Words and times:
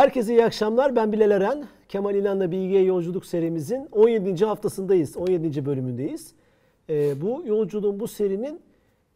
Herkese 0.00 0.32
iyi 0.32 0.44
akşamlar. 0.44 0.96
Ben 0.96 1.12
Bilal 1.12 1.30
Eren. 1.30 1.64
Kemal 1.88 2.14
İnan'la 2.14 2.50
Bilgiye 2.50 2.82
Yolculuk 2.82 3.26
serimizin 3.26 3.88
17. 3.92 4.44
haftasındayız. 4.44 5.16
17. 5.16 5.66
bölümündeyiz. 5.66 6.34
Ee, 6.90 7.20
bu 7.20 7.42
yolculuğun, 7.46 8.00
bu 8.00 8.08
serinin 8.08 8.60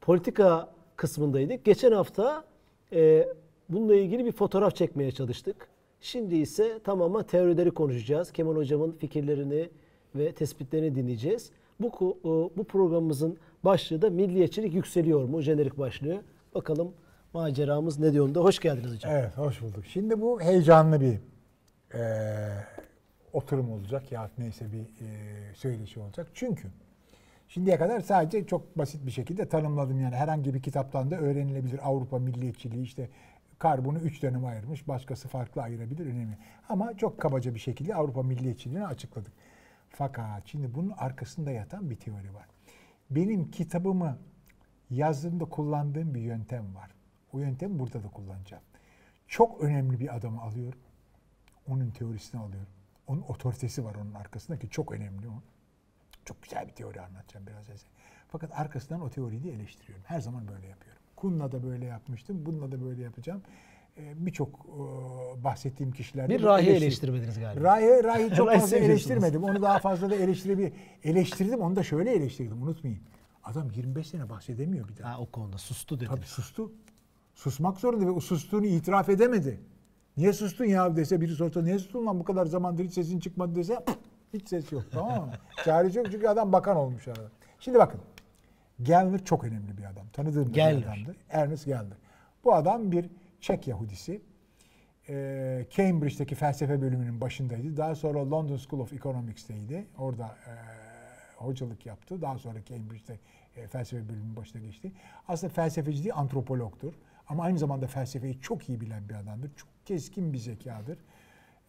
politika 0.01 0.69
kısmındaydık. 0.97 1.65
Geçen 1.65 1.93
hafta 1.93 2.45
e, 2.93 3.29
bununla 3.69 3.95
ilgili 3.95 4.25
bir 4.25 4.33
fotoğraf 4.33 4.77
çekmeye 4.77 5.13
çalıştık. 5.13 5.69
Şimdi 6.01 6.37
ise 6.37 6.79
tamamen 6.79 7.23
teorileri 7.23 7.71
konuşacağız. 7.71 8.33
Kemal 8.33 8.57
Hocam'ın 8.57 8.93
fikirlerini 8.93 9.69
ve 10.15 10.33
tespitlerini 10.33 10.95
dinleyeceğiz. 10.95 11.51
Bu, 11.81 11.87
ko- 11.87 12.51
bu 12.57 12.65
programımızın 12.65 13.37
başlığı 13.65 14.03
da 14.03 14.11
milliyetçilik 14.11 14.75
yükseliyor 14.75 15.25
mu? 15.25 15.41
Jenerik 15.41 15.79
başlığı. 15.79 16.23
Bakalım 16.55 16.93
maceramız 17.35 17.99
ne 17.99 18.13
diyor 18.13 18.29
onda. 18.29 18.41
Hoş 18.41 18.59
geldiniz 18.59 18.93
hocam. 18.95 19.13
Evet, 19.13 19.37
hoş 19.39 19.63
bulduk. 19.63 19.85
Şimdi 19.87 20.21
bu 20.21 20.41
heyecanlı 20.41 21.01
bir 21.01 21.19
eee, 21.95 22.65
oturum 23.33 23.71
olacak 23.73 24.13
ya 24.13 24.31
neyse 24.39 24.73
bir 24.73 24.79
eee 24.79 25.55
söyleşi 25.55 26.01
olacak. 26.01 26.27
Çünkü 26.35 26.69
şimdiye 27.49 27.79
kadar 27.79 28.01
sadece 28.01 28.47
çok 28.47 28.79
basit 28.79 29.07
bir 29.07 29.11
şekilde 29.11 29.49
tanımladım 29.49 30.01
yani 30.01 30.17
herhangi 30.17 30.55
bir 30.55 30.63
kitaptan 30.63 31.11
da 31.11 31.17
öğrenilebilir 31.17 31.89
Avrupa 31.89 32.19
milliyetçiliği 32.19 32.83
işte 32.85 33.09
karbonu 33.59 33.99
üç 33.99 34.23
döneme 34.23 34.47
ayırmış, 34.49 34.89
başkası 34.89 35.29
farklı 35.29 35.63
ayırabilir 35.63 36.07
önemli. 36.07 36.39
Ama 36.69 36.97
çok 36.97 37.21
kabaca 37.21 37.55
bir 37.55 37.61
şekilde 37.61 37.95
Avrupa 37.95 38.23
milliyetçiliğini 38.23 38.87
açıkladık. 38.87 39.33
Fakat 39.91 40.43
şimdi 40.47 40.75
bunun 40.75 40.91
arkasında 40.91 41.51
yatan 41.51 41.91
bir 41.91 41.97
teori 41.97 42.35
var. 42.35 42.47
Benim 43.11 43.51
kitabımı 43.51 44.19
yazdığımda 44.91 45.45
kullandığım 45.45 46.15
bir 46.15 46.21
yöntem 46.21 46.75
var. 46.75 46.91
O 47.35 47.39
yöntemi 47.39 47.79
burada 47.79 48.03
da 48.03 48.09
kullanacağım. 48.09 48.63
Çok 49.29 49.61
önemli 49.61 50.01
bir 50.01 50.17
adamı 50.17 50.41
alıyorum. 50.43 50.79
Onun 51.69 51.91
teorisini 51.91 52.41
alıyorum. 52.41 52.73
Onun 53.07 53.23
otoritesi 53.23 53.85
var 53.85 53.95
onun 53.95 54.15
arkasında 54.15 54.59
ki 54.59 54.69
çok 54.71 54.93
önemli 54.93 55.29
o. 55.29 55.43
Çok 56.25 56.43
güzel 56.43 56.69
bir 56.69 56.73
teori 56.73 57.01
anlatacağım 57.01 57.47
biraz 57.47 57.69
önce. 57.69 57.83
Fakat 58.29 58.59
arkasından 58.59 59.01
o 59.01 59.11
teoriyi 59.11 59.45
de 59.45 59.53
eleştiriyorum. 59.53 60.05
Her 60.07 60.21
zaman 60.21 60.49
böyle 60.49 60.67
yapıyorum. 60.67 61.03
Kun'la 61.17 61.53
da 61.53 61.63
böyle 61.63 61.87
yapmıştım. 61.87 62.47
Bununla 62.47 62.73
da 62.73 62.85
böyle 62.85 63.03
yapacağım. 63.03 63.43
Ee, 63.97 64.27
Birçok 64.27 64.49
e, 64.49 65.45
bahsettiğim 65.45 65.93
kişilerde 65.93 66.35
Bir 66.35 66.43
rahi 66.43 66.71
eleştirmediniz 66.71 67.39
galiba. 67.39 67.65
Rahi, 67.65 68.05
Rahi 68.05 68.35
çok 68.35 68.53
fazla 68.53 68.77
eleştirmedim. 68.77 69.45
Onu 69.45 69.63
daha 69.63 69.79
fazla 69.79 70.11
da 70.11 70.15
eleştirebilir. 70.15 70.73
Eleştirdim. 71.05 71.61
Onu 71.61 71.77
da 71.77 71.83
şöyle 71.83 72.15
eleştirdim. 72.15 72.63
Unutmayın. 72.63 73.01
Adam 73.45 73.71
25 73.71 74.07
sene 74.07 74.31
bahsedemiyor 74.31 74.89
bir 74.89 74.97
daha. 74.97 75.13
Ha, 75.13 75.19
o 75.21 75.27
konuda 75.27 75.59
sustu 75.59 76.01
dediniz. 76.01 76.17
Tabii 76.17 76.27
sustu. 76.27 76.73
Susmak 77.35 77.81
zorunda 77.81 78.17
ve 78.17 78.21
sustuğunu 78.21 78.67
itiraf 78.67 79.09
edemedi. 79.09 79.61
Niye 80.17 80.33
sustun 80.33 80.65
ya 80.65 80.97
dese 80.97 81.21
biri 81.21 81.33
sorsa 81.35 81.63
niye 81.63 81.79
sustun 81.79 82.07
lan 82.07 82.21
bu 82.21 82.25
kadar 82.25 82.47
zamandır 82.47 82.85
hiç 82.85 82.93
sesin 82.93 83.21
çıkmadı 83.21 83.55
dese 83.55 83.75
"Pf, 83.85 83.97
hiç 84.35 84.49
ses 84.49 84.73
yok 84.73 84.85
tamam 84.93 85.27
mı? 85.27 85.33
Çaresi 85.65 85.99
yok 85.99 86.07
çünkü 86.11 86.27
adam 86.29 86.53
bakan 86.53 86.77
olmuş 86.77 87.09
arada. 87.09 87.31
Şimdi 87.61 87.79
bakın. 87.79 88.01
Gellner 88.83 89.25
çok 89.25 89.45
önemli 89.45 89.79
bir 89.79 89.85
adam. 89.85 90.07
Tanıdığım 90.13 90.51
da 90.51 90.55
bir 90.55 90.61
adamdır. 90.61 91.17
Ernest 91.31 91.65
Gellner. 91.67 91.97
Bu 92.45 92.55
adam 92.55 92.93
bir 92.93 93.11
Çek 93.41 93.69
Yahudisi. 93.69 94.21
Ee, 95.09 95.67
Cambridge'deki 95.71 96.35
felsefe 96.35 96.81
bölümünün 96.83 97.21
başındaydı. 97.21 97.77
Daha 97.77 97.95
sonra 97.95 98.31
London 98.31 98.57
School 98.57 98.81
of 98.81 98.93
Economics'teydi. 98.93 99.87
Orada 99.99 100.25
e, 100.25 100.53
hocalık 101.37 101.87
yaptı. 101.87 102.23
Daha 102.23 102.39
sonra 102.39 102.65
Cambridge'de 102.65 103.19
e, 103.57 103.67
felsefe 103.67 104.09
bölümünün 104.09 104.37
başına 104.37 104.63
geçti. 104.63 104.93
Aslında 105.29 105.53
felsefeci 105.53 106.05
değil, 106.05 106.15
antropologtur. 106.15 106.93
Ama 107.29 107.43
aynı 107.43 107.59
zamanda 107.59 107.87
felsefeyi 107.87 108.41
çok 108.41 108.69
iyi 108.69 108.81
bilen 108.81 109.09
bir 109.09 109.15
adamdır. 109.15 109.51
Çok 109.57 109.69
keskin 109.85 110.33
bir 110.33 110.39
zekadır. 110.39 110.99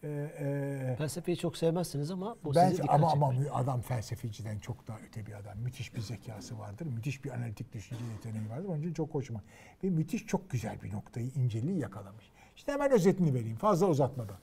Ee, 0.02 0.30
e, 0.38 0.96
Felsefeyi 0.98 1.36
çok 1.36 1.56
sevmezsiniz 1.56 2.10
ama 2.10 2.36
o 2.44 2.54
ben, 2.54 2.68
sizi 2.68 2.82
dikkat 2.82 2.94
ama 2.94 3.12
ama 3.12 3.32
çekmiş. 3.32 3.48
adam 3.54 3.80
felsefeciden 3.80 4.58
çok 4.58 4.86
daha 4.88 4.98
öte 5.08 5.26
bir 5.26 5.32
adam. 5.32 5.58
Müthiş 5.58 5.94
bir 5.94 6.00
zekası 6.00 6.58
vardır. 6.58 6.86
Müthiş 6.86 7.24
bir 7.24 7.30
analitik 7.30 7.72
düşünce 7.72 8.04
yeteneği 8.04 8.50
vardır. 8.50 8.68
Onun 8.68 8.80
için 8.80 8.94
çok 8.94 9.14
hoşuma. 9.14 9.42
Ve 9.84 9.90
müthiş 9.90 10.26
çok 10.26 10.50
güzel 10.50 10.82
bir 10.82 10.92
noktayı, 10.92 11.30
inceliği 11.34 11.78
yakalamış. 11.78 12.32
İşte 12.56 12.72
hemen 12.72 12.90
özetini 12.90 13.34
vereyim 13.34 13.56
fazla 13.56 13.86
uzatmadan. 13.86 14.36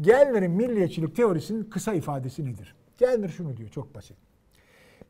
Gellner'in 0.00 0.50
milliyetçilik 0.50 1.16
teorisinin 1.16 1.64
kısa 1.64 1.94
ifadesi 1.94 2.44
nedir? 2.44 2.74
Gellner 2.98 3.28
şunu 3.28 3.56
diyor 3.56 3.68
çok 3.68 3.94
basit. 3.94 4.16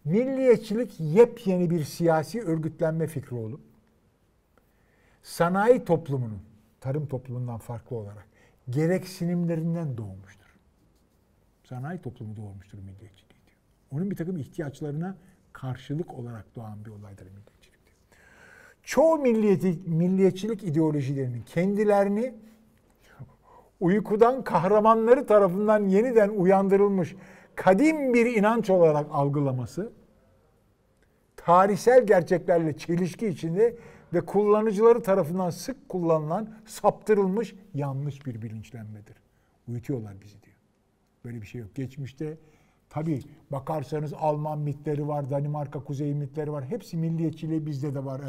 Milliyetçilik 0.05 1.01
yepyeni 1.01 1.71
bir 1.71 1.85
siyasi 1.85 2.43
örgütlenme 2.43 3.07
fikri 3.07 3.37
olup 3.37 3.61
sanayi 5.23 5.85
toplumunun, 5.85 6.43
tarım 6.81 7.07
toplumundan 7.07 7.59
farklı 7.59 7.97
olarak 7.97 8.27
gereksinimlerinden 8.71 9.97
doğmuştur. 9.99 10.57
Sanayi 11.65 12.01
toplumu 12.01 12.37
doğmuştur 12.37 12.79
milliyetçilik 12.79 13.47
diyor. 13.47 13.59
Onun 13.93 14.11
bir 14.11 14.17
takım 14.17 14.37
ihtiyaçlarına 14.37 15.17
karşılık 15.53 16.15
olarak 16.15 16.57
doğan 16.57 16.85
bir 16.85 16.91
olaydır 16.91 17.27
milliyetçilik 17.27 17.87
diyor. 17.87 17.97
Çoğu 18.83 19.19
milliyeti, 19.19 19.79
milliyetçilik 19.87 20.65
ideolojilerinin 20.65 21.43
kendilerini 21.43 22.35
uykudan 23.81 24.45
kahramanları 24.45 25.27
tarafından 25.27 25.85
yeniden 25.85 26.29
uyandırılmış 26.29 27.17
kadim 27.55 28.15
bir 28.15 28.27
inanç 28.27 28.71
olarak 28.71 29.07
algılaması 29.11 29.93
tarihsel 31.37 32.07
gerçeklerle 32.07 32.77
çelişki 32.77 33.29
içinde 33.29 33.77
ve 34.15 34.21
kullanıcıları 34.21 35.03
tarafından 35.03 35.51
sık 35.51 35.89
kullanılan 35.89 36.49
saptırılmış 36.67 37.55
yanlış 37.75 38.27
bir 38.27 38.43
bilinçlenmedir. 38.43 39.17
Uyutuyorlar 39.69 40.21
bizi 40.21 40.43
diyor. 40.43 40.57
Böyle 41.25 41.43
bir 41.43 41.47
şey 41.47 41.61
yok. 41.61 41.75
Geçmişte 41.75 42.39
tabii 42.91 43.23
bakarsanız 43.51 44.13
Alman 44.13 44.59
mitleri 44.59 45.09
var, 45.09 45.31
Danimarka 45.31 45.85
kuzey 45.85 46.15
mitleri 46.15 46.53
var. 46.53 46.65
Hepsi 46.65 46.97
milliyetçiliği 46.97 47.67
bizde 47.67 47.95
de 47.95 48.05
var. 48.05 48.21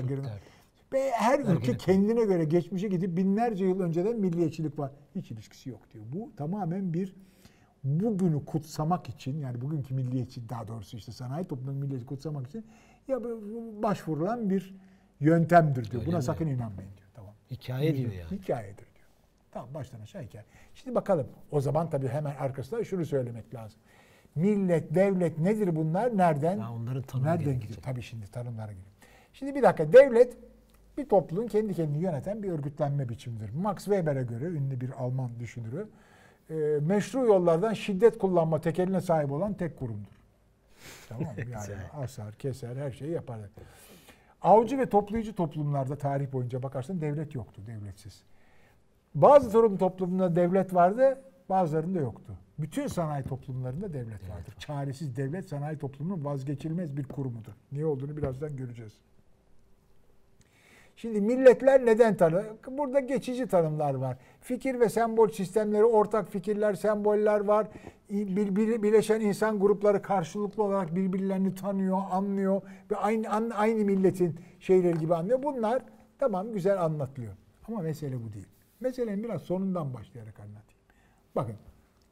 Ve 0.94 1.12
her 1.12 1.40
ülke 1.40 1.78
kendine 1.78 2.24
göre 2.26 2.44
geçmişe 2.44 2.88
gidip 2.88 3.18
binlerce 3.18 3.66
yıl 3.66 3.80
önceden 3.80 4.20
milliyetçilik 4.20 4.80
var. 4.80 4.92
Hiç 5.16 5.32
ilişkisi 5.32 5.70
yok 5.70 5.92
diyor. 5.94 6.06
Bu 6.14 6.32
tamamen 6.36 6.94
bir 6.94 7.16
bugünü 7.84 8.46
kutsamak 8.46 9.10
için 9.10 9.40
yani 9.40 9.62
bugünkü 9.62 9.94
milliyetçi 9.94 10.50
daha 10.50 10.68
doğrusu 10.68 10.98
işte 10.98 11.12
sanayi 11.12 11.46
toplumunun 11.46 11.80
milliyetçi 11.80 12.06
kutsamak 12.06 12.48
için 12.48 12.66
ya 13.08 13.24
başvurulan 13.84 14.50
bir 14.50 14.76
yöntemdir 15.22 15.92
diyor. 15.92 16.02
Öyle 16.02 16.12
Buna 16.12 16.18
mi? 16.18 16.24
sakın 16.24 16.48
inanmayın 16.48 16.92
diyor. 16.98 17.10
Tamam. 17.14 17.34
Hikaye 17.52 17.98
diyor 17.98 18.12
yani. 18.12 18.32
Hikayedir 18.32 18.78
diyor. 18.78 19.08
Tamam 19.52 19.74
baştan 19.74 20.02
aşağı 20.02 20.22
hikaye. 20.22 20.46
Şimdi 20.76 20.96
bakalım. 20.96 21.28
O 21.52 21.62
zaman 21.62 21.90
tabii 21.90 22.08
hemen 22.08 22.36
arkasında 22.36 22.84
şunu 22.84 23.06
söylemek 23.06 23.54
lazım. 23.54 23.80
Millet, 24.36 24.96
devlet 24.96 25.38
nedir 25.38 25.76
bunlar? 25.76 26.18
Nereden? 26.18 26.60
Ha, 26.60 26.74
onların 26.74 27.02
tanımı 27.02 27.28
Nereden 27.28 27.60
gidiyor? 27.60 27.80
Tabii 27.82 28.02
şimdi 28.02 28.28
tanımlara 28.28 28.72
gidiyor. 28.72 28.88
Şimdi 29.34 29.56
bir 29.56 29.64
dakika. 29.64 29.94
Devlet 29.94 30.38
bir 30.98 31.10
topluluğun 31.10 31.48
kendi 31.48 31.74
kendini 31.74 32.04
yöneten 32.04 32.44
bir 32.44 32.50
örgütlenme 32.50 33.10
biçimidir. 33.10 33.50
Max 33.54 33.78
Weber'e 33.78 34.24
göre 34.24 34.46
ünlü 34.46 34.82
bir 34.82 34.90
Alman 34.98 35.40
düşünürü 35.40 35.88
e, 36.50 36.54
meşru 36.82 37.26
yollardan 37.26 37.74
şiddet 37.74 38.18
kullanma 38.18 38.62
tekeline 38.62 39.02
sahip 39.02 39.32
olan 39.32 39.54
tek 39.54 39.80
kurumdur. 39.80 40.12
Tamam 41.10 41.24
mı? 41.24 41.32
Yani 41.52 41.82
asar, 41.94 42.34
keser, 42.36 42.76
her 42.76 42.92
şeyi 42.92 43.12
yapar. 43.12 43.40
Avcı 44.42 44.78
ve 44.78 44.86
toplayıcı 44.86 45.34
toplumlarda 45.34 45.96
tarih 45.96 46.34
boyunca 46.34 46.64
bakarsan 46.64 47.02
devlet 47.02 47.36
yoktu, 47.36 47.62
devletsiz. 47.68 48.24
Bazı 49.16 49.52
tarım 49.52 49.78
toplumunda 49.78 50.36
devlet 50.36 50.74
vardı, 50.74 51.22
bazılarında 51.50 52.00
yoktu. 52.00 52.38
Bütün 52.60 52.88
sanayi 52.88 53.24
toplumlarında 53.24 53.94
devlet 53.94 54.30
vardır. 54.30 54.56
Çaresiz 54.60 55.18
devlet 55.18 55.50
sanayi 55.50 55.78
toplumunun 55.78 56.26
vazgeçilmez 56.26 56.98
bir 56.98 57.04
kurumudur. 57.04 57.52
Niye 57.72 57.86
olduğunu 57.86 58.18
birazdan 58.18 58.56
göreceğiz. 58.56 58.94
Şimdi 60.96 61.22
milletler 61.22 61.86
neden 61.86 62.18
tanır? 62.18 62.46
Burada 62.68 63.00
geçici 63.00 63.48
tanımlar 63.48 63.94
var. 63.94 64.18
Fikir 64.42 64.80
ve 64.80 64.90
sembol 64.90 65.30
sistemleri, 65.30 65.86
ortak 65.86 66.30
fikirler, 66.32 66.74
semboller 66.74 67.40
var. 67.40 67.68
Bil- 68.10 68.56
bil- 68.56 68.84
Bileşen 68.84 69.22
insan 69.22 69.60
grupları 69.60 70.02
karşılıklı 70.02 70.64
olarak 70.64 70.96
birbirlerini 70.96 71.56
tanıyor, 71.56 71.98
anlıyor 72.12 72.62
ve 72.92 72.96
aynı 72.96 73.56
aynı 73.56 73.86
milletin 73.86 74.40
şeyleri 74.60 74.98
gibi 75.00 75.16
anlıyor. 75.16 75.44
Bunlar 75.44 75.84
tamam 76.20 76.54
güzel 76.54 76.84
anlatılıyor. 76.84 77.34
Ama 77.68 77.82
mesele 77.82 78.24
bu 78.24 78.34
değil. 78.34 78.48
Meselenin 78.80 79.24
biraz 79.24 79.42
sonundan 79.42 79.94
başlayarak 79.94 80.40
anlatayım. 80.40 80.82
Bakın 81.36 81.56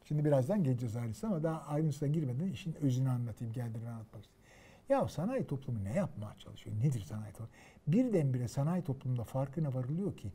şimdi 0.03 0.25
birazdan 0.25 0.63
geleceğiz 0.63 0.95
ayrıntısına 0.95 1.29
ama 1.29 1.43
daha 1.43 1.61
ayrıntısına 1.61 2.09
girmeden 2.09 2.47
işin 2.47 2.75
özünü 2.81 3.09
anlatayım, 3.09 3.53
geldiğini 3.53 3.89
anlatmak 3.89 4.23
istiyorum. 4.23 4.49
Ya 4.89 5.07
sanayi 5.07 5.47
toplumu 5.47 5.83
ne 5.83 5.93
yapmaya 5.93 6.35
çalışıyor? 6.37 6.75
Nedir 6.83 7.01
sanayi 7.01 7.31
toplumu? 7.31 7.49
Birdenbire 7.87 8.47
sanayi 8.47 8.83
toplumunda 8.83 9.23
farkına 9.23 9.73
varılıyor 9.73 10.17
ki 10.17 10.31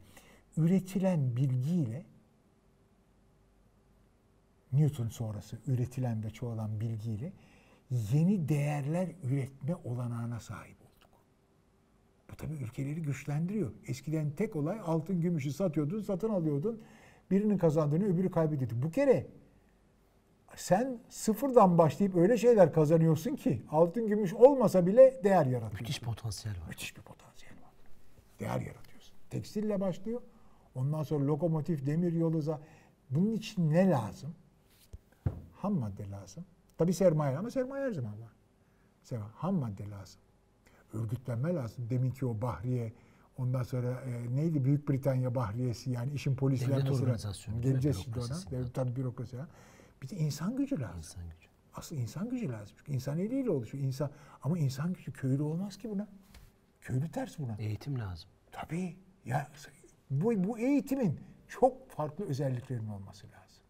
üretilen 0.57 1.37
bilgiyle 1.37 2.05
Newton 4.73 5.09
sonrası 5.09 5.59
üretilen 5.67 6.25
ve 6.25 6.31
çoğalan 6.31 6.81
bilgiyle 6.81 7.33
yeni 8.13 8.49
değerler 8.49 9.09
üretme 9.23 9.75
olanağına 9.85 10.41
sahip 10.41 10.77
olduk. 10.81 11.11
Bu 12.31 12.37
tabii 12.37 12.55
ülkeleri 12.55 13.03
güçlendiriyor. 13.03 13.73
Eskiden 13.87 14.31
tek 14.31 14.57
olay 14.57 14.81
altın 14.85 15.21
gümüşü 15.21 15.53
satıyordun, 15.53 16.01
satın 16.01 16.29
alıyordun. 16.29 16.83
Birinin 17.31 17.59
kazandığını 17.59 18.05
öbürü 18.05 18.31
kaybediyor. 18.31 18.71
Bu 18.75 18.91
kere 18.91 19.27
sen 20.57 20.99
sıfırdan 21.09 21.79
başlayıp 21.79 22.17
öyle 22.17 22.39
şeyler 22.39 22.73
kazanıyorsun 22.73 23.37
ki 23.37 23.63
altın 23.71 24.07
gümüş 24.07 24.35
olmasa 24.35 24.87
bile 24.87 25.21
değer 25.25 25.47
yaratıyorsun. 25.47 25.81
Müthiş 25.81 26.01
potansiyel 26.01 26.61
var. 26.61 26.69
Müthiş 26.69 26.97
bir 26.97 27.03
potansiyel 27.03 27.55
var. 27.55 27.73
Değer 28.41 28.61
yaratıyorsun. 28.67 29.15
Tekstille 29.31 29.81
başlıyor. 29.81 30.23
Ondan 30.75 31.03
sonra 31.03 31.27
lokomotif, 31.27 31.87
demir 31.87 32.13
yolu. 32.13 32.59
Bunun 33.11 33.33
için 33.33 33.71
ne 33.71 33.91
lazım? 33.91 34.35
Ham 35.53 35.75
madde 35.75 36.11
lazım. 36.11 36.45
Tabi 36.79 36.95
sermaye 36.95 37.39
ama 37.39 37.51
sermaye 37.51 37.85
her 37.85 37.93
zaman 37.93 38.13
var. 38.21 38.33
Sermaye, 39.03 39.31
ham 39.35 39.55
madde 39.55 39.91
lazım. 39.91 40.21
Örgütlenme 40.93 41.55
lazım. 41.55 41.91
Deminki 41.91 42.27
o 42.27 42.41
Bahriye, 42.41 42.93
ondan 43.39 43.63
sonra 43.63 44.01
e, 44.01 44.37
neydi 44.37 44.65
Büyük 44.65 44.89
Britanya 44.89 45.35
Bahriyesi 45.35 45.91
yani 45.91 46.13
işin 46.13 46.37
polislenmesi. 46.37 46.87
lazım. 46.89 47.03
organizasyonu? 47.05 47.61
Geleceğiz 47.61 47.97
şimdi 47.97 48.19
ona. 48.19 48.39
Evet, 48.53 48.75
tabii 48.75 48.97
bürokrasi. 48.97 49.37
Bir 50.03 50.09
de 50.09 50.17
insan 50.17 50.57
gücü 50.57 50.81
lazım. 50.81 50.99
İnsan 50.99 51.23
gücü. 51.25 51.49
Asıl 51.75 51.97
insan 51.97 52.29
gücü 52.29 52.49
lazım. 52.49 52.77
Çünkü 52.79 52.93
insan 52.93 53.19
eliyle 53.19 53.51
oluşuyor. 53.51 53.85
İnsan, 53.85 54.11
ama 54.43 54.59
insan 54.59 54.93
gücü 54.93 55.13
köylü 55.13 55.43
olmaz 55.43 55.77
ki 55.77 55.91
buna. 55.91 56.09
Köylü 56.81 57.11
ters 57.11 57.39
buna. 57.39 57.57
Eğitim 57.59 57.99
lazım. 57.99 58.29
Tabii. 58.53 58.97
Ya 59.25 59.49
bu, 60.21 60.45
bu 60.45 60.59
eğitimin 60.59 61.21
çok 61.49 61.91
farklı 61.91 62.25
özelliklerinin 62.25 62.89
olması 62.89 63.27
lazım. 63.27 63.65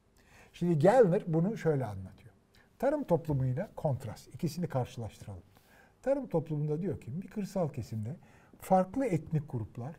Şimdi 0.52 0.78
Gellner 0.78 1.22
bunu 1.26 1.56
şöyle 1.56 1.86
anlatıyor. 1.86 2.34
Tarım 2.78 3.04
toplumuyla 3.04 3.70
kontrast. 3.76 4.34
ikisini 4.34 4.66
karşılaştıralım. 4.66 5.42
Tarım 6.02 6.26
toplumunda 6.26 6.82
diyor 6.82 7.00
ki 7.00 7.22
bir 7.22 7.28
kırsal 7.28 7.68
kesimde 7.68 8.16
farklı 8.60 9.06
etnik 9.06 9.50
gruplar, 9.50 9.96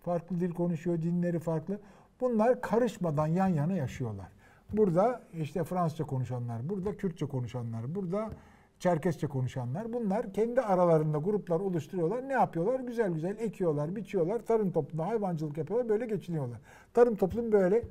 farklı 0.00 0.40
dil 0.40 0.50
konuşuyor, 0.50 1.02
dinleri 1.02 1.38
farklı. 1.38 1.80
Bunlar 2.20 2.60
karışmadan 2.60 3.26
yan 3.26 3.48
yana 3.48 3.72
yaşıyorlar. 3.72 4.28
Burada 4.72 5.22
işte 5.32 5.64
Fransızca 5.64 6.04
konuşanlar, 6.04 6.68
burada 6.68 6.96
Kürtçe 6.96 7.26
konuşanlar, 7.26 7.94
burada 7.94 8.30
Çerkesçe 8.78 9.26
konuşanlar. 9.26 9.92
Bunlar 9.92 10.32
kendi 10.32 10.60
aralarında 10.60 11.18
gruplar 11.18 11.60
oluşturuyorlar. 11.60 12.28
Ne 12.28 12.32
yapıyorlar? 12.32 12.80
Güzel 12.80 13.10
güzel 13.12 13.36
ekiyorlar, 13.38 13.96
biçiyorlar. 13.96 14.38
Tarım 14.38 14.70
toplumunda 14.72 15.08
hayvancılık 15.10 15.58
yapıyorlar. 15.58 15.88
Böyle 15.88 16.06
geçiniyorlar. 16.06 16.58
Tarım 16.94 17.16
toplumu 17.16 17.52
böyle 17.52 17.82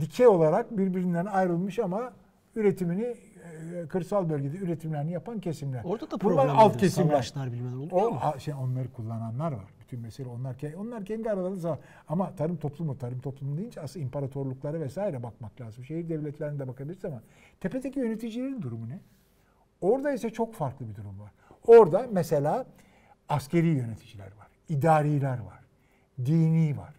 dikey 0.00 0.26
olarak 0.26 0.78
birbirinden 0.78 1.26
ayrılmış 1.26 1.78
ama 1.78 2.12
üretimini 2.56 3.14
e, 3.74 3.86
kırsal 3.88 4.30
bölgede 4.30 4.56
üretimlerini 4.56 5.12
yapan 5.12 5.40
kesimler. 5.40 5.84
Orada 5.84 6.06
da 6.10 6.20
Bunlar 6.20 6.34
problem 6.36 6.58
alt 6.58 6.68
nedir? 6.74 6.78
kesimler. 6.80 7.08
Savaşlar 7.10 7.52
bilmem 7.52 7.74
oluyor 7.80 7.90
O 7.92 8.10
mu? 8.10 8.20
şey 8.38 8.54
onları 8.54 8.92
kullananlar 8.92 9.52
var. 9.52 9.64
Bütün 9.80 10.00
mesele 10.00 10.28
onlar 10.28 10.56
onlar 10.78 11.04
kendi 11.04 11.30
aralarında 11.30 11.78
ama 12.08 12.34
tarım 12.36 12.56
toplumu 12.56 12.98
tarım 12.98 13.20
toplumu 13.20 13.56
deyince 13.58 13.80
asıl 13.80 14.00
imparatorluklara 14.00 14.80
vesaire 14.80 15.22
bakmak 15.22 15.60
lazım. 15.60 15.84
Şehir 15.84 16.08
devletlerine 16.08 16.58
de 16.58 16.68
bakabiliriz 16.68 17.04
ama 17.04 17.22
tepedeki 17.60 18.00
yöneticilerin 18.00 18.62
durumu 18.62 18.88
ne? 18.88 19.00
Orada 19.82 20.12
ise 20.12 20.30
çok 20.30 20.54
farklı 20.54 20.88
bir 20.88 20.94
durum 20.94 21.20
var. 21.20 21.32
Orada 21.66 22.06
mesela 22.10 22.66
askeri 23.28 23.66
yöneticiler 23.66 24.26
var, 24.26 24.48
idariler 24.68 25.38
var, 25.38 25.60
dini 26.24 26.78
var. 26.78 26.94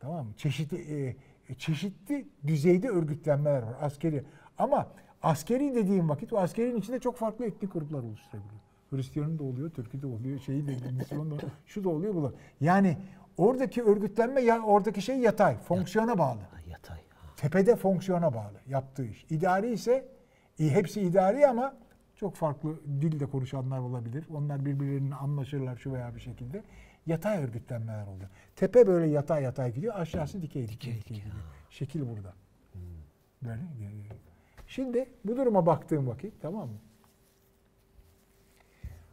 Tamam 0.00 0.26
mı? 0.26 0.32
Çeşitli 0.36 1.08
e, 1.48 1.54
çeşitli 1.54 2.28
düzeyde 2.46 2.88
örgütlenmeler 2.88 3.62
var 3.62 3.74
askeri. 3.80 4.24
Ama 4.58 4.88
askeri 5.22 5.74
dediğim 5.74 6.08
vakit 6.08 6.32
o 6.32 6.38
askerin 6.38 6.76
içinde 6.76 6.98
çok 6.98 7.16
farklı 7.16 7.46
etnik 7.46 7.72
gruplar 7.72 8.02
oluşturabiliyor. 8.02 8.60
Hristiyanın 8.90 9.38
da 9.38 9.42
oluyor, 9.42 9.70
Türk'ü 9.70 10.02
de 10.02 10.06
oluyor, 10.06 10.38
şeyi 10.38 10.66
de 10.66 10.90
Müslüman 10.90 11.30
da 11.30 11.34
şu 11.66 11.84
da 11.84 11.88
oluyor, 11.88 12.14
bu 12.14 12.22
da. 12.22 12.32
Yani 12.60 12.96
oradaki 13.36 13.82
örgütlenme 13.82 14.40
ya 14.40 14.62
oradaki 14.62 15.02
şey 15.02 15.18
yatay, 15.18 15.58
fonksiyona 15.58 16.18
bağlı. 16.18 16.40
Yatay. 16.70 16.98
Tepede 17.36 17.76
fonksiyona 17.76 18.34
bağlı 18.34 18.60
yaptığı 18.68 19.04
iş. 19.04 19.26
İdari 19.30 19.70
ise 19.72 20.08
e, 20.60 20.64
hepsi 20.70 21.00
idari 21.00 21.46
ama 21.46 21.74
çok 22.18 22.34
farklı 22.34 22.80
dilde 22.86 23.26
konuşanlar 23.26 23.78
olabilir. 23.78 24.24
Onlar 24.34 24.64
birbirlerinin 24.64 25.10
anlaşırlar 25.10 25.76
şu 25.76 25.92
veya 25.92 26.14
bir 26.14 26.20
şekilde. 26.20 26.62
Yatay 27.06 27.44
örgütlenmeler 27.44 28.06
oluyor. 28.06 28.28
Tepe 28.56 28.86
böyle 28.86 29.06
yatay 29.06 29.42
yatay 29.42 29.74
gidiyor. 29.74 29.94
Aşağısı 29.96 30.42
dikey 30.42 30.68
dikey, 30.68 30.94
dikey, 30.94 31.16
gidiyor. 31.16 31.34
Şekil 31.70 32.00
burada. 32.08 32.34
Böyle. 33.42 33.60
e, 33.60 33.88
Şimdi 34.66 35.08
bu 35.24 35.36
duruma 35.36 35.66
baktığım 35.66 36.06
vakit 36.08 36.42
tamam 36.42 36.68
mı? 36.68 36.78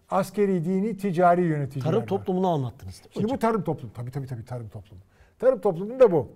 Askeri, 0.10 0.66
dini, 0.66 0.98
ticari 0.98 1.42
yöneticiler 1.44 1.86
Tarım 1.86 2.02
var. 2.02 2.08
toplumunu 2.08 2.48
anlattınız. 2.48 2.94
değil 2.96 3.06
mi 3.08 3.14
Şimdi 3.14 3.24
hocam? 3.24 3.36
bu 3.36 3.40
tarım 3.40 3.64
toplumu. 3.64 3.94
Tabii 3.94 4.12
tabii 4.12 4.28
tabii 4.28 4.46
tarım 4.46 4.70
toplumu. 4.70 5.02
Tarım 5.40 5.62
toplumunda 5.62 6.12
bu. 6.12 6.32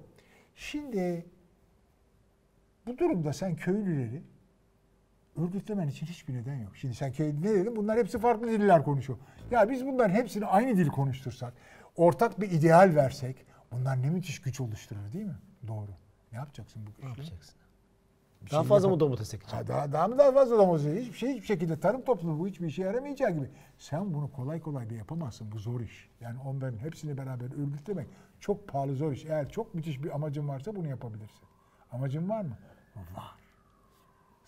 Şimdi 0.56 1.26
bu 2.88 2.98
durumda 2.98 3.34
sen 3.34 3.56
köylüleri 3.56 4.22
örgütlemen 5.44 5.88
için 5.88 6.06
hiçbir 6.06 6.34
neden 6.34 6.56
yok. 6.56 6.78
Şimdi 6.78 6.96
sen 6.96 7.12
ne 7.20 7.44
dedin? 7.44 7.76
Bunlar 7.76 7.98
hepsi 7.98 8.20
farklı 8.20 8.48
diller 8.48 8.84
konuşuyor. 8.84 9.20
Ya 9.52 9.70
biz 9.70 9.86
bunların 9.86 10.14
hepsini 10.14 10.46
aynı 10.46 10.78
dil 10.78 10.88
konuştursak, 10.88 11.54
ortak 11.96 12.42
bir 12.42 12.52
ideal 12.52 12.92
versek, 12.96 13.46
bunlar 13.72 14.02
ne 14.02 14.10
müthiş 14.10 14.42
güç 14.42 14.62
oluşturur 14.62 15.14
değil 15.14 15.26
mi? 15.26 15.40
Doğru. 15.68 15.92
Ne 16.32 16.38
yapacaksın 16.38 16.82
bu 16.86 16.92
güçle? 16.92 17.04
Ne 17.06 17.10
yapacaksın? 17.10 17.56
Bir 18.42 18.52
Daha 18.52 18.62
şey 18.62 18.70
fazla 18.70 18.90
mı 18.90 19.00
domates 19.00 19.34
ekeceksin? 19.34 19.58
Ha, 19.58 19.68
daha, 19.68 19.92
daha 19.92 20.08
mı 20.08 20.18
daha 20.18 20.32
fazla 20.32 20.58
domates? 20.58 21.02
Hiçbir 21.02 21.18
şey 21.18 21.34
hiçbir 21.34 21.46
şekilde 21.46 21.80
tarım 21.80 22.02
toplumu 22.02 22.40
bu 22.40 22.48
hiçbir 22.48 22.68
işe 22.68 22.82
yaramayacağı 22.84 23.32
gibi. 23.32 23.50
Sen 23.78 24.14
bunu 24.14 24.32
kolay 24.32 24.62
kolay 24.62 24.90
da 24.90 24.94
yapamazsın. 24.94 25.52
Bu 25.52 25.60
zor 25.60 25.82
iş. 25.82 26.10
Yani 26.22 26.40
onların 26.46 26.78
hepsini 26.78 27.18
beraber 27.18 27.46
örgütlemek 27.46 28.08
çok 28.40 28.68
pahalı 28.68 28.96
zor 28.96 29.12
iş. 29.12 29.26
Eğer 29.26 29.50
çok 29.50 29.76
müthiş 29.76 30.04
bir 30.04 30.16
amacın 30.16 30.48
varsa 30.48 30.76
bunu 30.76 30.88
yapabilirsin. 30.88 31.48
Amacın 31.92 32.30
var 32.30 32.42
mı? 32.42 32.58
Var. 32.96 33.39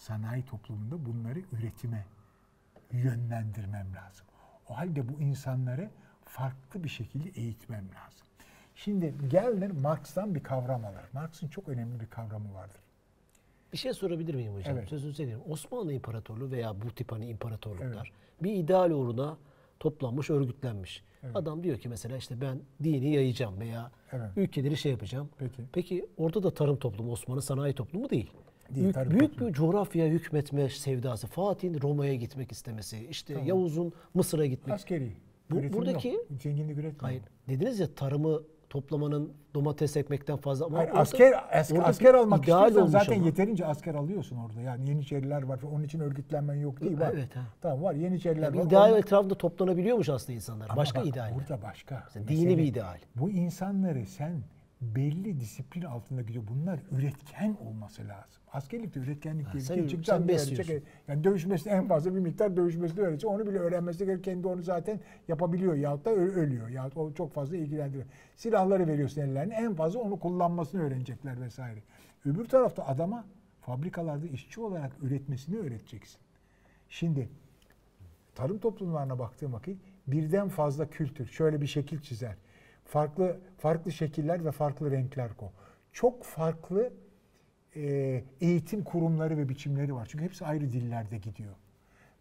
Sanayi 0.02 0.46
toplumunda 0.46 1.06
bunları 1.06 1.40
üretime 1.52 2.06
yönlendirmem 2.92 3.88
lazım. 3.96 4.26
O 4.70 4.78
halde 4.78 5.10
bu 5.10 5.22
insanları 5.22 5.90
farklı 6.26 6.84
bir 6.84 6.90
şekilde 6.90 7.30
eğitmem 7.42 7.86
lazım. 7.86 8.28
Şimdi 8.76 9.14
Gellner 9.28 9.72
Marx'tan 9.72 10.36
bir 10.36 10.44
kavram 10.44 10.86
alır. 10.86 11.02
Marx'ın 11.14 11.48
çok 11.48 11.70
önemli 11.70 12.00
bir 12.00 12.06
kavramı 12.06 12.54
vardır. 12.54 12.82
Bir 13.74 13.78
şey 13.78 13.94
sorabilir 13.94 14.36
miyim 14.36 14.54
hocam? 14.54 14.78
Evet. 14.78 14.90
Sözünüzü 14.90 15.24
ediyorum. 15.24 15.46
Osmanlı 15.50 15.94
İmparatorluğu 15.94 16.52
veya 16.52 16.82
bu 16.82 16.96
tip 16.96 17.12
hani 17.12 17.28
imparatorluklar 17.28 18.12
bir 18.44 18.54
ideal 18.54 18.92
uğruna 18.92 19.38
toplanmış, 19.80 20.30
örgütlenmiş. 20.30 21.04
Adam 21.34 21.64
diyor 21.64 21.80
ki 21.80 21.90
mesela 21.90 22.18
işte 22.18 22.42
ben 22.42 22.60
dini 22.84 23.14
yayacağım 23.14 23.60
veya 23.60 23.92
Evet. 24.12 24.32
ülkeleri 24.36 24.78
şey 24.78 24.92
yapacağım. 24.92 25.30
Peki. 25.38 25.64
Peki 25.74 26.06
orada 26.18 26.44
da 26.44 26.54
tarım 26.54 26.78
toplumu 26.78 27.12
Osmanlı 27.12 27.42
sanayi 27.42 27.74
toplumu 27.74 28.10
değil. 28.10 28.32
Değil, 28.76 28.96
büyük 28.96 29.20
büyük 29.20 29.40
bir 29.40 29.54
coğrafya 29.54 30.08
hükmetme 30.08 30.70
sevdası. 30.70 31.28
Fatih'in 31.28 31.82
Roma'ya 31.82 32.16
gitmek 32.16 32.52
istemesi, 32.52 33.08
işte 33.10 33.40
Yavuz'un 33.46 33.94
Mısır'a 34.14 34.46
gitmek. 34.46 34.76
Askeri. 34.76 35.12
Bu- 35.52 35.74
buradaki- 35.74 36.08
yok. 36.08 36.26
zenginlik 36.42 36.78
üretmiyor. 36.78 36.98
Hayır. 37.02 37.22
Dediniz 37.48 37.80
ya 37.80 37.88
tarımı 37.96 38.42
toplamanın 38.70 39.34
domates 39.54 39.98
ekmekten 39.98 40.38
fazla 40.38 40.66
ama 40.66 40.78
Hayır, 40.78 40.90
orada- 40.90 41.02
asker 41.02 41.34
asker 41.52 42.14
bir 42.14 42.18
almak 42.20 42.40
istiyorsan 42.40 42.86
zaten 42.86 43.16
ama. 43.16 43.26
yeterince 43.26 43.66
asker 43.66 43.96
alıyorsun 43.96 44.38
orada. 44.38 44.62
Yani 44.62 44.90
Yeniçeriler 44.90 45.42
var. 45.44 45.60
Onun 45.74 45.84
için 45.84 46.00
örgütlenmen 46.00 46.54
yok 46.56 46.82
değil 46.82 47.00
var. 47.00 47.12
Evet, 47.14 47.36
ha. 47.36 47.42
Tamam 47.62 47.82
var. 47.84 47.94
Yeniçeriler 47.94 48.44
Yani 48.44 48.60
var. 48.60 48.66
ideal 48.66 48.90
Onlar- 48.90 49.00
etrafında 49.00 49.36
toplanabiliyormuş 49.36 50.10
aslında 50.10 50.34
insanlar. 50.34 50.66
Ama 50.70 50.78
Başka 50.78 51.00
bak, 51.00 51.08
ideal. 51.08 51.36
Burada 51.36 51.62
başka. 51.62 52.04
Mesela 52.06 52.28
dini 52.28 52.58
bir 52.58 52.64
ideal. 52.64 52.98
Bu 53.16 53.30
insanları 53.30 54.06
sen 54.06 54.32
belli 54.82 55.40
disiplin 55.40 55.82
altında 55.82 56.22
gidiyor. 56.22 56.44
Bunlar 56.48 56.80
üretken 56.92 57.58
olması 57.66 58.08
lazım. 58.08 58.42
Askerlikte 58.54 59.00
üretkenlik 59.00 59.48
Ha, 59.48 59.54
diye 59.54 59.62
bir 59.62 59.66
şey 59.68 60.28
besliyorsun. 60.28 60.54
öğrenecek. 60.74 60.84
Yani 61.08 61.24
dövüşmesini 61.24 61.74
en 61.74 61.88
fazla 61.88 62.16
bir 62.16 62.20
miktar 62.20 62.58
dövüşmesini 62.58 63.00
öğrenecek. 63.02 63.30
Onu 63.30 63.48
bile 63.48 63.60
öğrenmesi 63.60 64.06
gerek. 64.06 64.24
Kendi 64.24 64.48
onu 64.48 64.62
zaten 64.62 65.00
yapabiliyor. 65.28 65.74
Yahut 65.76 66.06
da 66.06 66.10
ölüyor. 66.12 66.68
Yahut 66.70 66.98
o 66.98 67.14
çok 67.14 67.34
fazla 67.34 67.58
ilgilendiriyor. 67.58 68.06
Silahları 68.36 68.88
veriyorsun 68.88 69.22
ellerine. 69.22 69.54
En 69.56 69.76
fazla 69.76 70.00
onu 70.00 70.20
kullanmasını 70.20 70.82
öğrenecekler 70.82 71.42
vesaire. 71.42 71.80
Öbür 72.26 72.46
tarafta 72.46 72.88
adama 72.88 73.26
fabrikalarda 73.62 74.28
işçi 74.28 74.62
olarak 74.62 74.92
üretmesini 75.02 75.58
öğreteceksin. 75.58 76.20
Şimdi 76.90 77.30
tarım 78.36 78.60
toplumlarına 78.60 79.20
baktığım 79.20 79.54
vakit 79.54 79.78
birden 80.08 80.50
fazla 80.50 80.90
kültür 80.90 81.26
şöyle 81.26 81.62
bir 81.62 81.68
şekil 81.68 82.00
çizer. 82.00 82.36
Farklı 82.92 83.38
farklı 83.58 83.92
şekiller 83.92 84.46
ve 84.46 84.52
farklı 84.52 84.92
renkler 84.92 85.34
ko. 85.34 85.52
Çok 85.94 86.24
farklı 86.24 86.94
e, 87.76 88.24
eğitim 88.42 88.84
kurumları 88.84 89.38
ve 89.38 89.50
biçimleri 89.50 89.96
var. 89.96 90.08
Çünkü 90.12 90.26
hepsi 90.26 90.46
ayrı 90.46 90.72
dillerde 90.72 91.18
gidiyor. 91.18 91.54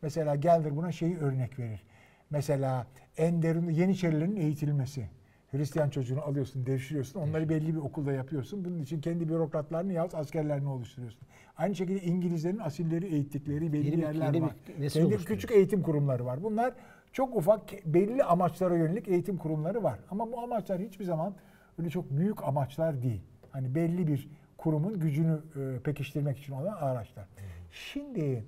Mesela 0.03 0.37
Geldir 0.37 0.77
buna 0.77 0.93
şeyi 0.93 1.19
örnek 1.19 1.59
verir. 1.59 1.83
Mesela 2.31 2.87
Enderun 3.17 3.71
Yeniçerilerin 3.71 4.37
eğitilmesi. 4.37 5.09
Hristiyan 5.51 5.91
çocuğunu 5.91 6.21
alıyorsun, 6.23 6.67
devşiriyorsun. 6.67 7.21
Onları 7.21 7.49
belli 7.49 7.75
bir 7.75 7.81
okulda 7.81 8.13
yapıyorsun. 8.13 8.65
Bunun 8.65 8.79
için 8.83 9.01
kendi 9.01 9.29
bürokratlarını 9.29 9.93
yahut 9.93 10.15
askerlerini 10.15 10.69
oluşturuyorsun. 10.69 11.29
Aynı 11.57 11.75
şekilde 11.75 12.03
İngilizlerin 12.03 12.59
asilleri 12.59 13.07
eğittikleri 13.07 13.73
belli 13.73 13.87
Yeni 13.87 13.97
bir- 13.97 14.03
yerler 14.03 14.27
yeni 14.35 14.43
var. 14.43 14.55
Kendi 14.93 15.17
küçük 15.25 15.51
eğitim 15.51 15.83
kurumları 15.83 16.25
var. 16.25 16.43
Bunlar 16.43 16.75
çok 17.13 17.37
ufak 17.37 17.73
belli 17.85 18.25
amaçlara 18.25 18.77
yönelik 18.77 19.09
eğitim 19.09 19.37
kurumları 19.37 19.83
var. 19.83 19.99
Ama 20.11 20.33
bu 20.33 20.41
amaçlar 20.41 20.81
hiçbir 20.81 21.05
zaman 21.05 21.35
öyle 21.79 21.91
çok 21.91 22.11
büyük 22.11 22.45
amaçlar 22.45 23.03
değil. 23.03 23.23
Hani 23.53 23.75
belli 23.75 24.07
bir 24.07 24.31
kurumun 24.57 25.01
gücünü 25.01 25.41
e, 25.57 25.83
pekiştirmek 25.83 26.39
için 26.39 26.53
olan 26.53 26.73
araçlar. 26.73 27.27
Şimdi 27.73 28.45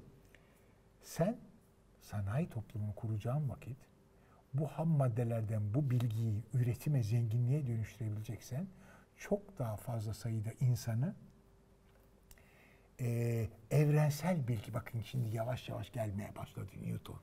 sen 1.02 1.36
sanayi 2.00 2.48
toplumunu 2.48 2.94
kuracağın 2.94 3.48
vakit 3.48 3.76
bu 4.54 4.66
ham 4.66 4.88
maddelerden 4.88 5.74
bu 5.74 5.90
bilgiyi 5.90 6.44
üretime, 6.54 7.02
zenginliğe 7.02 7.66
dönüştürebileceksen 7.66 8.66
çok 9.16 9.58
daha 9.58 9.76
fazla 9.76 10.14
sayıda 10.14 10.50
insanı 10.60 11.14
e, 13.00 13.48
evrensel 13.70 14.48
bilgi 14.48 14.74
bakın 14.74 15.00
şimdi 15.00 15.36
yavaş 15.36 15.68
yavaş 15.68 15.92
gelmeye 15.92 16.36
başladı 16.36 16.70
Newton. 16.82 17.16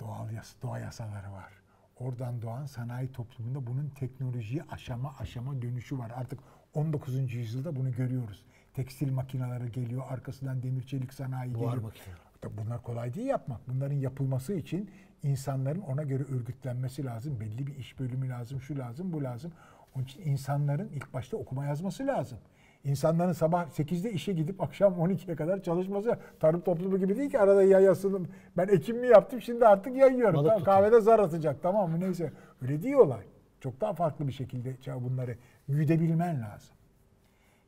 Doğal 0.00 0.30
yas 0.32 0.54
doğa 0.62 0.78
yasaları 0.78 1.32
var. 1.32 1.52
Oradan 1.96 2.42
doğan 2.42 2.66
sanayi 2.66 3.12
toplumunda 3.12 3.66
bunun 3.66 3.88
teknolojiye 3.88 4.62
aşama 4.70 5.14
aşama 5.18 5.62
dönüşü 5.62 5.98
var. 5.98 6.12
Artık 6.16 6.40
19. 6.74 7.34
yüzyılda 7.34 7.76
bunu 7.76 7.92
görüyoruz. 7.92 8.44
Tekstil 8.74 9.12
makineleri 9.12 9.72
geliyor, 9.72 10.02
arkasından 10.08 10.62
demir 10.62 10.82
çelik 10.82 11.14
sanayi 11.14 11.54
Buhar 11.54 11.64
geliyor. 11.64 11.82
makineleri. 11.82 12.56
Bunlar 12.56 12.82
kolay 12.82 13.14
değil 13.14 13.26
yapmak. 13.26 13.68
Bunların 13.68 13.94
yapılması 13.96 14.54
için 14.54 14.90
insanların 15.22 15.80
ona 15.80 16.02
göre 16.02 16.22
örgütlenmesi 16.22 17.04
lazım. 17.04 17.40
Belli 17.40 17.66
bir 17.66 17.76
iş 17.76 17.98
bölümü 17.98 18.28
lazım, 18.28 18.60
şu 18.60 18.78
lazım, 18.78 19.12
bu 19.12 19.22
lazım. 19.24 19.52
Onun 19.94 20.04
için 20.04 20.22
insanların 20.22 20.88
ilk 20.88 21.14
başta 21.14 21.36
okuma 21.36 21.64
yazması 21.64 22.06
lazım. 22.06 22.38
İnsanların 22.84 23.32
sabah 23.32 23.66
8'de 23.66 24.12
işe 24.12 24.32
gidip 24.32 24.62
akşam 24.62 24.94
12'ye 24.94 25.36
kadar 25.36 25.62
çalışması 25.62 26.18
tarım 26.40 26.60
toplumu 26.60 26.98
gibi 26.98 27.16
değil 27.16 27.30
ki 27.30 27.38
arada 27.40 27.62
yayasını 27.62 28.26
ben 28.56 28.68
ekim 28.68 28.98
mi 28.98 29.06
yaptım 29.06 29.40
şimdi 29.40 29.66
artık 29.66 29.96
yayıyorum. 29.96 30.34
Balık 30.34 30.48
Tamam, 30.48 30.64
kahvede 30.64 31.00
zar 31.00 31.18
atacak 31.18 31.62
tamam 31.62 31.90
mı 31.90 32.00
neyse. 32.00 32.32
Öyle 32.62 32.82
değil 32.82 32.94
olay. 32.94 33.24
Çok 33.60 33.80
daha 33.80 33.92
farklı 33.92 34.28
bir 34.28 34.32
şekilde 34.32 34.76
bunları 35.00 35.36
güdebilmen 35.68 36.40
lazım. 36.40 36.74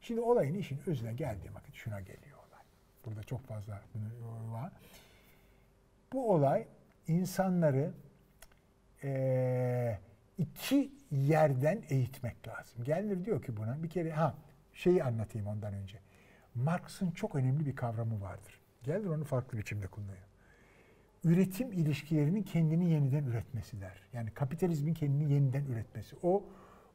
Şimdi 0.01 0.21
olayın 0.21 0.55
işin 0.55 0.79
özüne 0.87 1.13
geldiği 1.13 1.55
vakit 1.55 1.75
şuna 1.75 2.01
geliyor 2.01 2.39
olay. 2.39 2.63
Burada 3.07 3.23
çok 3.23 3.47
fazla 3.47 3.81
bunu 3.95 4.53
var. 4.53 4.73
Bu 6.13 6.33
olay 6.33 6.67
insanları 7.09 7.91
eee, 9.03 9.99
iki 10.39 10.93
yerden 11.11 11.83
eğitmek 11.89 12.49
lazım. 12.49 12.85
Gelir 12.85 13.25
diyor 13.25 13.43
ki 13.43 13.57
buna 13.57 13.83
bir 13.83 13.91
kere 13.91 14.11
ha 14.13 14.35
şeyi 14.81 15.05
anlatayım 15.05 15.47
ondan 15.47 15.75
önce. 15.75 15.99
Marx'ın 16.55 17.11
çok 17.11 17.35
önemli 17.35 17.67
bir 17.67 17.77
kavramı 17.77 18.21
vardır. 18.21 18.61
Gelir 18.83 19.07
onu 19.07 19.25
farklı 19.25 19.59
biçimde 19.59 19.87
kullanıyor. 19.87 20.27
Üretim 21.25 21.73
ilişkilerinin 21.73 22.43
kendini 22.43 22.91
yeniden 22.91 23.25
üretmesi 23.25 23.81
der. 23.81 24.03
Yani 24.13 24.31
kapitalizmin 24.31 24.95
kendini 24.95 25.33
yeniden 25.33 25.65
üretmesi. 25.65 26.17
O, 26.23 26.45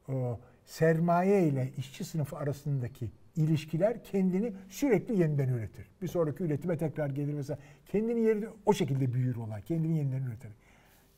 o 0.10 0.40
sermaye 0.66 1.48
ile 1.48 1.72
işçi 1.78 2.06
sınıfı 2.06 2.38
arasındaki 2.38 3.12
ilişkiler 3.36 4.04
kendini 4.04 4.54
sürekli 4.70 5.20
yeniden 5.20 5.50
üretir. 5.50 5.88
Bir 6.02 6.08
sonraki 6.08 6.44
üretime 6.44 6.78
tekrar 6.78 7.10
gelir 7.10 7.34
mesela. 7.34 7.60
Kendini 7.86 8.20
yeniden, 8.22 8.50
o 8.66 8.74
şekilde 8.74 9.14
büyür 9.14 9.36
olay. 9.36 9.62
Kendini 9.62 9.98
yeniden 9.98 10.24
üretir. 10.24 10.52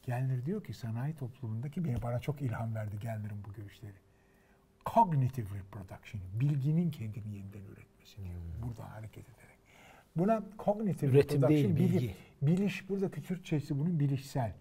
Gelner 0.03 0.45
diyor 0.45 0.63
ki 0.63 0.73
sanayi 0.73 1.15
toplumundaki 1.15 1.85
beni 1.85 2.01
bana 2.01 2.19
çok 2.19 2.41
ilham 2.41 2.75
verdi 2.75 2.99
Gelner'in 2.99 3.43
bu 3.47 3.53
görüşleri. 3.53 4.06
Cognitive 4.93 5.47
reproduction, 5.59 6.21
bilginin 6.39 6.91
kendini 6.91 7.35
yeniden 7.35 7.61
üretmesi 7.73 8.17
diyor. 8.17 8.35
Burada 8.63 8.95
hareket 8.95 9.23
ederek. 9.23 9.57
Buna 10.15 10.43
cognitive 10.59 11.11
Üretim 11.11 11.41
reproduction, 11.41 11.77
değil, 11.77 11.93
bilgi. 11.93 12.15
Biliş, 12.41 12.89
buradaki 12.89 13.23
Türkçesi 13.23 13.79
bunun 13.79 13.99
bilişsel. 13.99 14.53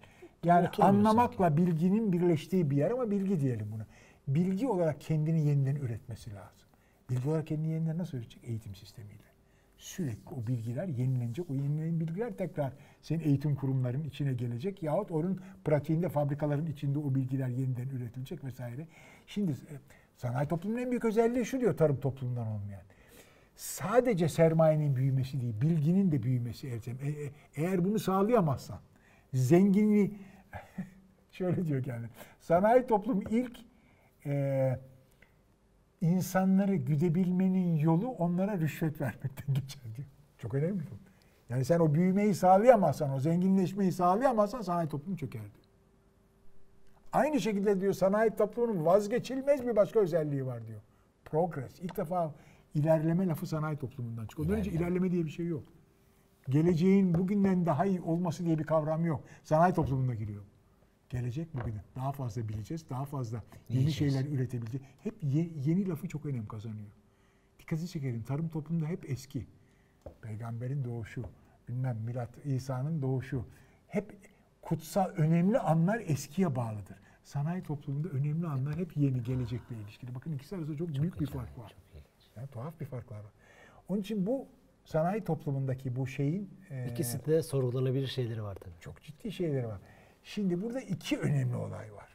Yani 0.43 0.67
Oturmuyor 0.67 0.95
anlamakla 0.95 1.57
bilginin 1.57 2.13
birleştiği 2.13 2.71
bir 2.71 2.77
yer 2.77 2.91
ama 2.91 3.11
bilgi 3.11 3.39
diyelim 3.39 3.67
buna. 3.71 3.85
Bilgi 4.27 4.67
olarak 4.67 5.01
kendini 5.01 5.45
yeniden 5.47 5.75
üretmesi 5.75 6.33
lazım. 6.33 6.67
Bilgi 7.09 7.29
olarak 7.29 7.47
kendini 7.47 7.71
yeniden 7.73 7.97
nasıl 7.97 8.17
üretecek? 8.17 8.43
Eğitim 8.43 8.75
sistemiyle. 8.75 9.27
Sürekli 9.77 10.35
o 10.35 10.47
bilgiler 10.47 10.87
yenilenecek. 10.87 11.49
O 11.49 11.53
yenilenen 11.53 11.99
bilgiler 11.99 12.37
tekrar 12.37 12.73
senin 13.01 13.23
eğitim 13.23 13.55
kurumlarının 13.55 14.03
içine 14.03 14.33
gelecek. 14.33 14.83
Yahut 14.83 15.11
onun 15.11 15.41
pratiğinde 15.65 16.09
fabrikaların 16.09 16.65
içinde 16.65 16.99
o 16.99 17.15
bilgiler 17.15 17.47
yeniden 17.47 17.89
üretilecek 17.89 18.43
vesaire. 18.43 18.87
Şimdi 19.27 19.51
e, 19.51 19.75
sanayi 20.17 20.47
toplumunun 20.47 20.81
en 20.81 20.89
büyük 20.91 21.05
özelliği 21.05 21.45
şu 21.45 21.59
diyor 21.59 21.77
tarım 21.77 21.99
toplumundan 21.99 22.47
olmayan 22.47 22.81
sadece 23.57 24.29
sermayenin 24.29 24.95
büyümesi 24.95 25.41
değil, 25.41 25.61
bilginin 25.61 26.11
de 26.11 26.23
büyümesi 26.23 26.67
Ertem. 26.67 26.97
E- 27.01 27.09
e- 27.09 27.31
eğer 27.55 27.85
bunu 27.85 27.99
sağlayamazsan, 27.99 28.79
zenginliği, 29.33 30.13
şöyle 31.31 31.67
diyor 31.67 31.83
kendi, 31.83 32.09
sanayi 32.39 32.87
toplumu 32.87 33.21
ilk 33.29 33.57
e, 34.25 34.79
insanları 36.01 36.75
güdebilmenin 36.75 37.75
yolu 37.75 38.07
onlara 38.07 38.57
rüşvet 38.57 39.01
vermekten 39.01 39.53
geçer 39.53 39.83
diyor. 39.95 40.07
Çok 40.37 40.53
önemli 40.53 40.79
bu. 40.79 40.97
Yani 41.49 41.65
sen 41.65 41.79
o 41.79 41.93
büyümeyi 41.93 42.35
sağlayamazsan, 42.35 43.13
o 43.13 43.19
zenginleşmeyi 43.19 43.91
sağlayamazsan 43.91 44.61
sanayi 44.61 44.89
toplumu 44.89 45.17
çöker 45.17 45.41
diyor. 45.41 45.66
Aynı 47.17 47.41
şekilde 47.41 47.81
diyor 47.81 47.93
sanayi 47.93 48.31
toplumunun 48.35 48.85
vazgeçilmez 48.85 49.67
bir 49.67 49.75
başka 49.75 49.99
özelliği 49.99 50.45
var 50.45 50.67
diyor. 50.67 50.81
Progress. 51.25 51.79
İlk 51.79 51.97
defa 51.97 52.33
ilerleme 52.73 53.27
lafı 53.27 53.47
sanayi 53.47 53.77
toplumundan 53.77 54.25
çıkıyor. 54.27 54.47
Ondan 54.49 54.59
önce 54.59 54.71
ilerleme 54.71 55.11
diye 55.11 55.25
bir 55.25 55.29
şey 55.29 55.47
yok. 55.47 55.63
Geleceğin 56.49 57.13
bugünden 57.13 57.65
daha 57.65 57.85
iyi 57.85 58.01
olması 58.01 58.45
diye 58.45 58.59
bir 58.59 58.63
kavram 58.63 59.05
yok. 59.05 59.23
Sanayi 59.43 59.73
toplumunda 59.73 60.13
giriyor. 60.15 60.43
Gelecek 61.09 61.53
bugüne. 61.53 61.83
Daha 61.95 62.11
fazla 62.11 62.49
bileceğiz, 62.49 62.89
daha 62.89 63.05
fazla 63.05 63.43
yeni 63.69 63.91
şeyler 63.91 64.25
üretebileceğiz. 64.25 64.85
Hep 65.03 65.23
ye- 65.23 65.49
yeni 65.65 65.89
lafı 65.89 66.07
çok 66.07 66.25
önem 66.25 66.45
kazanıyor. 66.47 66.91
Dikkatini 67.59 67.87
çekerim. 67.87 68.23
Tarım 68.23 68.49
toplumunda 68.49 68.85
hep 68.87 69.09
eski. 69.09 69.47
Peygamberin 70.21 70.83
doğuşu, 70.83 71.23
bilmem 71.69 71.97
Milat 71.97 72.45
İsa'nın 72.45 73.01
doğuşu. 73.01 73.45
Hep 73.87 74.17
kutsal, 74.61 75.05
önemli 75.09 75.59
anlar 75.59 76.01
eskiye 76.05 76.55
bağlıdır. 76.55 76.97
Sanayi 77.27 77.63
toplumunda 77.63 78.09
önemli 78.09 78.47
anlar 78.47 78.75
hep 78.77 78.97
yeni, 78.97 79.23
gelecekle 79.23 79.75
ilişkili. 79.75 80.15
Bakın 80.15 80.31
ikisi 80.31 80.55
arasında 80.55 80.77
çok, 80.77 80.89
büyük 80.89 81.19
bir 81.19 81.25
fark 81.25 81.57
var. 81.57 81.75
Yani 82.35 82.47
tuhaf 82.47 82.79
bir 82.79 82.85
farklar 82.85 83.17
var. 83.17 83.31
Onun 83.89 84.01
için 84.01 84.27
bu 84.27 84.47
sanayi 84.85 85.23
toplumundaki 85.23 85.95
bu 85.95 86.07
şeyin 86.07 86.49
e, 86.69 87.41
sorgulanabilir 87.41 88.07
şeyleri 88.07 88.43
var 88.43 88.55
tabii. 88.55 88.73
çok 88.79 89.01
ciddi 89.01 89.31
şeyleri 89.31 89.67
var. 89.67 89.79
Şimdi 90.23 90.61
burada 90.61 90.81
iki 90.81 91.17
önemli 91.17 91.55
olay 91.55 91.93
var. 91.93 92.09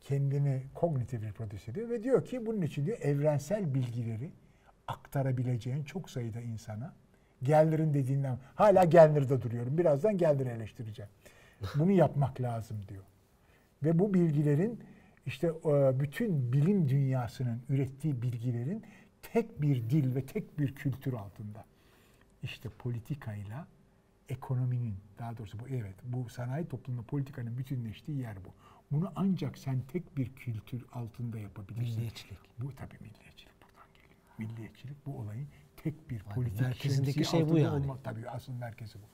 Kendini 0.00 0.62
kognitif 0.74 1.22
reproduce 1.22 1.70
ediyor 1.70 1.88
ve 1.90 2.02
diyor 2.02 2.24
ki 2.24 2.46
bunun 2.46 2.62
için 2.62 2.86
diyor 2.86 2.98
evrensel 3.00 3.74
bilgileri 3.74 4.30
aktarabileceğin 4.88 5.84
çok 5.84 6.10
sayıda 6.10 6.40
insana 6.40 6.94
Geller'in 7.42 7.94
dediğinden 7.94 8.38
hala 8.54 8.84
Geller'de 8.84 9.42
duruyorum. 9.42 9.78
Birazdan 9.78 10.18
Geller'i 10.18 10.48
eleştireceğim. 10.48 11.10
Bunu 11.74 11.90
yapmak 11.90 12.40
lazım 12.40 12.76
diyor. 12.88 13.04
Ve 13.82 13.98
bu 13.98 14.14
bilgilerin 14.14 14.80
işte 15.26 15.46
e, 15.46 16.00
bütün 16.00 16.52
bilim 16.52 16.88
dünyasının 16.88 17.62
ürettiği 17.68 18.22
bilgilerin 18.22 18.82
tek 19.22 19.62
bir 19.62 19.90
dil 19.90 20.14
ve 20.14 20.26
tek 20.26 20.58
bir 20.58 20.74
kültür 20.74 21.12
altında. 21.12 21.64
İşte 22.42 22.68
politikayla 22.68 23.66
ekonominin 24.28 24.94
daha 25.18 25.36
doğrusu 25.38 25.58
bu 25.58 25.68
evet 25.68 25.94
bu 26.04 26.28
sanayi 26.28 26.68
toplumunda 26.68 27.06
politikanın 27.06 27.58
bütünleştiği 27.58 28.18
yer 28.18 28.36
bu. 28.44 28.48
Bunu 28.92 29.12
ancak 29.16 29.58
sen 29.58 29.80
tek 29.80 30.16
bir 30.16 30.32
kültür 30.32 30.84
altında 30.92 31.38
yapabilirsin. 31.38 31.94
Milliyetçilik. 31.94 32.38
Bu 32.58 32.74
tabii 32.74 32.94
milliyetçilik 33.00 33.54
buradan 33.62 33.86
geliyor. 33.94 34.20
Milliyetçilik 34.38 35.06
bu 35.06 35.18
olayın 35.18 35.48
tek 35.76 36.10
bir 36.10 36.18
politik 36.22 36.60
merkezindeki 36.60 37.24
şey 37.24 37.48
bu 37.48 37.58
yani. 37.58 37.68
olmak- 37.84 38.04
tabii 38.04 38.28
asıl 38.30 38.52
merkezi 38.52 38.98
bu. 38.98 39.06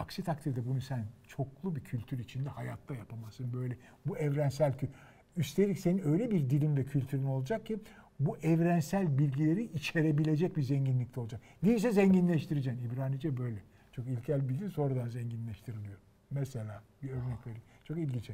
Aksi 0.00 0.22
takdirde 0.24 0.66
bunu 0.66 0.80
sen 0.80 1.04
çoklu 1.26 1.76
bir 1.76 1.80
kültür 1.80 2.18
içinde 2.18 2.48
hayatta 2.48 2.94
yapamazsın. 2.94 3.52
Böyle 3.52 3.76
bu 4.06 4.18
evrensel 4.18 4.72
kü- 4.72 4.88
Üstelik 5.36 5.78
senin 5.78 6.08
öyle 6.08 6.30
bir 6.30 6.50
dilin 6.50 6.76
ve 6.76 6.84
kültürün 6.84 7.24
olacak 7.24 7.66
ki 7.66 7.78
bu 8.20 8.36
evrensel 8.38 9.18
bilgileri 9.18 9.62
içerebilecek 9.64 10.56
bir 10.56 10.62
zenginlikte 10.62 11.20
olacak. 11.20 11.40
Değilse 11.64 11.92
zenginleştireceksin. 11.92 12.84
İbranice 12.90 13.36
böyle. 13.36 13.58
Çok 13.92 14.06
ilkel 14.06 14.48
bir 14.48 14.58
dil 14.58 14.70
sonradan 14.70 15.08
zenginleştiriliyor. 15.08 15.98
Mesela 16.30 16.82
bir 17.02 17.10
örnek 17.10 17.46
vereyim. 17.46 17.62
Çok 17.84 17.98
ilginç. 17.98 18.30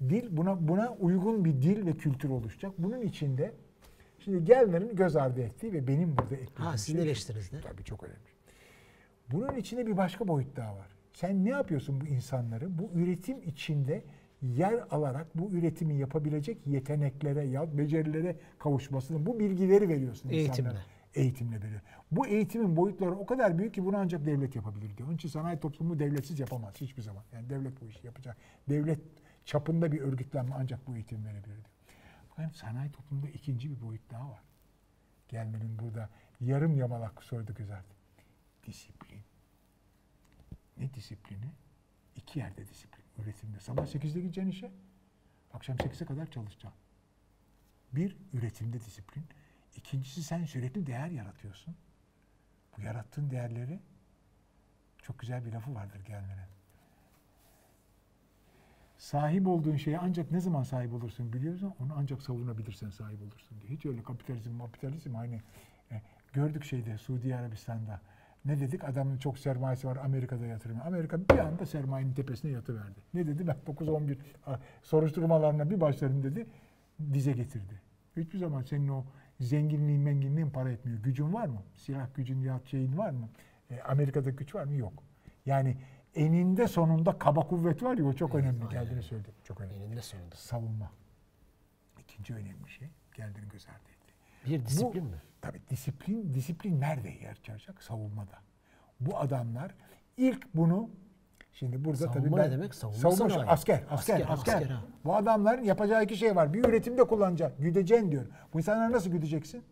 Dil 0.00 0.36
buna 0.36 0.68
buna 0.68 0.92
uygun 0.92 1.44
bir 1.44 1.52
dil 1.62 1.86
ve 1.86 1.92
kültür 1.92 2.28
oluşacak. 2.28 2.72
Bunun 2.78 3.00
içinde 3.02 3.52
şimdi 4.18 4.44
Gelner'in 4.44 4.96
göz 4.96 5.16
ardı 5.16 5.40
ettiği 5.40 5.72
ve 5.72 5.86
benim 5.88 6.16
burada 6.16 6.34
eklediğim 6.34 6.70
Ha, 6.70 6.78
sizin 6.78 6.92
şey 6.92 7.02
şu. 7.04 7.08
eleştirinizde. 7.08 7.60
Tabii 7.60 7.84
çok 7.84 8.02
önemli. 8.04 8.18
Bunun 9.32 9.56
içinde 9.56 9.86
bir 9.86 9.96
başka 9.96 10.28
boyut 10.28 10.56
daha 10.56 10.76
var. 10.76 10.88
Sen 11.20 11.44
ne 11.44 11.50
yapıyorsun 11.50 12.00
bu 12.00 12.06
insanları? 12.06 12.78
Bu 12.78 12.90
üretim 12.94 13.42
içinde 13.42 14.04
yer 14.42 14.84
alarak 14.90 15.38
bu 15.38 15.50
üretimi 15.50 15.94
yapabilecek 15.94 16.66
yeteneklere 16.66 17.44
ya 17.44 17.78
becerilere 17.78 18.36
kavuşmasını, 18.58 19.26
bu 19.26 19.38
bilgileri 19.38 19.88
veriyorsun 19.88 20.28
Eğitimle. 20.28 20.58
insanlara. 20.58 20.84
Eğitimle 21.14 21.62
veriyor. 21.62 21.80
Bu 22.10 22.26
eğitimin 22.26 22.76
boyutları 22.76 23.10
o 23.10 23.26
kadar 23.26 23.58
büyük 23.58 23.74
ki 23.74 23.84
bunu 23.84 23.96
ancak 23.96 24.26
devlet 24.26 24.56
yapabilir 24.56 24.96
diyor. 24.96 25.08
Onun 25.08 25.16
için 25.16 25.28
sanayi 25.28 25.60
toplumu 25.60 25.98
devletsiz 25.98 26.40
yapamaz 26.40 26.74
hiçbir 26.80 27.02
zaman. 27.02 27.22
Yani 27.32 27.50
devlet 27.50 27.80
bu 27.80 27.86
işi 27.86 28.06
yapacak. 28.06 28.36
Devlet 28.68 29.00
çapında 29.44 29.92
bir 29.92 30.00
örgütlenme 30.00 30.54
ancak 30.58 30.86
bu 30.86 30.94
eğitim 30.94 31.24
verebilir 31.24 31.44
diyor. 31.54 31.66
Fakat 32.28 32.56
sanayi 32.56 32.92
toplumunda 32.92 33.28
ikinci 33.28 33.70
bir 33.70 33.82
boyut 33.82 34.10
daha 34.10 34.30
var. 34.30 34.42
Gelmenin 35.28 35.78
burada 35.78 36.08
yarım 36.40 36.76
yamalak 36.76 37.24
soydu 37.24 37.54
güzeldi. 37.54 37.94
Disiplin. 38.66 39.20
Ne 40.78 40.94
disiplini? 40.94 41.52
İki 42.16 42.38
yerde 42.38 42.68
disiplin. 42.68 43.04
Üretimde. 43.18 43.60
Sabah 43.60 43.86
8'de 43.86 44.20
gideceksin 44.20 44.50
işe. 44.50 44.70
Akşam 45.52 45.76
8'e 45.76 46.06
kadar 46.06 46.30
çalışacaksın. 46.30 46.80
Bir, 47.92 48.16
üretimde 48.32 48.80
disiplin. 48.80 49.24
İkincisi 49.76 50.22
sen 50.22 50.44
sürekli 50.44 50.86
değer 50.86 51.08
yaratıyorsun. 51.08 51.76
Bu 52.76 52.82
yarattığın 52.82 53.30
değerleri 53.30 53.80
çok 55.02 55.18
güzel 55.18 55.44
bir 55.44 55.52
lafı 55.52 55.74
vardır 55.74 56.00
gelmenin. 56.00 56.48
Sahip 58.98 59.46
olduğun 59.46 59.76
şeye 59.76 59.98
ancak 59.98 60.30
ne 60.30 60.40
zaman 60.40 60.62
sahip 60.62 60.92
olursun 60.92 61.32
biliyorsun, 61.32 61.74
onu 61.80 61.94
ancak 61.96 62.22
savunabilirsen 62.22 62.90
sahip 62.90 63.22
olursun 63.22 63.60
diyor. 63.60 63.72
Hiç 63.72 63.86
öyle 63.86 64.02
kapitalizm, 64.02 64.58
kapitalizm 64.58 65.14
hani 65.14 65.42
e, 65.90 66.02
gördük 66.32 66.64
şeyde 66.64 66.98
Suudi 66.98 67.36
Arabistan'da. 67.36 68.00
Ne 68.44 68.60
dedik? 68.60 68.84
Adamın 68.84 69.18
çok 69.18 69.38
sermayesi 69.38 69.86
var 69.88 69.96
Amerika'da 69.96 70.46
yatırım. 70.46 70.78
Amerika 70.86 71.20
bir 71.20 71.38
anda 71.38 71.66
sermayenin 71.66 72.12
tepesine 72.14 72.50
yatıverdi. 72.50 73.00
Ne 73.14 73.26
dedi? 73.26 73.46
Ben 73.46 73.56
9-11 73.66 74.16
a, 74.46 74.56
soruşturmalarına 74.82 75.70
bir 75.70 75.80
başlarım 75.80 76.22
dedi. 76.22 76.46
Dize 77.12 77.32
getirdi. 77.32 77.80
Hiçbir 78.16 78.38
zaman 78.38 78.62
senin 78.62 78.88
o 78.88 79.04
zenginliğin 79.40 80.00
menginliğin 80.00 80.50
para 80.50 80.70
etmiyor. 80.70 80.98
Gücün 81.02 81.32
var 81.34 81.46
mı? 81.46 81.62
Silah 81.76 82.14
gücün 82.14 82.40
ya 82.40 82.60
şeyin 82.64 82.98
var 82.98 83.10
mı? 83.10 83.28
E, 83.70 83.80
Amerika'da 83.82 84.30
güç 84.30 84.54
var 84.54 84.64
mı? 84.64 84.74
Yok. 84.76 85.02
Yani 85.46 85.76
eninde 86.14 86.68
sonunda 86.68 87.18
kaba 87.18 87.40
kuvvet 87.40 87.82
var 87.82 87.98
ya 87.98 88.04
o 88.04 88.12
çok 88.12 88.34
Evet, 88.34 88.44
önemli. 88.44 88.58
aynen. 88.64 88.70
Geldiğini 88.82 89.02
söyledi. 89.02 89.28
Çok 89.44 89.60
önemli. 89.60 89.74
Eninde 89.84 90.02
sonunda. 90.02 90.36
Savunma. 90.36 90.90
İkinci 92.00 92.34
önemli 92.34 92.70
şey 92.70 92.88
geldiğini 93.14 93.48
göz 93.48 93.66
ardı. 93.68 93.87
Bir 94.46 94.66
disiplin 94.66 95.04
Bu- 95.04 95.08
mi? 95.08 95.22
Tabii 95.40 95.60
disiplin, 95.70 96.34
disiplin 96.34 96.80
nerede 96.80 97.08
yer 97.08 97.30
açacak? 97.30 97.82
Savunmada. 97.82 98.38
Bu 99.00 99.18
adamlar 99.18 99.74
ilk 100.16 100.54
bunu 100.54 100.90
Şimdi 101.52 101.84
burada 101.84 101.96
Savunma 101.96 102.14
tabii 102.20 102.36
ben 102.36 102.46
ne 102.48 102.52
demek? 102.52 102.74
Savunma 102.74 102.98
savunma 103.00 103.16
sanayi. 103.34 103.48
asker, 103.50 103.84
asker, 103.90 104.14
Asker, 104.20 104.26
asker. 104.32 104.54
asker, 104.54 104.70
ha. 104.70 104.82
Bu 105.04 105.16
adamların 105.16 105.62
yapacağı 105.64 106.04
iki 106.04 106.16
şey 106.16 106.36
var. 106.36 106.52
Bir 106.54 106.64
üretimde 106.64 107.04
kullanacak, 107.04 107.58
güdeceksin 107.58 108.12
diyor. 108.12 108.26
Bu 108.54 108.58
insanları 108.58 108.92
nasıl 108.92 109.10
güdeceksin? 109.10 109.62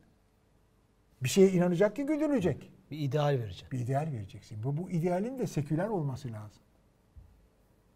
Bir 1.22 1.28
şeye 1.28 1.50
inanacak 1.50 1.96
ki 1.96 2.06
güdülecek. 2.06 2.70
Bir 2.90 2.98
ideal 2.98 3.38
vereceksin. 3.38 3.70
Bir 3.70 3.78
ideal 3.78 4.08
vereceksin. 4.12 4.62
Bu, 4.62 4.76
bu 4.76 4.90
idealin 4.90 5.38
de 5.38 5.46
seküler 5.46 5.88
olması 5.88 6.32
lazım. 6.32 6.62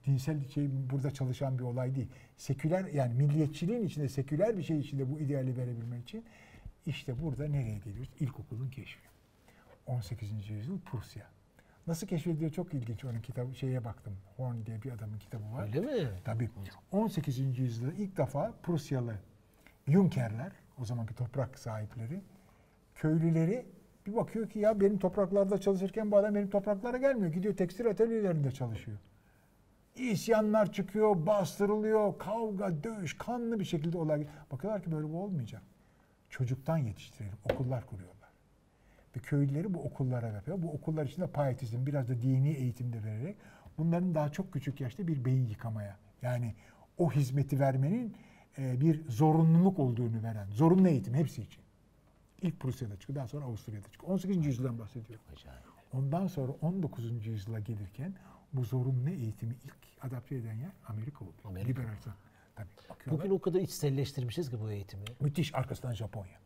Dinsel 0.06 0.48
şey 0.48 0.68
burada 0.90 1.10
çalışan 1.10 1.58
bir 1.58 1.64
olay 1.64 1.94
değil. 1.94 2.08
Seküler 2.36 2.84
yani 2.84 3.14
milliyetçiliğin 3.14 3.82
içinde 3.86 4.08
seküler 4.08 4.56
bir 4.58 4.62
şey 4.62 4.78
içinde 4.78 5.10
bu 5.12 5.18
ideali 5.18 5.56
verebilmek 5.56 6.02
için 6.02 6.24
işte 6.86 7.22
burada 7.22 7.48
nereye 7.48 7.78
geliyoruz? 7.78 8.10
İlkokulun 8.20 8.70
keşfi. 8.70 9.10
18. 9.86 10.50
yüzyıl 10.50 10.80
Prusya. 10.80 11.26
Nasıl 11.86 12.06
keşfediliyor 12.06 12.50
çok 12.50 12.74
ilginç 12.74 13.04
onun 13.04 13.20
kitabı 13.20 13.54
şeye 13.54 13.84
baktım. 13.84 14.16
Horn 14.36 14.66
diye 14.66 14.82
bir 14.82 14.92
adamın 14.92 15.18
kitabı 15.18 15.52
var. 15.52 15.62
Öyle 15.62 15.80
mi? 15.80 16.08
Tabii. 16.24 16.50
18. 16.92 17.58
yüzyılda 17.58 17.92
ilk 17.92 18.16
defa 18.16 18.52
Prusyalı 18.62 19.14
Junkerler, 19.88 20.52
o 20.80 20.84
zamanki 20.84 21.14
toprak 21.14 21.58
sahipleri, 21.58 22.20
köylüleri 22.94 23.66
bir 24.06 24.16
bakıyor 24.16 24.50
ki 24.50 24.58
ya 24.58 24.80
benim 24.80 24.98
topraklarda 24.98 25.58
çalışırken 25.58 26.10
bu 26.10 26.16
adam 26.16 26.34
benim 26.34 26.50
topraklara 26.50 26.96
gelmiyor. 26.96 27.32
Gidiyor 27.32 27.56
tekstil 27.56 27.86
atölyelerinde 27.86 28.50
çalışıyor. 28.50 28.98
İsyanlar 29.96 30.72
çıkıyor, 30.72 31.26
bastırılıyor, 31.26 32.18
kavga, 32.18 32.84
dövüş, 32.84 33.18
kanlı 33.18 33.60
bir 33.60 33.64
şekilde 33.64 33.98
olay. 33.98 34.26
Bakıyorlar 34.52 34.82
ki 34.82 34.92
böyle 34.92 35.08
bu 35.12 35.22
olmayacak. 35.22 35.62
Çocuktan 36.30 36.76
yetiştirelim, 36.78 37.38
okullar 37.52 37.86
kuruyorlar. 37.86 38.28
Ve 39.16 39.20
köylüleri 39.20 39.74
bu 39.74 39.82
okullara 39.82 40.26
yapıyor. 40.28 40.62
Bu 40.62 40.72
okullar 40.72 41.06
içinde 41.06 41.26
payetizm, 41.26 41.86
biraz 41.86 42.08
da 42.08 42.22
dini 42.22 42.50
eğitimde 42.50 43.04
vererek 43.04 43.36
bunların 43.78 44.14
daha 44.14 44.28
çok 44.28 44.52
küçük 44.52 44.80
yaşta 44.80 45.06
bir 45.06 45.24
beyin 45.24 45.46
yıkamaya, 45.46 45.96
yani 46.22 46.54
o 46.98 47.12
hizmeti 47.12 47.60
vermenin 47.60 48.16
e, 48.58 48.80
bir 48.80 49.08
zorunluluk 49.08 49.78
olduğunu 49.78 50.22
veren, 50.22 50.46
zorunlu 50.50 50.88
eğitim 50.88 51.14
hepsi 51.14 51.42
için. 51.42 51.62
İlk 52.42 52.60
Prusya'da 52.60 52.96
çıkıyor, 52.96 53.16
daha 53.16 53.28
sonra 53.28 53.44
Avusturya'da 53.44 53.88
çıkıyor. 53.90 54.12
18. 54.12 54.46
yüzyıldan 54.46 54.78
bahsediyorum. 54.78 55.24
Ondan 55.92 56.26
sonra 56.26 56.52
19. 56.52 57.26
yüzyıla 57.26 57.60
gelirken 57.60 58.14
bu 58.52 58.64
zorunlu 58.64 59.10
eğitimi 59.10 59.54
ilk 59.64 59.76
adapte 60.02 60.36
eden 60.36 60.54
yer 60.54 60.70
Amerika 60.86 61.24
oluyor. 61.24 61.38
Amerika. 61.44 61.68
Liberal 61.82 61.96
san- 62.04 62.14
Tabii. 62.88 63.14
Bugün 63.14 63.30
o 63.30 63.38
kadar 63.38 63.60
içselleştirmişiz 63.60 64.50
ki 64.50 64.60
bu 64.60 64.70
eğitimi. 64.70 65.04
Müthiş 65.20 65.54
arkasından 65.54 65.94
Japonya. 65.94 66.38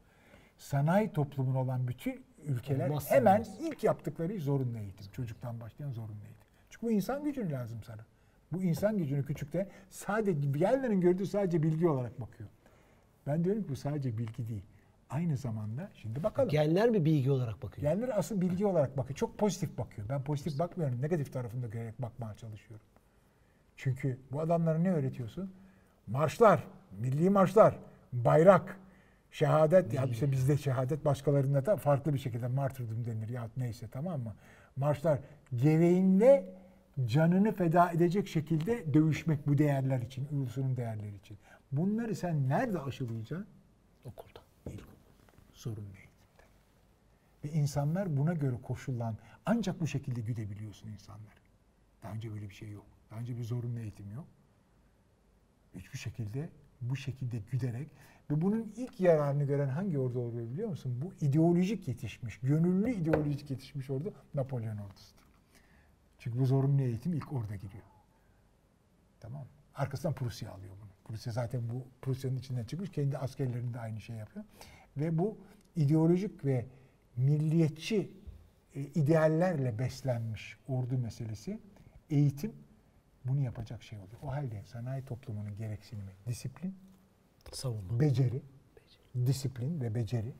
Sanayi 0.58 1.12
toplumun 1.12 1.54
olan 1.54 1.88
bütün 1.88 2.24
ülkeler 2.46 2.88
Olmazsa 2.88 3.14
hemen 3.14 3.34
olmaz. 3.34 3.58
ilk 3.60 3.84
yaptıkları 3.84 4.38
zorunlu 4.38 4.78
eğitim. 4.78 5.12
Çocuktan 5.12 5.60
başlayan 5.60 5.90
zorunlu 5.92 6.24
eğitim. 6.24 6.46
Çünkü 6.70 6.86
bu 6.86 6.90
insan 6.90 7.24
gücünü 7.24 7.50
lazım 7.52 7.82
sana. 7.86 8.04
Bu 8.52 8.62
insan 8.62 8.98
gücünü 8.98 9.24
küçükte 9.24 9.68
sadece 9.90 10.54
diğerlerinin 10.54 11.00
gördüğü 11.00 11.26
sadece 11.26 11.62
bilgi 11.62 11.88
olarak 11.88 12.20
bakıyor. 12.20 12.48
Ben 13.26 13.44
diyorum 13.44 13.62
ki 13.62 13.68
bu 13.68 13.76
sadece 13.76 14.18
bilgi 14.18 14.48
değil. 14.48 14.62
Aynı 15.10 15.36
zamanda 15.36 15.90
şimdi 15.94 16.22
bakalım. 16.22 16.48
Genler 16.48 16.90
mi 16.90 17.04
bilgi 17.04 17.30
olarak 17.30 17.62
bakıyor? 17.62 17.92
Genler 17.94 18.18
asıl 18.18 18.40
bilgi 18.40 18.66
olarak 18.66 18.96
bakıyor. 18.96 19.16
Çok 19.16 19.38
pozitif 19.38 19.78
bakıyor. 19.78 20.08
Ben 20.08 20.22
pozitif 20.24 20.58
bakmıyorum. 20.58 21.02
Negatif 21.02 21.32
tarafında 21.32 21.66
görerek 21.66 22.02
bakmaya 22.02 22.34
çalışıyorum. 22.34 22.86
Çünkü 23.76 24.18
bu 24.32 24.40
adamlara 24.40 24.78
ne 24.78 24.92
öğretiyorsun? 24.92 25.52
Marşlar, 26.06 26.64
milli 27.00 27.30
marşlar, 27.30 27.78
bayrak, 28.12 28.78
şehadet. 29.30 29.94
Ya 29.94 30.04
işte 30.04 30.32
bizde 30.32 30.56
şehadet 30.56 31.04
başkalarında 31.04 31.66
da 31.66 31.76
farklı 31.76 32.14
bir 32.14 32.18
şekilde 32.18 32.48
martyrdom 32.48 33.04
denir 33.04 33.28
ya 33.28 33.48
neyse 33.56 33.88
tamam 33.92 34.20
mı? 34.20 34.34
Marşlar 34.76 35.18
gereğinde 35.56 36.54
canını 37.04 37.52
feda 37.52 37.90
edecek 37.90 38.28
şekilde 38.28 38.94
dövüşmek 38.94 39.46
bu 39.46 39.58
değerler 39.58 40.02
için, 40.02 40.28
ulusunun 40.32 40.76
değerleri 40.76 41.16
için. 41.16 41.38
Bunları 41.72 42.14
sen 42.14 42.48
nerede 42.48 42.80
aşılayacaksın? 42.80 43.46
Okulda. 44.04 44.40
İlkokul. 44.66 44.94
Sorun 45.52 45.84
eğitimde. 45.84 46.44
Ve 47.44 47.48
insanlar 47.48 48.16
buna 48.16 48.34
göre 48.34 48.56
koşullan 48.62 49.16
ancak 49.46 49.80
bu 49.80 49.86
şekilde 49.86 50.20
güdebiliyorsun 50.20 50.88
insanları. 50.88 51.44
Daha 52.02 52.12
önce 52.12 52.32
böyle 52.32 52.48
bir 52.48 52.54
şey 52.54 52.70
yok. 52.70 52.86
Daha 53.10 53.20
önce 53.20 53.36
bir 53.36 53.44
zorunlu 53.44 53.78
eğitim 53.80 54.12
yok. 54.14 54.26
Hiçbir 55.74 55.98
şekilde 55.98 56.48
bu 56.80 56.96
şekilde 56.96 57.38
güderek 57.50 57.88
ve 58.30 58.40
bunun 58.40 58.72
ilk 58.76 59.00
yararını 59.00 59.44
gören 59.44 59.68
hangi 59.68 59.98
ordu 59.98 60.18
oluyor 60.18 60.50
biliyor 60.50 60.68
musun? 60.68 61.02
Bu 61.02 61.26
ideolojik 61.26 61.88
yetişmiş, 61.88 62.38
gönüllü 62.38 62.90
ideolojik 62.90 63.50
yetişmiş 63.50 63.90
ordu 63.90 64.14
Napolyon 64.34 64.76
ordusudur. 64.76 65.24
Çünkü 66.18 66.38
bu 66.38 66.46
zorunlu 66.46 66.82
eğitim 66.82 67.12
ilk 67.12 67.32
orada 67.32 67.54
giriyor. 67.54 67.84
Tamam 69.20 69.42
mı? 69.42 69.48
Arkasından 69.74 70.14
Prusya 70.14 70.50
alıyor 70.52 70.72
bunu. 70.82 70.90
Prusya 71.04 71.32
zaten 71.32 71.68
bu 71.68 71.86
Prusya'nın 72.02 72.36
içinden 72.36 72.64
çıkmış. 72.64 72.90
Kendi 72.90 73.18
askerlerinde 73.18 73.80
aynı 73.80 74.00
şey 74.00 74.16
yapıyor. 74.16 74.44
Ve 74.96 75.18
bu 75.18 75.38
ideolojik 75.76 76.44
ve 76.44 76.66
milliyetçi 77.16 78.10
e, 78.74 78.80
ideallerle 78.80 79.78
beslenmiş 79.78 80.58
ordu 80.68 80.98
meselesi, 80.98 81.58
eğitim 82.10 82.52
bunu 83.24 83.40
yapacak 83.40 83.82
şey 83.82 83.98
oluyor. 83.98 84.18
O 84.22 84.26
halde 84.32 84.64
sanayi 84.64 85.04
toplumunun 85.04 85.56
gereksinimi 85.56 86.12
disiplin, 86.26 86.74
Savunma. 87.52 88.00
beceri, 88.00 88.42
disiplin 89.26 89.80
ve 89.80 89.94
beceri 89.94 90.34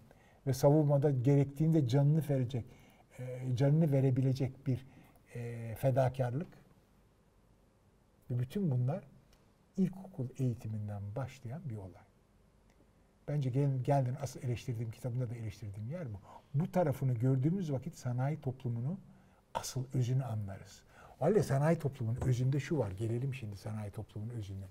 ve 0.46 0.52
savunmada 0.52 1.10
gerektiğinde 1.10 1.88
canını 1.88 2.22
verecek, 2.28 2.64
e, 3.18 3.56
canını 3.56 3.92
verebilecek 3.92 4.66
bir 4.66 4.86
e, 5.34 5.74
fedakarlık 5.78 6.48
ve 8.30 8.38
bütün 8.38 8.70
bunlar 8.70 9.04
ilkokul 9.76 10.28
eğitiminden 10.38 11.02
başlayan 11.16 11.70
bir 11.70 11.76
olay. 11.76 12.02
Bence 13.28 13.50
gel, 13.50 13.78
geldin 13.82 14.16
asıl 14.20 14.42
eleştirdiğim 14.42 14.90
kitabında 14.90 15.30
da 15.30 15.34
eleştirdiğim 15.34 15.90
yer 15.90 16.12
bu. 16.14 16.18
Bu 16.54 16.72
tarafını 16.72 17.14
gördüğümüz 17.14 17.72
vakit 17.72 17.96
sanayi 17.96 18.40
toplumunu 18.40 18.98
asıl 19.54 19.84
özünü 19.94 20.24
anlarız. 20.24 20.82
Halde 21.18 21.42
sanayi 21.42 21.78
toplumunun 21.78 22.20
özünde 22.20 22.60
şu 22.60 22.78
var. 22.78 22.90
Gelelim 22.90 23.34
şimdi 23.34 23.56
sanayi 23.56 23.90
toplumunun 23.90 24.34
özüne. 24.34 24.64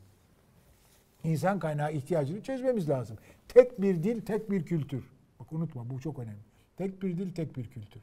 İnsan 1.23 1.60
kaynağı 1.60 1.93
ihtiyacını 1.93 2.41
çözmemiz 2.41 2.89
lazım. 2.89 3.17
Tek 3.47 3.82
bir 3.82 4.03
dil, 4.03 4.21
tek 4.21 4.51
bir 4.51 4.65
kültür. 4.65 5.03
Bak 5.39 5.53
unutma 5.53 5.89
bu 5.89 5.99
çok 5.99 6.19
önemli. 6.19 6.43
Tek 6.77 7.01
bir 7.01 7.17
dil, 7.17 7.34
tek 7.34 7.58
bir 7.58 7.67
kültür. 7.67 8.01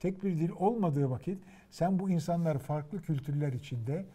Tek 0.00 0.24
bir 0.24 0.38
dil 0.38 0.50
olmadığı 0.50 1.10
vakit 1.10 1.38
sen 1.70 1.98
bu 1.98 2.10
insanları 2.10 2.58
farklı 2.58 3.02
kültürler 3.02 3.52
içinde 3.52 4.06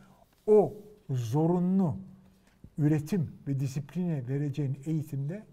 o 0.48 0.74
zorunlu 1.10 1.98
üretim 2.78 3.32
ve 3.48 3.60
disipline 3.60 4.28
vereceğin 4.28 4.80
eğitimde 4.86 5.44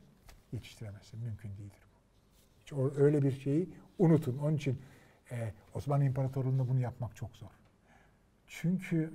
yetiştiremezsin. 0.53 1.21
Mümkün 1.21 1.49
değildir 1.49 1.87
bu. 1.95 1.99
Hiç 2.63 2.97
öyle 2.97 3.23
bir 3.23 3.33
şeyi 3.33 3.69
unutun. 3.99 4.39
Onun 4.39 4.57
için 4.57 4.79
e, 5.33 5.53
Osmanlı 5.75 6.05
İmparatorluğu'nda 6.05 6.69
bunu 6.69 6.81
yapmak 6.81 7.17
çok 7.17 7.37
zor. 7.37 7.51
Çünkü 8.47 9.13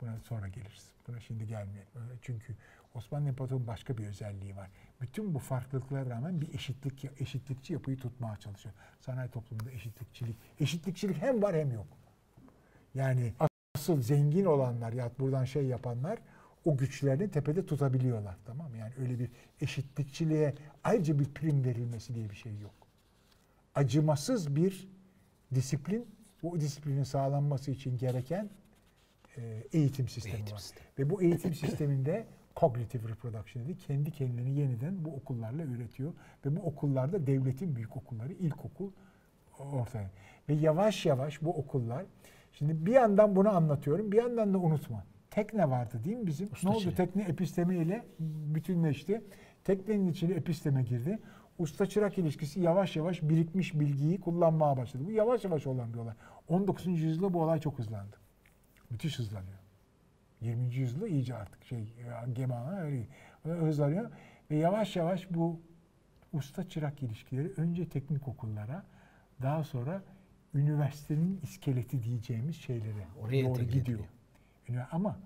buna 0.00 0.20
sonra 0.20 0.48
geliriz. 0.48 0.90
Buna 1.08 1.20
şimdi 1.20 1.46
gelmeyelim. 1.46 1.88
Çünkü 2.22 2.56
Osmanlı 2.94 3.28
İmparatorluğu'nun 3.28 3.66
başka 3.66 3.98
bir 3.98 4.06
özelliği 4.06 4.56
var. 4.56 4.70
Bütün 5.00 5.34
bu 5.34 5.38
farklılıklara 5.38 6.10
rağmen 6.10 6.40
bir 6.40 6.54
eşitlik 6.54 7.04
eşitlikçi 7.18 7.72
yapıyı 7.72 7.96
tutmaya 7.96 8.36
çalışıyor. 8.36 8.74
Sanayi 9.00 9.30
toplumunda 9.30 9.70
eşitlikçilik. 9.70 10.36
Eşitlikçilik 10.60 11.22
hem 11.22 11.42
var 11.42 11.56
hem 11.56 11.72
yok. 11.72 11.86
Yani 12.94 13.34
asıl 13.74 14.02
zengin 14.02 14.44
olanlar 14.44 14.92
ya 14.92 15.10
buradan 15.18 15.44
şey 15.44 15.66
yapanlar 15.66 16.18
o 16.64 16.76
güçlerini 16.76 17.30
tepede 17.30 17.66
tutabiliyorlar. 17.66 18.36
Tamam 18.46 18.70
mı? 18.70 18.76
Yani 18.76 18.92
öyle 19.00 19.18
bir 19.18 19.30
eşitlikçiliğe 19.60 20.54
ayrıca 20.84 21.18
bir 21.18 21.24
prim 21.24 21.64
verilmesi 21.64 22.14
diye 22.14 22.30
bir 22.30 22.36
şey 22.36 22.58
yok. 22.58 22.74
Acımasız 23.74 24.56
bir 24.56 24.88
disiplin, 25.54 26.13
bu 26.44 26.60
disiplinin 26.60 27.02
sağlanması 27.02 27.70
için 27.70 27.98
gereken 27.98 28.50
e, 29.36 29.62
eğitim 29.72 30.08
sistemi 30.08 30.34
Eğitim 30.34 30.54
var. 30.54 30.60
sistemi. 30.60 30.86
Ve 30.98 31.10
bu 31.10 31.22
eğitim 31.22 31.54
sisteminde 31.54 32.26
cognitive 32.56 33.08
reproduction 33.08 33.64
dedi. 33.64 33.78
Kendi 33.78 34.10
kendini 34.10 34.50
yeniden 34.54 35.04
bu 35.04 35.10
okullarla 35.10 35.62
üretiyor. 35.62 36.12
Ve 36.46 36.56
bu 36.56 36.60
okullarda 36.60 37.26
devletin 37.26 37.76
büyük 37.76 37.96
okulları, 37.96 38.32
ilkokul 38.32 38.90
ortaya. 39.72 40.10
Ve 40.48 40.54
yavaş 40.54 41.06
yavaş 41.06 41.42
bu 41.42 41.50
okullar, 41.50 42.04
şimdi 42.52 42.86
bir 42.86 42.92
yandan 42.92 43.36
bunu 43.36 43.48
anlatıyorum, 43.56 44.12
bir 44.12 44.16
yandan 44.16 44.54
da 44.54 44.58
unutma. 44.58 45.04
Tekne 45.30 45.70
vardı 45.70 46.00
değil 46.04 46.16
mi 46.16 46.26
bizim? 46.26 46.52
Usta 46.52 46.68
ne 46.68 46.74
oldu? 46.74 46.82
çırak. 46.82 46.96
Tekne 46.96 47.22
episteme 47.22 47.76
ile 47.76 48.04
bütünleşti. 48.54 49.24
Teknenin 49.64 50.08
içine 50.08 50.34
episteme 50.34 50.82
girdi. 50.82 51.18
Usta 51.58 51.86
çırak 51.86 52.18
ilişkisi 52.18 52.60
yavaş 52.60 52.96
yavaş 52.96 53.22
birikmiş 53.22 53.80
bilgiyi 53.80 54.20
kullanmaya 54.20 54.76
başladı. 54.76 55.02
Bu 55.06 55.10
yavaş 55.10 55.44
yavaş 55.44 55.66
olan 55.66 55.94
bir 55.94 55.98
olay. 55.98 56.14
19. 56.48 56.86
yüzyılda 56.86 57.34
bu 57.34 57.42
olay 57.42 57.60
çok 57.60 57.78
hızlandı. 57.78 58.16
Müthiş 58.90 59.18
hızlanıyor. 59.18 59.58
20. 60.40 60.74
yüzyılda 60.74 61.08
iyice 61.08 61.34
artık 61.34 61.64
şey 61.64 61.86
gemana 62.32 62.80
öyle 62.80 63.06
hızlanıyor 63.42 64.10
ve 64.50 64.56
yavaş 64.56 64.96
yavaş 64.96 65.30
bu 65.30 65.60
usta 66.32 66.68
çırak 66.68 67.02
ilişkileri 67.02 67.52
önce 67.56 67.88
teknik 67.88 68.28
okullara 68.28 68.84
daha 69.42 69.64
sonra 69.64 70.02
üniversitenin 70.54 71.40
iskeleti 71.42 72.02
diyeceğimiz 72.02 72.56
şeylere 72.56 73.06
Oraya 73.20 73.44
doğru 73.44 73.62
gidiyor. 73.62 74.00
Ünivers- 74.68 74.88
Ama 74.92 75.18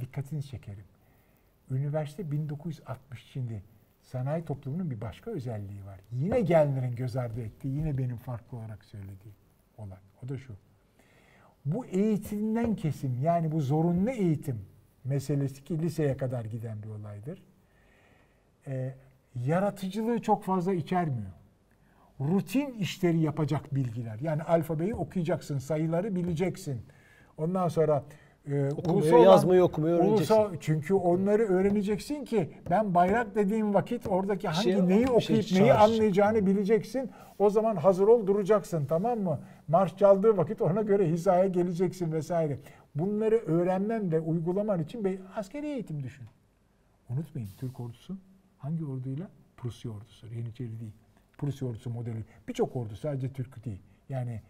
dikkatini 0.00 0.42
çekerim. 0.42 0.84
Üniversite 1.70 2.30
1960 2.30 3.24
şimdi 3.24 3.62
sanayi 4.02 4.44
toplumunun 4.44 4.90
bir 4.90 5.00
başka 5.00 5.30
özelliği 5.30 5.84
var. 5.84 6.00
Yine 6.12 6.40
Gelner'in 6.40 6.94
göz 6.96 7.16
ardı 7.16 7.40
ettiği, 7.40 7.76
yine 7.76 7.98
benim 7.98 8.16
farklı 8.16 8.58
olarak 8.58 8.84
söylediğim 8.84 9.36
olay. 9.78 9.98
O 10.24 10.28
da 10.28 10.38
şu. 10.38 10.52
Bu 11.64 11.86
eğitimden 11.86 12.76
kesim 12.76 13.18
yani 13.22 13.52
bu 13.52 13.60
zorunlu 13.60 14.10
eğitim 14.10 14.60
meselesi 15.04 15.64
ki 15.64 15.78
liseye 15.78 16.16
kadar 16.16 16.44
giden 16.44 16.82
bir 16.82 16.88
olaydır. 16.88 17.42
Ee, 18.66 18.94
yaratıcılığı 19.46 20.22
çok 20.22 20.44
fazla 20.44 20.72
içermiyor. 20.74 21.30
Rutin 22.20 22.72
işleri 22.78 23.18
yapacak 23.20 23.74
bilgiler. 23.74 24.18
Yani 24.20 24.42
alfabeyi 24.42 24.94
okuyacaksın, 24.94 25.58
sayıları 25.58 26.16
bileceksin. 26.16 26.82
Ondan 27.38 27.68
sonra 27.68 28.04
e, 28.50 28.68
ulusal 28.86 29.12
olan- 29.16 29.24
yazmayı, 29.24 29.62
okumayı 29.64 29.94
öğreneceksin. 29.94 30.34
ulusal- 30.34 30.56
çünkü 30.60 30.94
onları 30.94 31.42
öğreneceksin 31.42 32.24
ki 32.24 32.50
ben 32.70 32.94
bayrak 32.94 33.34
dediğim 33.34 33.74
vakit 33.74 34.06
oradaki 34.06 34.48
hangi 34.48 34.62
şey- 34.62 34.88
neyi 34.88 35.06
şey 35.06 35.14
okuyup 35.14 35.30
neyi 35.30 35.42
çağrışacak. 35.44 35.80
anlayacağını 35.80 36.46
bileceksin. 36.46 37.10
O 37.38 37.50
zaman 37.50 37.76
hazır 37.76 38.08
ol 38.08 38.26
duracaksın 38.26 38.86
tamam 38.86 39.18
mı? 39.20 39.40
Marş 39.68 39.96
çaldığı 39.96 40.36
vakit 40.36 40.62
ona 40.62 40.82
göre 40.82 41.10
hizaya 41.10 41.46
geleceksin 41.46 42.12
vesaire. 42.12 42.58
Bunları 42.94 43.36
öğrenmen 43.36 44.12
ve 44.12 44.20
uygulaman 44.20 44.80
için 44.80 45.04
bir 45.04 45.20
askeri 45.36 45.66
eğitim 45.66 46.02
düşün. 46.02 46.26
Unutmayın 47.08 47.48
Türk 47.58 47.80
ordusu 47.80 48.16
hangi 48.58 48.84
orduyla? 48.84 49.28
Prusya 49.56 49.90
ordusu. 49.90 50.26
Yeniçeri 50.26 50.80
değil. 50.80 50.92
Prusya 51.38 51.68
ordusu 51.68 51.90
modeli. 51.90 52.24
Birçok 52.48 52.76
ordu 52.76 52.96
sadece 52.96 53.32
Türk 53.32 53.64
değil. 53.64 53.80
Yani 54.08 54.40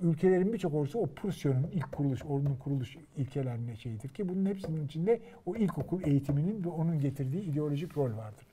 ülkelerin 0.00 0.52
birçok 0.52 0.74
ordusu 0.74 0.98
o 0.98 1.06
Prusya'nın 1.06 1.70
ilk 1.72 1.92
kuruluş, 1.92 2.24
ordunun 2.24 2.56
kuruluş 2.56 2.96
ilkelerine 3.16 3.76
şeydir 3.76 4.08
ki 4.08 4.28
bunun 4.28 4.46
hepsinin 4.46 4.86
içinde 4.86 5.20
o 5.46 5.56
ilkokul 5.56 6.02
eğitiminin 6.02 6.64
ve 6.64 6.68
onun 6.68 7.00
getirdiği 7.00 7.42
ideolojik 7.42 7.96
rol 7.96 8.16
vardır. 8.16 8.46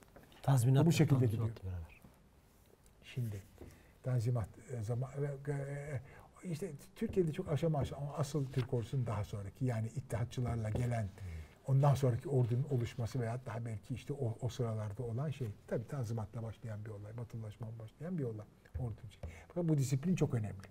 Tazminat 0.43 0.85
Bu 0.85 0.91
şekilde 0.91 1.25
gidiyor. 1.25 1.49
Şimdi 3.03 3.41
Tanzimat 4.08 4.48
e, 4.80 4.84
zaman 4.84 5.12
e, 5.48 5.52
e, 5.52 6.02
işte 6.43 6.72
Türkiye'de 6.96 7.32
çok 7.32 7.50
aşama 7.50 7.80
aşama 7.80 8.02
ama 8.02 8.13
asıl 8.17 8.46
Türk 8.46 8.74
ordusunun 8.74 9.08
daha 9.08 9.24
sonraki 9.24 9.65
yani 9.65 9.88
ittihatçılarla 9.88 10.70
gelen 10.70 11.10
ondan 11.67 11.96
sonraki 11.96 12.30
ordunun 12.30 12.65
oluşması 12.70 13.20
veya 13.20 13.39
daha 13.46 13.65
belki 13.65 13.93
işte 13.93 14.13
o, 14.13 14.38
o 14.41 14.50
sıralarda 14.50 15.04
olan 15.04 15.30
şey. 15.30 15.48
Tabii 15.67 15.88
Tanzimat'la 15.88 16.43
başlayan 16.43 16.86
bir 16.86 16.89
olay, 16.89 17.17
batılılaşma 17.17 17.67
başlayan 17.80 18.17
bir 18.17 18.24
olay. 18.24 18.46
Ordu 18.80 19.02
için. 19.08 19.22
Fakat 19.48 19.70
bu 19.70 19.78
disiplin 19.78 20.15
çok 20.15 20.34
önemli. 20.34 20.67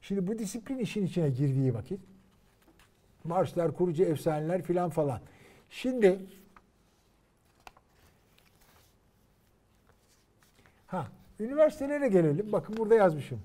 Şimdi 0.00 0.26
bu 0.26 0.38
disiplin 0.38 0.78
işin 0.78 1.06
içine 1.06 1.30
girdiği 1.30 1.74
vakit 1.74 2.00
marşlar, 3.24 3.74
kurucu 3.74 4.04
efsaneler 4.04 4.62
filan 4.62 4.90
falan. 4.90 5.20
Şimdi 5.70 6.18
Ha, 10.86 11.08
üniversitelere 11.40 12.08
gelelim. 12.08 12.52
Bakın 12.52 12.76
burada 12.76 12.94
yazmışım. 12.94 13.40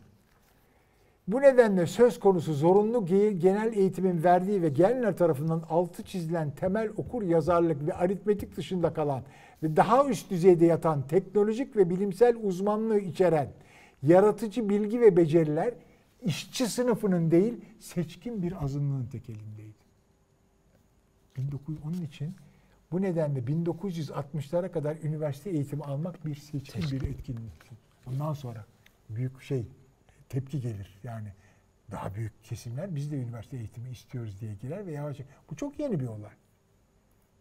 Bu 1.28 1.42
nedenle 1.42 1.88
söz 1.88 2.20
konusu 2.20 2.54
zorunlu 2.54 2.98
ge- 2.98 3.32
genel 3.32 3.74
eğitimin 3.74 4.24
verdiği 4.24 4.62
ve 4.62 4.70
Gelner 4.70 5.18
tarafından 5.18 5.64
altı 5.70 6.04
çizilen 6.04 6.52
temel 6.52 6.90
okur 6.98 7.24
yazarlık 7.24 7.88
ve 7.88 7.94
aritmetik 7.94 8.58
dışında 8.58 8.94
kalan 8.94 9.24
ve 9.64 9.76
daha 9.76 10.08
üst 10.08 10.32
düzeyde 10.32 10.66
yatan 10.66 11.08
teknolojik 11.08 11.76
ve 11.76 11.90
bilimsel 11.90 12.36
uzmanlığı 12.44 13.00
içeren 13.00 13.50
yaratıcı 14.04 14.70
bilgi 14.70 15.02
ve 15.02 15.18
beceriler 15.18 15.74
işçi 16.22 16.68
sınıfının 16.68 17.32
değil 17.32 17.54
seçkin 17.80 18.44
bir 18.44 18.64
azınlığın 18.64 19.06
tekelindeydi. 19.06 19.82
1900 21.38 21.80
onun 21.86 22.02
için 22.02 22.36
bu 22.92 23.02
nedenle 23.02 23.40
1960'lara 23.40 24.72
kadar 24.72 24.98
üniversite 25.04 25.50
eğitimi 25.50 25.84
almak 25.84 26.26
bir 26.26 26.36
seçkin 26.36 26.82
bir 26.92 27.08
etkinlikti. 27.08 27.81
Ondan 28.12 28.34
sonra 28.34 28.66
büyük 29.10 29.42
şey 29.42 29.66
tepki 30.30 30.62
gelir. 30.62 31.00
Yani 31.04 31.28
daha 31.92 32.16
büyük 32.16 32.44
kesimler 32.44 32.96
biz 32.96 33.12
de 33.12 33.16
üniversite 33.16 33.58
eğitimi 33.58 33.90
istiyoruz 33.90 34.42
diye 34.42 34.54
girer 34.54 34.88
ve 34.88 34.92
yavaş 34.92 35.18
bu 35.50 35.56
çok 35.56 35.80
yeni 35.80 36.00
bir 36.00 36.08
olay. 36.08 36.32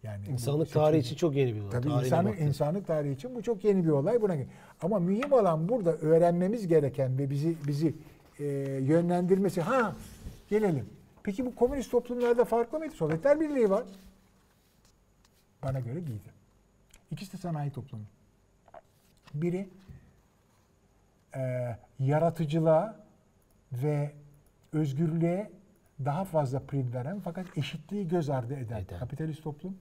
Yani 0.02 0.26
İnsanlık 0.26 0.72
tarihi 0.72 1.00
için 1.00 1.16
çok 1.16 1.36
yeni 1.36 1.54
bir 1.54 1.60
olay. 1.60 1.70
Tabii 1.70 1.88
Tarihine 1.88 2.06
insanlık, 2.06 2.40
insanlık 2.40 2.86
tarihi 2.86 3.12
için 3.12 3.34
bu 3.34 3.42
çok 3.42 3.64
yeni 3.64 3.84
bir 3.84 3.90
olay. 3.90 4.22
Buna 4.22 4.36
ama 4.82 4.98
mühim 4.98 5.32
olan 5.32 5.68
burada 5.68 5.96
öğrenmemiz 5.96 6.68
gereken 6.68 7.18
ve 7.18 7.30
bizi 7.30 7.56
bizi 7.66 7.94
e, 8.38 8.44
yönlendirmesi. 8.82 9.60
Ha 9.60 9.96
gelelim. 10.48 10.86
Peki 11.22 11.46
bu 11.46 11.54
komünist 11.54 11.90
toplumlarda 11.90 12.44
farklı 12.44 12.78
mıydı? 12.78 12.94
Sovyetler 12.94 13.40
Birliği 13.40 13.70
var. 13.70 13.84
Bana 15.62 15.80
göre 15.80 15.94
değildi. 15.94 16.30
İkisi 17.10 17.32
de 17.32 17.36
sanayi 17.36 17.70
toplumu. 17.70 18.04
Biri 19.34 19.68
e, 21.36 21.76
yaratıcılığa 21.98 22.96
ve 23.72 24.12
özgürlüğe 24.72 25.50
daha 26.04 26.24
fazla 26.24 26.60
prim 26.66 26.92
veren 26.92 27.20
fakat 27.24 27.58
eşitliği 27.58 28.08
göz 28.08 28.30
ardı 28.30 28.54
eden 28.54 28.80
Eden. 28.80 28.98
kapitalist 28.98 29.42
toplum. 29.42 29.76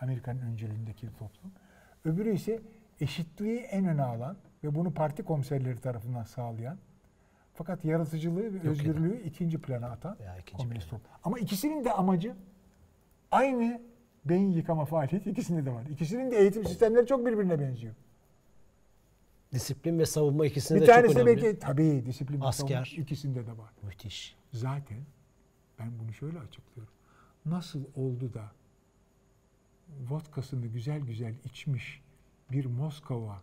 Amerika'nın 0.00 0.40
öncülüğündeki 0.40 1.06
toplum. 1.06 1.52
Öbürü 2.04 2.34
ise 2.34 2.60
eşitliği 3.00 3.58
en 3.58 3.84
öne 3.86 4.02
alan 4.02 4.36
ve 4.64 4.74
bunu 4.74 4.94
parti 4.94 5.22
komiserleri 5.22 5.80
tarafından 5.80 6.22
sağlayan 6.24 6.78
fakat 7.54 7.84
yaratıcılığı 7.84 8.42
ve 8.42 8.46
eden. 8.58 8.66
özgürlüğü 8.66 9.22
ikinci 9.22 9.58
plana 9.60 9.86
atan 9.90 10.16
Veya 10.20 10.36
ikinci 10.38 10.62
komünist 10.62 10.90
plana. 10.90 11.00
toplum. 11.00 11.16
Ama 11.24 11.38
ikisinin 11.38 11.84
de 11.84 11.92
amacı 11.92 12.34
aynı 13.30 13.80
beyin 14.24 14.50
yıkama 14.52 14.84
faaliyeti 14.84 15.30
ikisinde 15.30 15.66
de 15.66 15.70
var. 15.72 15.84
İkisinin 15.90 16.30
de 16.30 16.36
eğitim 16.36 16.64
sistemleri 16.64 17.06
çok 17.06 17.26
birbirine 17.26 17.60
benziyor. 17.60 17.94
Disiplin 19.54 19.98
ve 19.98 20.06
savunma 20.06 20.46
ikisinde 20.46 20.80
bir 20.80 20.82
de 20.82 20.86
çok 20.86 20.94
tanesi 20.94 21.18
önemli. 21.18 21.42
belki 21.42 21.58
tabii 21.58 22.06
disiplin 22.06 22.40
ve 22.40 22.44
Asker. 22.44 22.84
savunma 22.84 23.02
ikisinde 23.02 23.46
de 23.46 23.58
var. 23.58 23.70
Müthiş. 23.82 24.36
Zaten 24.52 24.98
ben 25.78 25.98
bunu 25.98 26.12
şöyle 26.12 26.38
açıklıyorum. 26.38 26.94
Nasıl 27.46 27.84
oldu 27.96 28.34
da 28.34 28.52
vodkasını 30.10 30.66
güzel 30.66 31.00
güzel 31.00 31.34
içmiş 31.44 32.02
bir 32.52 32.64
Moskova 32.64 33.42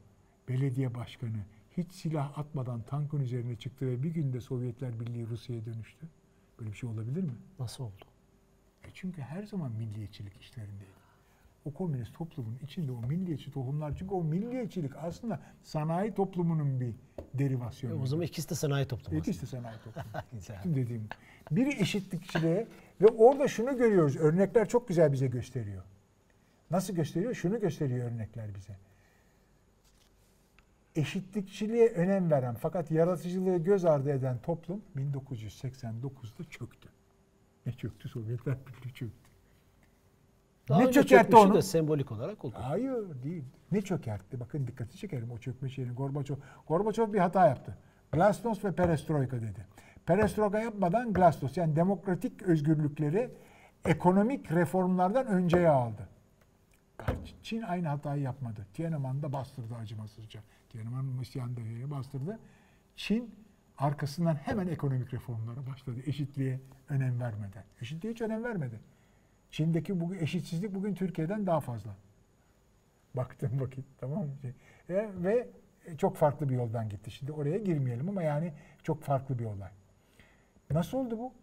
belediye 0.50 0.96
başkanı 0.96 1.46
hiç 1.78 1.92
silah 1.92 2.40
atmadan 2.40 2.82
tankın 2.82 3.20
üzerine 3.20 3.56
çıktı 3.56 3.88
ve 3.88 4.04
bir 4.04 4.10
günde 4.10 4.42
Sovyetler 4.42 5.00
Birliği 5.00 5.28
Rusya'ya 5.28 5.66
dönüştü? 5.66 6.08
Böyle 6.60 6.72
bir 6.72 6.78
şey 6.78 6.90
olabilir 6.90 7.24
mi? 7.24 7.34
Nasıl 7.60 7.84
oldu? 7.84 8.06
E 8.84 8.88
çünkü 8.94 9.22
her 9.22 9.44
zaman 9.44 9.72
milliyetçilik 9.72 10.42
işlerindeydi. 10.42 11.01
O 11.66 11.74
komünist 11.74 12.14
toplumun 12.14 12.58
içinde 12.64 12.92
o 12.92 13.02
milliyetçi 13.02 13.52
tohumlar 13.52 13.96
çünkü 14.00 14.14
o 14.14 14.24
milliyetçilik 14.24 14.96
aslında 14.96 15.40
sanayi 15.64 16.14
toplumunun 16.14 16.80
bir 16.80 16.96
derivasyonu. 17.34 18.02
O 18.02 18.06
zaman 18.06 18.26
ikisi 18.26 18.50
de 18.50 18.56
sanayi 18.56 18.88
toplumu. 18.88 19.20
İkisi 19.20 19.42
de 19.42 19.46
sanayi 19.46 19.78
toplumu. 19.84 20.08
Bütün 20.34 20.76
dediğim. 20.76 21.08
Biri 21.52 21.82
eşitlikçiliğe 21.82 22.68
ve 23.02 23.08
orada 23.08 23.48
şunu 23.48 23.78
görüyoruz. 23.78 24.16
Örnekler 24.16 24.70
çok 24.70 24.88
güzel 24.88 25.14
bize 25.14 25.28
gösteriyor. 25.28 25.84
Nasıl 26.72 26.94
gösteriyor? 26.94 27.34
Şunu 27.34 27.60
gösteriyor 27.60 28.12
örnekler 28.12 28.56
bize. 28.56 28.78
Eşitlikçiliğe 30.96 31.90
önem 31.90 32.32
veren 32.32 32.56
fakat 32.56 32.92
yaratıcılığı 32.92 33.58
göz 33.58 33.86
ardı 33.86 34.12
eden 34.12 34.38
toplum 34.38 34.82
1989'da 34.98 36.44
çöktü. 36.50 36.90
Ne 37.66 37.72
çöktü? 37.72 38.10
Sovyetler 38.10 38.58
Birliği 38.68 38.94
çöktü. 38.94 39.31
Daha 40.70 40.80
Ne 40.82 40.92
çökertti 40.92 41.36
onu? 41.36 41.54
de 41.54 41.62
sembolik 41.62 42.12
olarak 42.12 42.46
oldu. 42.46 42.56
Hayır 42.60 43.24
değil. 43.24 43.44
Ne 43.72 43.82
çökertti? 43.82 44.40
Bakın 44.40 44.68
dikkati 44.68 44.98
çekerim 44.98 45.32
o 45.32 45.38
çökme 45.38 45.70
şeyini. 45.70 45.92
Gorbaçov, 45.94 46.36
Gorbaçov 46.68 47.14
bir 47.14 47.20
hata 47.20 47.48
yaptı. 47.48 47.78
Glasnost 48.12 48.66
ve 48.66 48.72
perestroika 48.72 49.38
dedi. 49.42 49.66
Perestroika 50.06 50.60
yapmadan 50.60 51.14
glasnost 51.14 51.58
yani 51.58 51.76
demokratik 51.76 52.42
özgürlükleri 52.42 53.30
ekonomik 53.86 54.52
reformlardan 54.52 55.26
önceye 55.28 55.70
aldı. 55.70 56.08
Çin 57.44 57.62
aynı 57.62 57.88
hatayı 57.88 58.22
yapmadı. 58.22 58.66
Tiananmen'de 58.74 59.34
bastırdı 59.34 59.76
acımasızca. 59.76 60.40
Tiananmen 60.70 61.22
isyanını 61.22 61.92
bastırdı. 61.92 62.40
Çin 62.96 63.36
arkasından 63.78 64.36
hemen 64.36 64.68
ekonomik 64.68 65.14
reformlara 65.14 65.68
başladı. 65.68 66.00
Eşitliğe 66.06 66.60
önem 66.90 67.20
vermeden. 67.20 67.64
Eşitliğe 67.82 68.14
hiç 68.14 68.22
önem 68.22 68.44
vermedi. 68.44 68.80
Çin'deki 69.52 70.00
bu 70.00 70.16
eşitsizlik 70.16 70.76
bugün 70.76 70.94
Türkiye'den 70.96 71.48
daha 71.48 71.60
fazla. 71.60 71.96
Baktığım 73.16 73.62
vakit 73.62 73.86
tamam 73.98 74.20
mı? 74.20 74.34
E, 74.90 75.10
ve 75.24 75.48
çok 75.98 76.18
farklı 76.18 76.50
bir 76.50 76.56
yoldan 76.56 76.90
gitti. 76.90 77.12
Şimdi 77.12 77.32
oraya 77.32 77.58
girmeyelim 77.58 78.10
ama 78.10 78.24
yani 78.24 78.54
çok 78.84 79.04
farklı 79.04 79.40
bir 79.40 79.46
olay. 79.46 79.72
Nasıl 80.72 80.98
oldu 80.98 81.18
bu? 81.18 81.34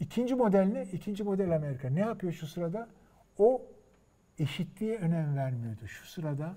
İkinci 0.00 0.34
model 0.34 0.64
ne? 0.64 0.82
İkinci 0.82 1.22
model 1.22 1.56
Amerika. 1.56 1.90
Ne 1.90 2.00
yapıyor 2.00 2.32
şu 2.32 2.46
sırada? 2.46 2.88
O 3.38 3.62
eşitliğe 4.38 4.98
önem 4.98 5.36
vermiyordu. 5.36 5.88
Şu 5.88 6.06
sırada 6.06 6.56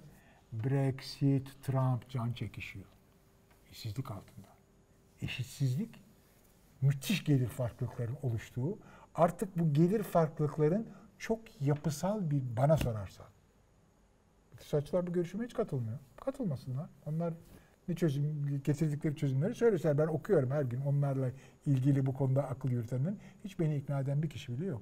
Brexit, 0.53 1.63
Trump 1.63 2.09
can 2.09 2.33
çekişiyor. 2.33 2.85
İşsizlik 3.71 4.11
altında. 4.11 4.47
Eşitsizlik 5.21 6.01
müthiş 6.81 7.23
gelir 7.23 7.47
farklılıkların 7.47 8.17
oluştuğu. 8.23 8.77
Artık 9.15 9.59
bu 9.59 9.73
gelir 9.73 10.03
farklılıkların 10.03 10.87
çok 11.19 11.61
yapısal 11.61 12.31
bir 12.31 12.43
bana 12.57 12.77
sorarsa. 12.77 13.23
İktisatçılar 14.53 15.07
bu 15.07 15.13
görüşüme 15.13 15.45
hiç 15.45 15.53
katılmıyor. 15.53 15.99
Katılmasınlar. 16.17 16.89
Onlar 17.05 17.33
ne 17.87 17.95
çözüm 17.95 18.61
getirdikleri 18.63 19.15
çözümleri 19.15 19.55
söyleseler. 19.55 19.97
Ben 19.97 20.07
okuyorum 20.07 20.51
her 20.51 20.61
gün 20.61 20.81
onlarla 20.81 21.31
ilgili 21.65 22.05
bu 22.05 22.13
konuda 22.13 22.43
akıl 22.43 22.69
yürütenlerin. 22.69 23.19
Hiç 23.43 23.59
beni 23.59 23.75
ikna 23.75 23.99
eden 23.99 24.23
bir 24.23 24.29
kişi 24.29 24.53
bile 24.53 24.65
yok. 24.65 24.81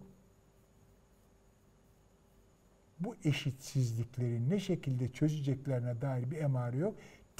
Bu 2.99 3.15
eşitsizlikleri 3.23 4.49
ne 4.49 4.59
şekilde 4.59 5.11
çözeceklerine 5.11 6.01
dair 6.01 6.31
bir 6.31 6.37
emare 6.37 6.77
yok. 6.77 6.95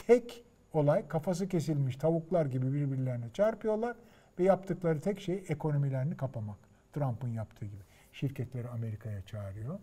Tek 0.08 0.44
olay 0.74 1.08
kafası 1.08 1.48
kesilmiş 1.48 1.96
tavuklar 1.96 2.46
gibi 2.46 2.74
birbirlerine 2.74 3.30
çarpıyorlar 3.34 3.96
ve 4.40 4.44
yaptıkları 4.44 5.02
tek 5.02 5.20
şey 5.20 5.44
ekonomilerini 5.48 6.18
kapamak. 6.18 6.71
Trump'ın 6.94 7.30
yaptığı 7.30 7.66
gibi. 7.66 7.82
Şirketleri 8.12 8.70
Amerika'ya 8.70 9.22
çağırıyor. 9.22 9.80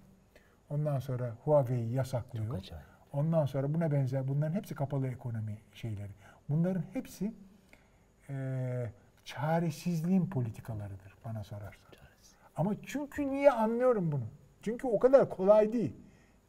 Ondan 0.70 0.98
sonra 0.98 1.36
Huawei'yi 1.44 1.92
yasaklıyor. 1.92 2.60
Ondan 3.12 3.46
sonra 3.46 3.74
buna 3.74 3.92
benzer 3.92 4.28
bunların 4.28 4.54
hepsi 4.54 4.74
kapalı 4.74 5.08
ekonomi 5.08 5.58
şeyleri. 5.72 6.10
Bunların 6.48 6.84
hepsi 6.92 7.34
e, 8.28 8.34
çaresizliğin 9.24 10.26
politikalarıdır 10.26 11.14
bana 11.24 11.44
sorarsan. 11.44 11.88
Ama 12.56 12.74
çünkü 12.86 13.30
niye 13.30 13.50
anlıyorum 13.50 14.12
bunu? 14.12 14.24
Çünkü 14.62 14.86
o 14.86 14.98
kadar 14.98 15.28
kolay 15.30 15.72
değil. 15.72 15.96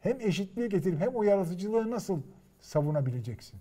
Hem 0.00 0.20
eşitliği 0.20 0.68
getirip 0.68 1.00
hem 1.00 1.14
o 1.14 1.22
yaratıcılığı 1.22 1.90
nasıl 1.90 2.22
savunabileceksin? 2.60 3.60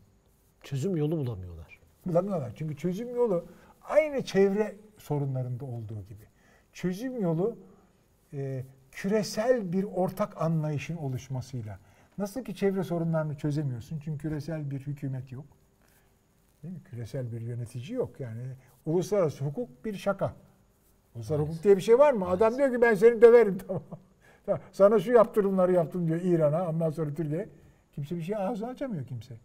Çözüm 0.62 0.96
yolu 0.96 1.18
bulamıyorlar. 1.18 1.80
Bulamıyorlar. 2.06 2.52
Çünkü 2.56 2.78
çözüm 2.78 3.16
yolu 3.16 3.46
aynı 3.82 4.26
çevre 4.26 4.76
sorunlarında 4.98 5.66
olduğu 5.66 6.02
gibi. 6.02 6.29
Çözüm 6.74 7.22
yolu 7.22 7.58
e, 8.34 8.64
küresel 8.92 9.74
bir 9.74 9.84
ortak 9.84 10.42
anlayışın 10.42 10.98
oluşmasıyla. 10.98 11.80
Nasıl 12.18 12.44
ki 12.44 12.56
çevre 12.56 12.84
sorunlarını 12.84 13.36
çözemiyorsun 13.38 14.00
çünkü 14.04 14.18
küresel 14.18 14.72
bir 14.72 14.80
hükümet 14.80 15.32
yok. 15.32 15.46
Değil 16.64 16.74
mi? 16.74 16.84
Küresel 16.84 17.32
bir 17.32 17.42
yönetici 17.42 17.94
yok. 17.94 18.20
Yani 18.20 18.42
uluslararası 18.86 19.46
hukuk 19.46 19.86
bir 19.86 19.94
şaka. 19.94 20.34
Uluslararası 21.16 21.52
hukuk 21.52 21.64
diye 21.64 21.78
bir 21.78 21.82
şey 21.82 22.00
var 22.00 22.14
mı? 22.14 22.30
Adam 22.30 22.58
diyor 22.58 22.72
ki 22.72 22.82
ben 22.82 22.94
seni 22.94 23.22
döverim 23.22 23.58
tamam. 23.68 24.62
Sana 24.72 25.00
şu 25.00 25.12
yaptırımları 25.12 25.72
yaptım 25.72 26.08
diyor 26.08 26.22
İran'a. 26.22 26.70
Ondan 26.70 26.90
sonra 26.90 27.14
Türkiye. 27.14 27.50
Kimse 27.94 28.16
bir 28.16 28.22
şey 28.22 28.36
ağzı 28.36 28.68
açamıyor 28.68 29.06
kimse. 29.06 29.36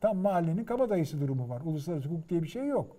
Tam 0.00 0.16
mahallenin 0.16 0.64
kabadayısı 0.64 1.20
durumu 1.20 1.48
var. 1.48 1.60
Uluslararası 1.64 2.08
hukuk 2.08 2.28
diye 2.28 2.42
bir 2.42 2.48
şey 2.48 2.66
yok. 2.66 2.96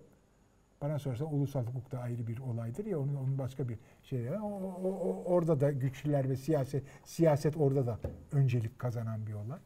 Bana 0.81 0.99
sorarsa 0.99 1.25
ulusal 1.25 1.65
hukuk 1.65 1.91
da 1.91 1.99
ayrı 1.99 2.27
bir 2.27 2.39
olaydır 2.39 2.85
ya 2.85 2.99
onun, 2.99 3.15
onun 3.15 3.37
başka 3.37 3.69
bir 3.69 3.77
şey. 4.03 4.29
O, 4.29 4.33
o, 4.35 4.89
o, 4.89 5.23
orada 5.25 5.59
da 5.59 5.71
güçlüler 5.71 6.29
ve 6.29 6.35
siyaset 6.35 6.83
siyaset 7.03 7.57
orada 7.57 7.87
da 7.87 7.99
öncelik 8.31 8.79
kazanan 8.79 9.25
bir 9.27 9.33
olay. 9.33 9.59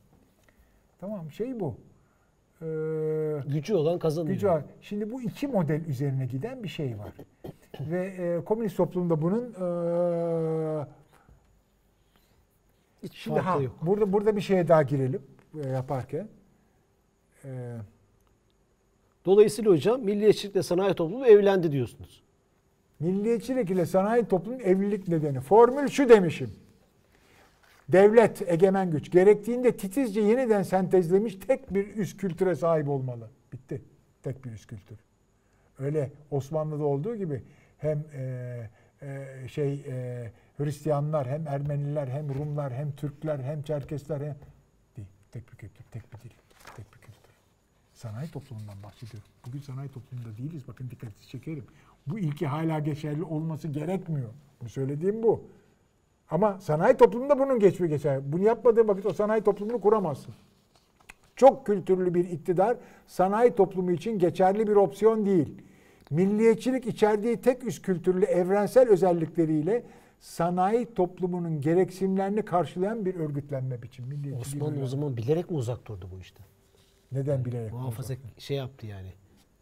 Tamam 1.00 1.32
şey 1.32 1.60
bu. 1.60 1.76
Ee, 2.62 2.66
Gücü 3.48 3.74
olan 3.76 4.00
kazanıyor. 4.00 4.34
gücü 4.34 4.48
var. 4.48 4.64
Şimdi 4.82 5.12
bu 5.12 5.22
iki 5.22 5.48
model 5.48 5.86
üzerine 5.86 6.26
giden 6.26 6.64
bir 6.64 6.68
şey 6.68 7.00
var. 7.00 7.12
ve 7.80 8.06
e, 8.08 8.44
komünist 8.46 8.78
toplumda 8.78 9.22
bunun 9.22 9.44
e, 9.54 10.86
Hiç 13.04 13.14
şimdi 13.18 13.40
ha 13.40 13.60
yok. 13.62 13.76
burada 13.82 14.14
burada 14.14 14.36
bir 14.36 14.42
şeye 14.42 14.68
daha 14.68 14.82
girelim 14.84 15.22
e, 15.64 15.70
yaparken. 15.70 16.28
E, 17.46 17.78
Dolayısıyla 19.26 19.72
hocam 19.72 20.02
milliyetçilikle 20.02 20.64
sanayi 20.64 20.94
toplumu 20.94 21.26
evlendi 21.26 21.72
diyorsunuz. 21.72 22.24
Milliyetçilik 23.00 23.70
ile 23.70 23.86
sanayi 23.86 24.26
toplumun 24.26 24.60
evlilik 24.60 25.08
nedeni. 25.08 25.40
Formül 25.40 25.88
şu 25.88 26.10
demişim. 26.10 26.50
Devlet, 27.90 28.52
egemen 28.52 28.92
güç 28.92 29.12
gerektiğinde 29.12 29.78
titizce 29.78 30.22
yeniden 30.22 30.64
sentezlemiş 30.64 31.36
tek 31.36 31.74
bir 31.74 31.96
üst 31.96 32.18
kültüre 32.18 32.56
sahip 32.56 32.90
olmalı. 32.90 33.30
Bitti. 33.54 33.82
Tek 34.24 34.46
bir 34.46 34.52
üst 34.52 34.68
kültür. 34.68 34.98
Öyle 35.80 36.12
Osmanlı'da 36.32 36.84
olduğu 36.84 37.16
gibi 37.16 37.42
hem 37.78 38.04
e, 38.14 38.70
e, 39.02 39.48
şey 39.48 39.74
e, 39.74 40.32
Hristiyanlar, 40.58 41.28
hem 41.28 41.48
Ermeniler, 41.48 42.08
hem 42.08 42.36
Rumlar, 42.36 42.74
hem 42.74 42.92
Türkler, 42.92 43.40
hem 43.40 43.62
Çerkesler 43.64 44.22
hem 44.22 44.36
değil. 44.98 45.08
Tek 45.32 45.52
bir 45.52 45.58
kültür, 45.58 45.84
tek 45.92 46.14
bir 46.14 46.20
dil, 46.20 46.36
tek 46.76 46.94
bir. 46.94 47.01
Sanayi 48.02 48.32
toplumundan 48.32 48.84
bahsediyorum. 48.84 49.30
Bugün 49.48 49.60
sanayi 49.60 49.90
toplumunda 49.90 50.38
değiliz. 50.38 50.68
Bakın 50.68 50.90
dikkatinizi 50.90 51.28
çekerim. 51.28 51.64
Bu 52.08 52.20
ilki 52.20 52.48
hala 52.48 52.80
geçerli 52.80 53.24
olması 53.24 53.68
gerekmiyor. 53.68 54.30
Bu 54.64 54.70
söylediğim 54.70 55.24
bu. 55.24 55.44
Ama 56.30 56.60
sanayi 56.60 56.98
toplumunda 56.98 57.40
bunun 57.40 57.60
geçme 57.60 57.88
geçer. 57.88 58.32
Bunu 58.32 58.44
yapmadığın 58.44 58.88
vakit 58.88 59.06
o 59.06 59.14
sanayi 59.14 59.44
toplumunu 59.44 59.82
kuramazsın. 59.82 60.34
Çok 61.36 61.66
kültürlü 61.66 62.14
bir 62.14 62.30
iktidar 62.30 62.78
sanayi 63.08 63.56
toplumu 63.56 63.92
için 63.92 64.20
geçerli 64.20 64.68
bir 64.68 64.76
opsiyon 64.76 65.26
değil. 65.26 65.62
Milliyetçilik 66.10 66.88
içerdiği 66.88 67.42
tek 67.42 67.64
üst 67.64 67.82
kültürlü 67.82 68.26
evrensel 68.26 68.90
özellikleriyle 68.90 69.84
sanayi 70.20 70.94
toplumunun 70.94 71.62
gereksinimlerini 71.62 72.46
karşılayan 72.46 73.06
bir 73.06 73.16
örgütlenme 73.16 73.82
biçimi. 73.82 74.36
Osmanlı 74.42 74.84
o 74.84 74.88
zaman 74.88 75.18
bilerek 75.18 75.52
mi 75.52 75.58
uzak 75.58 75.88
durdu 75.88 76.10
bu 76.16 76.20
işten? 76.20 76.46
Neden 77.12 77.46
bilerek? 77.46 77.72
Muhafaza 77.72 78.14
şey 78.38 78.58
yaptı 78.58 78.88
yani. 78.88 79.14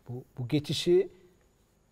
Bu, 0.09 0.23
bu 0.37 0.47
geçişi 0.47 1.09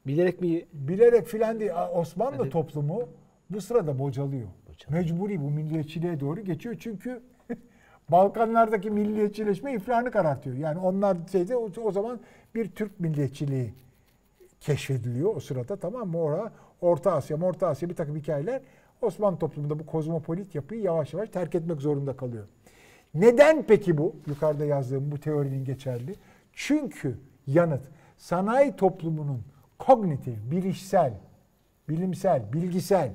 bilerek 0.07 0.41
mi 0.41 0.65
Bilerek 0.73 1.27
filan 1.27 1.59
değil. 1.59 1.71
Osmanlı 1.93 2.37
Hadi. 2.37 2.49
toplumu 2.49 3.09
bu 3.49 3.61
sırada 3.61 3.99
bocalıyor. 3.99 4.47
Bocalıyor. 4.69 5.03
Mecburi 5.03 5.41
bu 5.41 5.51
milliyetçiliğe 5.51 6.19
doğru 6.19 6.41
geçiyor 6.41 6.75
çünkü 6.79 7.21
Balkanlardaki 8.11 8.91
milliyetçileşme 8.91 9.73
iflahını 9.73 10.11
karartıyor. 10.11 10.55
Yani 10.55 10.79
onlar 10.79 11.17
şeyde 11.31 11.55
o, 11.57 11.69
o 11.83 11.91
zaman 11.91 12.19
bir 12.55 12.71
Türk 12.71 12.99
milliyetçiliği 12.99 13.73
keşfediliyor 14.61 15.35
o 15.35 15.39
sırada 15.39 15.75
tamam 15.75 16.09
mı? 16.09 16.17
Orada 16.17 16.51
Orta 16.81 17.11
Asya, 17.11 17.37
Orta 17.41 17.67
Asya 17.67 17.89
bir 17.89 17.95
takım 17.95 18.15
hikayeler 18.15 18.61
Osmanlı 19.01 19.39
toplumunda 19.39 19.79
bu 19.79 19.85
kozmopolit 19.85 20.55
yapıyı 20.55 20.81
yavaş 20.81 21.13
yavaş 21.13 21.29
terk 21.29 21.55
etmek 21.55 21.81
zorunda 21.81 22.17
kalıyor. 22.17 22.47
Neden 23.17 23.63
peki 23.67 23.97
bu? 23.97 24.15
Yukarıda 24.27 24.65
yazdığım 24.65 25.11
bu 25.11 25.19
teorinin 25.19 25.65
geçerli. 25.65 26.15
Çünkü 26.53 27.17
yanıt 27.47 27.81
sanayi 28.17 28.75
toplumunun 28.75 29.43
kognitif, 29.79 30.51
bilişsel, 30.51 31.13
bilimsel, 31.89 32.53
bilgisel 32.53 33.13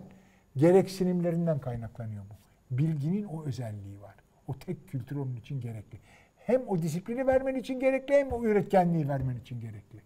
gereksinimlerinden 0.57 1.59
kaynaklanıyor 1.59 2.23
bu. 2.31 2.79
Bilginin 2.79 3.25
o 3.25 3.45
özelliği 3.45 4.01
var. 4.01 4.15
O 4.47 4.55
tek 4.55 4.89
kültür 4.89 5.17
onun 5.17 5.37
için 5.37 5.61
gerekli. 5.61 5.99
Hem 6.37 6.69
o 6.69 6.83
disiplini 6.83 7.27
vermen 7.27 7.55
için 7.55 7.81
gerekli 7.81 8.15
hem 8.15 8.33
o 8.33 8.45
üretkenliği 8.45 9.09
vermen 9.09 9.37
için 9.37 9.61
gerekli. 9.61 9.99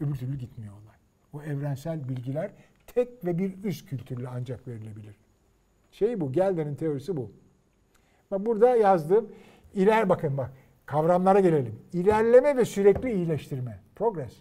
Öbür 0.00 0.14
türlü 0.14 0.38
gitmiyor 0.38 0.74
olay. 0.74 0.96
O 1.32 1.42
evrensel 1.42 2.08
bilgiler 2.08 2.50
tek 2.86 3.24
ve 3.24 3.38
bir 3.38 3.64
üst 3.64 3.88
kültürle 3.88 4.28
ancak 4.28 4.68
verilebilir. 4.68 5.16
Şey 5.90 6.20
bu, 6.20 6.32
Gelder'in 6.32 6.74
teorisi 6.74 7.16
bu. 7.16 7.32
Bak 8.30 8.46
burada 8.46 8.76
yazdığım 8.76 9.32
iler 9.74 10.08
bakın 10.08 10.36
bak 10.36 10.50
kavramlara 10.86 11.40
gelelim. 11.40 11.78
İlerleme 11.92 12.56
ve 12.56 12.64
sürekli 12.64 13.12
iyileştirme. 13.12 13.80
Progress. 13.96 14.36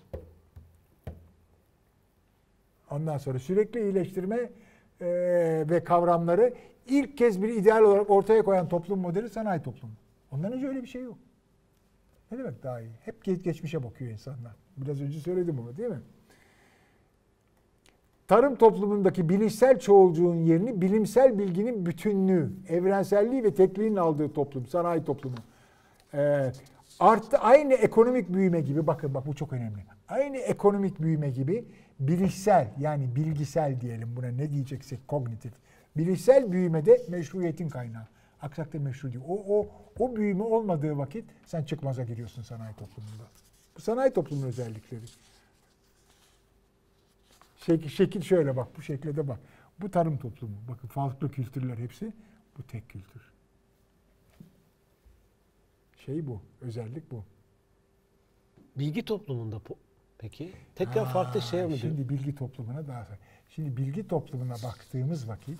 Ondan 2.91 3.17
sonra 3.17 3.39
sürekli 3.39 3.81
iyileştirme 3.81 4.49
e, 5.01 5.07
ve 5.69 5.83
kavramları 5.83 6.53
ilk 6.87 7.17
kez 7.17 7.41
bir 7.41 7.49
ideal 7.49 7.81
olarak 7.81 8.09
ortaya 8.09 8.43
koyan 8.43 8.67
toplum 8.69 8.99
modeli 8.99 9.29
sanayi 9.29 9.61
toplumu. 9.61 9.93
Ondan 10.31 10.51
önce 10.51 10.67
öyle 10.67 10.81
bir 10.81 10.87
şey 10.87 11.03
yok. 11.03 11.17
Ne 12.31 12.37
demek 12.37 12.63
daha 12.63 12.81
iyi? 12.81 12.91
Hep 13.05 13.23
geç, 13.23 13.43
geçmişe 13.43 13.83
bakıyor 13.83 14.11
insanlar. 14.11 14.55
Biraz 14.77 15.01
önce 15.01 15.19
söyledim 15.19 15.57
bunu 15.57 15.77
değil 15.77 15.89
mi? 15.89 16.01
Tarım 18.27 18.55
toplumundaki 18.55 19.29
bilişsel 19.29 19.79
çoğulcuğun 19.79 20.35
yerini 20.35 20.81
bilimsel 20.81 21.39
bilginin 21.39 21.85
bütünlüğü, 21.85 22.51
evrenselliği 22.69 23.43
ve 23.43 23.53
tekliğinin 23.53 23.95
aldığı 23.95 24.33
toplum, 24.33 24.65
sanayi 24.65 25.03
toplumu. 25.03 25.37
Ee, 26.13 26.51
arttı 26.99 27.37
aynı 27.37 27.73
ekonomik 27.73 28.33
büyüme 28.33 28.61
gibi 28.61 28.87
bakın 28.87 29.13
bak 29.13 29.27
bu 29.27 29.35
çok 29.35 29.53
önemli. 29.53 29.79
Aynı 30.07 30.37
ekonomik 30.37 31.01
büyüme 31.01 31.29
gibi 31.29 31.65
bilişsel 31.99 32.67
yani 32.79 33.15
bilgisel 33.15 33.81
diyelim 33.81 34.15
buna 34.15 34.27
ne 34.27 34.51
diyeceksek 34.51 35.07
kognitif. 35.07 35.53
Bilişsel 35.97 36.51
büyümede 36.51 37.01
meşruiyetin 37.09 37.69
kaynağı. 37.69 38.07
Aksakta 38.41 38.79
meşru 38.79 39.13
değil. 39.13 39.23
O, 39.27 39.59
o, 39.59 39.67
o 39.99 40.15
büyüme 40.15 40.43
olmadığı 40.43 40.97
vakit 40.97 41.25
sen 41.45 41.63
çıkmaza 41.63 42.03
giriyorsun 42.03 42.41
sanayi 42.41 42.75
toplumunda. 42.75 43.23
Bu 43.77 43.81
sanayi 43.81 44.13
toplumunun 44.13 44.47
özellikleri. 44.47 45.05
Şekil, 47.67 47.89
şekil 47.89 48.21
şöyle 48.21 48.55
bak, 48.55 48.77
bu 48.77 48.81
şekilde 48.81 49.15
de 49.15 49.27
bak. 49.27 49.39
Bu 49.79 49.91
tarım 49.91 50.17
toplumu. 50.17 50.55
Bakın 50.69 50.87
farklı 50.87 51.31
kültürler 51.31 51.77
hepsi. 51.77 52.13
Bu 52.57 52.63
tek 52.63 52.89
kültür. 52.89 53.21
Şey 56.05 56.27
bu, 56.27 56.41
özellik 56.61 57.11
bu. 57.11 57.23
Bilgi 58.75 59.05
toplumunda 59.05 59.55
po- 59.55 59.77
peki 60.17 60.51
tekrar 60.75 61.05
farklı 61.05 61.39
Aa, 61.39 61.43
şey 61.43 61.65
mi? 61.65 61.77
Şimdi 61.77 62.09
bilgi 62.09 62.35
toplumuna 62.35 62.87
daha 62.87 63.07
Şimdi 63.49 63.77
bilgi 63.77 64.07
toplumuna 64.07 64.55
baktığımız 64.63 65.27
vakit 65.27 65.59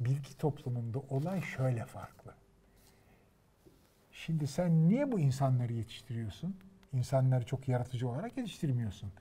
bilgi 0.00 0.38
toplumunda 0.38 0.98
olay 0.98 1.42
şöyle 1.42 1.84
farklı. 1.84 2.34
Şimdi 4.12 4.46
sen 4.46 4.88
niye 4.88 5.12
bu 5.12 5.20
insanları 5.20 5.72
yetiştiriyorsun? 5.72 6.56
İnsanları 6.92 7.46
çok 7.46 7.68
yaratıcı 7.68 8.08
olarak 8.08 8.36
yetiştirmiyorsun. 8.36 9.12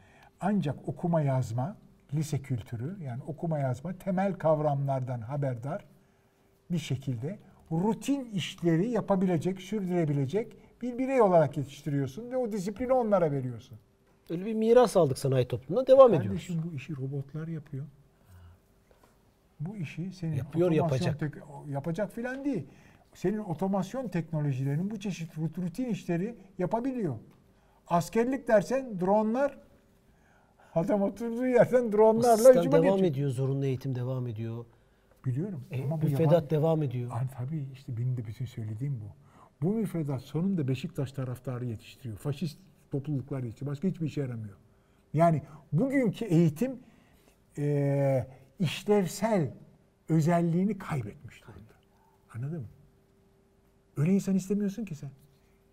Ancak 0.42 0.88
okuma 0.88 1.22
yazma, 1.22 1.78
lise 2.14 2.40
kültürü 2.42 3.04
yani 3.04 3.22
okuma 3.28 3.60
yazma 3.60 3.94
temel 3.94 4.34
kavramlardan 4.34 5.22
haberdar 5.22 5.86
bir 6.72 6.78
şekilde 6.80 7.40
rutin 7.72 8.26
işleri 8.26 8.90
yapabilecek, 8.90 9.62
sürdürebilecek 9.62 10.58
bir 10.82 10.98
birey 10.98 11.22
olarak 11.22 11.58
yetiştiriyorsun 11.58 12.32
ve 12.32 12.38
o 12.38 12.52
disiplini 12.52 12.94
onlara 12.94 13.32
veriyorsun. 13.32 13.78
Öyle 14.30 14.46
bir 14.46 14.54
miras 14.54 14.98
aldık 14.98 15.18
sanayi 15.18 15.48
toplumundan 15.48 15.88
devam 15.88 16.14
ediyoruz. 16.14 16.48
Kardeşim 16.48 16.72
bu 16.72 16.76
işi 16.76 16.96
robotlar 16.98 17.48
yapıyor. 17.48 17.86
Bu 19.60 19.76
işi 19.76 20.12
senin 20.12 20.36
Yapıyor, 20.36 20.72
yapacak. 20.72 21.20
tek- 21.20 21.34
yapacak 21.70 22.12
filan 22.14 22.46
değil. 22.46 22.68
Senin 23.14 23.38
otomasyon 23.38 24.08
teknolojilerinin 24.08 24.92
bu 24.92 25.00
çeşit 25.00 25.38
rut- 25.38 25.58
rutin 25.62 25.86
işleri 25.86 26.36
yapabiliyor. 26.58 27.16
Askerlik 27.88 28.48
dersen 28.48 29.00
dronlar 29.00 29.58
adam 30.76 31.02
oturduğu 31.02 31.46
yerden 31.48 31.92
dronlarla 31.92 32.50
hücuma 32.50 32.72
devam 32.84 32.84
geçiyor. 32.84 33.00
ediyor, 33.12 33.30
zorunlu 33.30 33.66
eğitim 33.66 33.96
devam 33.96 34.28
ediyor. 34.28 34.66
Biliyorum 35.26 35.64
E, 35.72 35.84
ama 35.84 36.02
bu 36.02 36.06
müfredat 36.06 36.32
yaban- 36.34 36.50
devam 36.50 36.84
ediyor. 36.84 37.12
An 37.14 37.28
tabii 37.38 37.66
işte 37.74 37.98
benim 37.98 38.18
de 38.18 38.26
bütün 38.26 38.46
söylediğim 38.46 39.02
bu. 39.02 39.06
Bu 39.68 39.74
müfredat 39.74 40.22
sonunda 40.22 40.68
Beşiktaş 40.68 41.12
taraftarı 41.12 41.66
yetiştiriyor. 41.66 42.18
Faşist 42.18 42.60
topluluklar 42.92 43.40
yetiştiriyor. 43.44 43.72
Başka 43.72 43.88
hiçbir 43.88 44.06
işe 44.06 44.22
yaramıyor. 44.22 44.58
Yani 45.14 45.42
bugünkü 45.74 46.26
eğitim 46.26 46.80
eee, 47.58 48.28
işlevsel 48.60 49.54
özelliğini 50.10 50.78
kaybetmiş 50.78 51.42
durumda. 51.44 51.74
Anladın 52.36 52.60
mı? 52.62 52.68
Öyle 53.98 54.12
insan 54.14 54.36
istemiyorsun 54.36 54.86
ki 54.86 54.96
sen. 54.96 55.10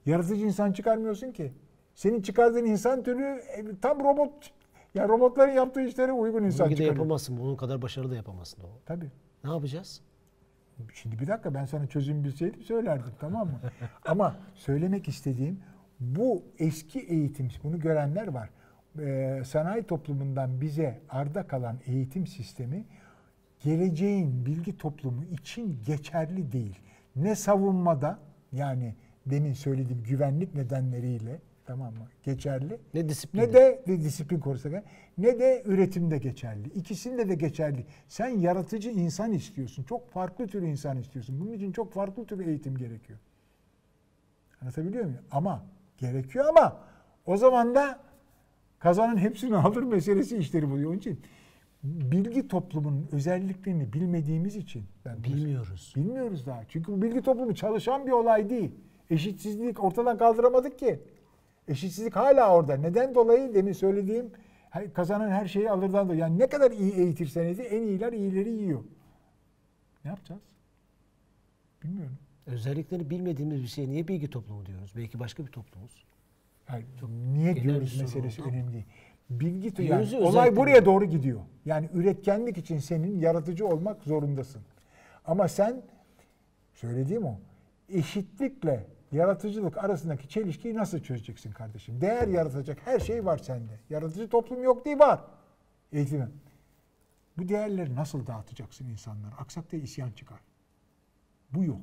Yaratıcı 0.06 0.44
insan 0.44 0.72
çıkarmıyorsun 0.72 1.32
ki. 1.32 1.52
Senin 1.94 2.22
çıkardığın 2.22 2.64
insan 2.64 3.02
türü 3.02 3.24
e, 3.56 3.64
tam 3.82 4.00
robot. 4.00 4.50
Yani 4.94 5.08
robotların 5.08 5.52
yaptığı 5.52 5.80
işlere 5.80 6.12
uygun 6.12 6.44
insan 6.44 6.66
de 6.66 6.70
çıkarıyor. 6.70 6.94
yapamazsın. 6.96 7.36
Bunun 7.36 7.56
kadar 7.56 7.82
başarılı 7.82 8.10
da 8.10 8.16
yapamazsın 8.16 8.62
o. 8.62 8.66
Tabii. 8.86 9.10
Ne 9.44 9.50
yapacağız? 9.50 10.00
Şimdi 10.94 11.18
bir 11.18 11.26
dakika 11.26 11.54
ben 11.54 11.64
sana 11.64 11.86
çözüm 11.86 12.24
bilseydim 12.24 12.62
söylerdim 12.62 13.12
tamam 13.20 13.46
mı? 13.46 13.60
Ama 14.06 14.36
söylemek 14.54 15.08
istediğim 15.08 15.60
bu 16.00 16.42
eski 16.58 17.00
eğitim, 17.00 17.48
bunu 17.64 17.80
görenler 17.80 18.28
var. 18.28 18.50
Ee, 19.00 19.42
sanayi 19.44 19.82
toplumundan 19.82 20.60
bize 20.60 21.00
arda 21.08 21.46
kalan 21.46 21.78
eğitim 21.86 22.26
sistemi 22.26 22.84
geleceğin 23.60 24.46
bilgi 24.46 24.78
toplumu 24.78 25.24
için 25.24 25.80
geçerli 25.86 26.52
değil. 26.52 26.78
Ne 27.16 27.34
savunmada 27.34 28.18
yani 28.52 28.94
demin 29.26 29.52
söylediğim 29.52 30.02
güvenlik 30.02 30.54
nedenleriyle 30.54 31.40
tamam 31.68 31.94
mı 31.94 32.08
geçerli 32.22 32.78
Ne 32.94 33.08
disiplin? 33.08 33.40
ne 33.40 33.52
de, 33.52 33.82
de 33.86 34.00
disiplin 34.00 34.40
korusak 34.40 34.84
ne 35.18 35.38
de 35.38 35.62
üretimde 35.64 36.18
geçerli. 36.18 36.68
İkisinde 36.68 37.28
de 37.28 37.34
geçerli. 37.34 37.86
Sen 38.08 38.28
yaratıcı 38.28 38.90
insan 38.90 39.32
istiyorsun. 39.32 39.82
Çok 39.82 40.10
farklı 40.10 40.46
tür 40.46 40.62
insan 40.62 40.98
istiyorsun. 40.98 41.40
Bunun 41.40 41.52
için 41.52 41.72
çok 41.72 41.92
farklı 41.92 42.26
tür 42.26 42.46
eğitim 42.46 42.76
gerekiyor. 42.76 43.18
Anlatabiliyor 44.62 45.04
muyum? 45.04 45.20
Ama 45.30 45.64
gerekiyor 45.98 46.44
ama 46.48 46.80
o 47.26 47.36
zaman 47.36 47.74
da 47.74 48.00
kazanın 48.78 49.16
hepsini 49.16 49.56
alır 49.56 49.82
meselesi 49.82 50.36
işleri 50.36 50.70
buluyor. 50.70 50.90
Onun 50.90 50.98
için 50.98 51.20
bilgi 51.82 52.48
toplumunun 52.48 53.08
özelliklerini 53.12 53.92
bilmediğimiz 53.92 54.56
için 54.56 54.84
ben 55.04 55.24
Bilmiyoruz. 55.24 55.92
Bilmiyoruz 55.96 56.46
daha. 56.46 56.62
Çünkü 56.68 56.92
bu 56.92 57.02
bilgi 57.02 57.22
toplumu 57.22 57.54
çalışan 57.54 58.06
bir 58.06 58.12
olay 58.12 58.50
değil. 58.50 58.70
Eşitsizlik 59.10 59.84
ortadan 59.84 60.18
kaldıramadık 60.18 60.78
ki. 60.78 61.00
Eşitsizlik 61.68 62.16
hala 62.16 62.54
orada. 62.54 62.76
Neden 62.76 63.14
dolayı 63.14 63.54
demin 63.54 63.72
söylediğim 63.72 64.30
her- 64.70 64.92
kazanan 64.92 65.30
her 65.30 65.46
şeyi 65.46 65.70
alırdan 65.70 66.06
dolayı. 66.06 66.20
Yani 66.20 66.38
ne 66.38 66.46
kadar 66.46 66.70
iyi 66.70 66.92
eğitirseniz 66.92 67.60
en 67.60 67.82
iyiler 67.82 68.12
iyileri 68.12 68.50
yiyor. 68.50 68.84
Ne 70.04 70.10
yapacağız? 70.10 70.42
Bilmiyorum. 71.84 72.18
Özellikleri 72.46 73.10
bilmediğimiz 73.10 73.62
bir 73.62 73.66
şeye 73.66 73.88
niye 73.88 74.08
bilgi 74.08 74.30
toplumu 74.30 74.66
diyoruz? 74.66 74.92
Belki 74.96 75.18
başka 75.20 75.46
bir 75.46 75.50
toplumuz. 75.50 76.04
Yani 76.68 76.84
niye 77.34 77.52
genel 77.52 77.64
diyoruz 77.64 78.00
meselesi 78.00 78.42
oldu. 78.42 78.50
önemli 78.50 78.72
değil. 78.72 78.84
Bilgi 79.30 79.76
Diyoruz 79.76 80.12
yani 80.12 80.22
ya, 80.22 80.28
olay 80.28 80.28
özellikle 80.28 80.56
buraya 80.56 80.84
doğru 80.84 81.04
gidiyor. 81.04 81.40
Yani 81.64 81.88
üretkenlik 81.94 82.58
için 82.58 82.78
senin 82.78 83.20
yaratıcı 83.20 83.66
olmak 83.66 84.02
zorundasın. 84.02 84.62
Ama 85.24 85.48
sen 85.48 85.82
söylediğim 86.74 87.24
o 87.24 87.38
eşitlikle 87.88 88.86
yaratıcılık 89.12 89.78
arasındaki 89.78 90.28
çelişkiyi 90.28 90.74
nasıl 90.74 91.00
çözeceksin 91.00 91.52
kardeşim? 91.52 92.00
Değer 92.00 92.28
yaratacak 92.28 92.86
her 92.86 93.00
şey 93.00 93.24
var 93.24 93.38
sende. 93.38 93.80
Yaratıcı 93.90 94.28
toplum 94.28 94.62
yok 94.62 94.84
değil 94.84 94.98
var. 94.98 95.20
Eğitimin. 95.92 96.30
Bu 97.38 97.48
değerleri 97.48 97.94
nasıl 97.94 98.26
dağıtacaksın 98.26 98.88
insanlara? 98.88 99.34
Aksakta 99.34 99.76
isyan 99.76 100.10
çıkar. 100.10 100.40
Bu 101.50 101.64
yok. 101.64 101.80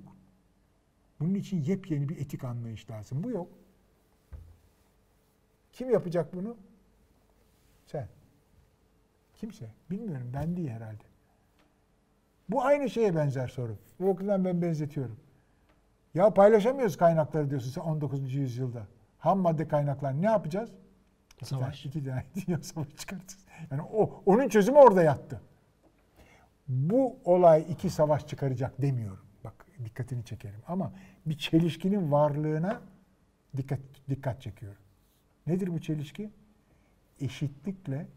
Bunun 1.19 1.33
için 1.33 1.61
yepyeni 1.61 2.09
bir 2.09 2.17
etik 2.17 2.43
anlayış 2.43 2.89
lazım. 2.89 3.23
Bu 3.23 3.29
yok. 3.29 3.47
Kim 5.73 5.89
yapacak 5.89 6.33
bunu? 6.33 6.57
Sen. 7.85 8.07
Kimse. 9.35 9.69
Bilmiyorum. 9.91 10.31
Ben 10.33 10.57
değil 10.57 10.69
herhalde. 10.69 11.03
Bu 12.49 12.63
aynı 12.63 12.89
şeye 12.89 13.15
benzer 13.15 13.47
soru. 13.47 13.77
Bu 13.99 14.09
okuldan 14.09 14.45
ben 14.45 14.61
benzetiyorum. 14.61 15.17
Ya 16.15 16.33
paylaşamıyoruz 16.33 16.97
kaynakları 16.97 17.49
diyorsun 17.49 17.71
sen 17.71 17.81
19. 17.81 18.33
yüzyılda. 18.33 18.87
Ham 19.19 19.39
madde 19.39 19.67
kaynaklar 19.67 20.21
ne 20.21 20.25
yapacağız? 20.25 20.69
Savaş. 21.43 21.85
İki 21.85 22.03
tane 22.03 22.25
dünya 22.47 22.59
savaşı 22.61 22.95
çıkartacağız. 22.95 23.45
Yani 23.71 23.81
o, 23.81 24.23
onun 24.25 24.49
çözümü 24.49 24.77
orada 24.77 25.03
yattı. 25.03 25.41
Bu 26.67 27.17
olay 27.25 27.65
iki 27.69 27.89
savaş 27.89 28.27
çıkaracak 28.27 28.81
demiyorum. 28.81 29.25
Bak 29.43 29.65
dikkatini 29.85 30.25
çekerim. 30.25 30.59
Ama 30.67 30.93
bir 31.25 31.37
çelişkinin 31.37 32.11
varlığına 32.11 32.81
dikkat 33.57 33.79
dikkat 34.09 34.41
çekiyorum. 34.41 34.81
Nedir 35.47 35.67
bu 35.67 35.81
çelişki? 35.81 36.29
Eşitlikle 37.21 38.07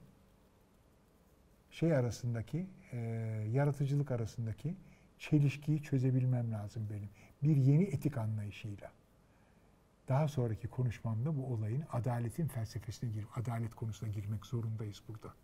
şey 1.71 1.97
arasındaki, 1.97 2.67
e, 2.93 2.99
yaratıcılık 3.53 4.11
arasındaki 4.11 4.75
çelişkiyi 5.19 5.83
çözebilmem 5.83 6.53
lazım 6.53 6.89
benim. 6.91 7.09
Bir 7.43 7.57
yeni 7.57 7.85
etik 7.85 8.19
anlayışıyla. 8.19 8.93
Daha 10.09 10.29
sonraki 10.29 10.69
konuşmamda 10.69 11.37
bu 11.37 11.47
olayın 11.47 11.85
adaletin 11.93 12.47
felsefesine 12.49 13.11
girip 13.11 13.39
adalet 13.39 13.75
konusuna 13.75 14.09
girmek 14.09 14.47
zorundayız 14.47 15.03
burada. 15.09 15.35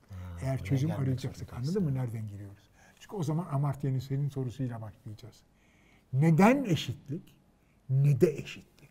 Eğer 0.43 0.59
buraya 0.59 0.65
çözüm 0.65 0.91
arayacaksak 0.91 1.53
anladın 1.53 1.83
mı 1.85 1.95
nereden 1.95 2.29
giriyoruz? 2.29 2.71
Çünkü 3.01 3.17
o 3.17 3.23
zaman 3.23 3.47
Amartya 3.51 4.01
Senin 4.01 4.29
sorusuyla 4.29 4.81
başlayacağız. 4.83 5.43
Neden 6.13 6.65
eşitlik? 6.65 7.35
Ne 7.91 8.21
de 8.21 8.31
eşitlik? 8.39 8.91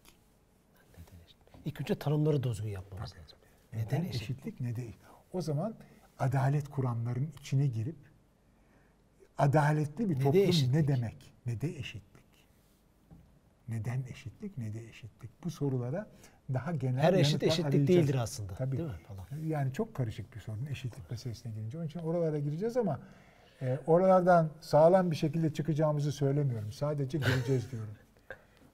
İlk 1.66 1.82
önce 1.82 1.96
tanımları 1.96 2.44
düzgün 2.44 2.70
yapmamız 2.70 3.14
lazım. 3.16 3.38
Neden 3.74 3.86
Neden 4.02 4.10
eşit? 4.10 4.22
eşitlik 4.22 4.62
ne 4.62 4.76
değil. 4.76 4.96
O 5.34 5.42
zaman 5.42 5.76
adalet 6.20 6.70
kuramların 6.70 7.30
içine 7.40 7.68
girip 7.68 7.96
adaletli 9.38 10.10
bir 10.10 10.16
Ne 10.16 10.20
de 10.20 10.24
toplum 10.24 10.42
eşitlik? 10.42 10.74
ne 10.74 10.88
demek? 10.88 11.34
Ne 11.46 11.62
de 11.62 11.78
eşitlik. 11.80 12.13
Neden 13.70 14.04
eşitlik 14.12 14.58
ne 14.58 14.74
de 14.74 14.90
eşitlik? 14.90 15.44
Bu 15.44 15.52
sorulara 15.52 16.08
daha 16.54 16.72
genel 16.72 17.02
Her 17.02 17.14
eşit 17.14 17.44
eşitlik 17.44 17.66
arayacağız. 17.66 17.88
değildir 17.88 18.16
aslında, 18.16 18.54
Tabii. 18.54 18.78
değil 18.78 18.90
mi 18.90 18.96
falan? 19.08 19.44
Yani 19.46 19.74
çok 19.74 19.96
karışık 19.96 20.36
bir 20.36 20.40
sorun 20.40 20.66
eşitlik 20.66 21.12
meselesine 21.12 21.54
gelince. 21.54 21.78
Onun 21.78 21.88
için 21.88 22.00
oralara 22.00 22.40
gireceğiz 22.40 22.78
ama 22.78 23.00
e, 23.62 23.80
oralardan 23.88 24.50
sağlam 24.62 25.12
bir 25.12 25.16
şekilde 25.16 25.54
çıkacağımızı 25.54 26.12
söylemiyorum. 26.12 26.72
Sadece 26.72 27.18
gireceğiz 27.18 27.72
diyorum. 27.72 27.94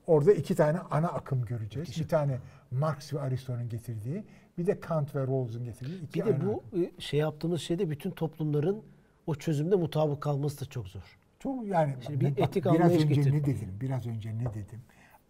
Orada 0.07 0.33
iki 0.33 0.55
tane 0.55 0.79
ana 0.79 1.07
akım 1.07 1.45
göreceğiz. 1.45 1.99
Bir 1.99 2.07
tane 2.07 2.39
Marx 2.71 3.13
ve 3.13 3.19
Aristo'nun 3.19 3.69
getirdiği, 3.69 4.23
bir 4.57 4.65
de 4.67 4.79
Kant 4.79 5.15
ve 5.15 5.21
Rawls'un 5.27 5.63
getirdiği 5.63 6.01
iki 6.03 6.19
Bir 6.21 6.25
de 6.25 6.45
bu 6.45 6.63
akım. 6.67 6.83
e, 6.83 6.91
şey 7.01 7.19
yaptığımız 7.19 7.61
şeyde 7.61 7.89
bütün 7.89 8.11
toplumların 8.11 8.83
o 9.27 9.35
çözümde 9.35 9.75
mutabık 9.75 10.21
kalması 10.21 10.61
da 10.61 10.65
çok 10.69 10.87
zor. 10.87 11.18
Çok 11.39 11.67
yani 11.67 11.95
Şimdi 12.01 12.19
bir 12.19 12.31
bak, 12.31 12.39
etik 12.39 12.65
biraz 12.65 12.75
anlayış 12.75 13.03
önce 13.03 13.15
getir. 13.15 13.33
ne 13.33 13.45
dedim? 13.45 13.77
Biraz 13.81 14.07
önce 14.07 14.37
ne 14.37 14.53
dedim? 14.53 14.81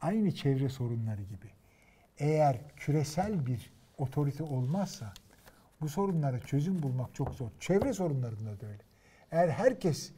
Aynı 0.02 0.32
çevre 0.32 0.70
sorunları 0.70 1.22
gibi. 1.22 1.48
Eğer 2.18 2.58
küresel 2.76 3.46
bir 3.46 3.72
otorite 3.98 4.44
olmazsa 4.44 5.14
bu 5.82 5.90
sorunlara 5.90 6.40
çözüm 6.40 6.84
bulmak 6.84 7.16
çok 7.16 7.36
zor. 7.36 7.50
Çevre 7.60 7.94
sorunlarında 7.94 8.62
da 8.62 8.66
öyle. 8.66 8.84
Eğer 9.32 9.50
herkes 9.50 10.12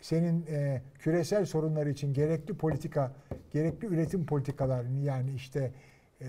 senin 0.00 0.46
e, 0.46 0.82
küresel 0.98 1.46
sorunlar 1.46 1.86
için 1.86 2.14
gerekli 2.14 2.54
politika, 2.54 3.12
gerekli 3.52 3.86
üretim 3.86 4.26
politikalarını 4.26 4.98
yani 4.98 5.34
işte 5.34 5.72
e, 6.20 6.28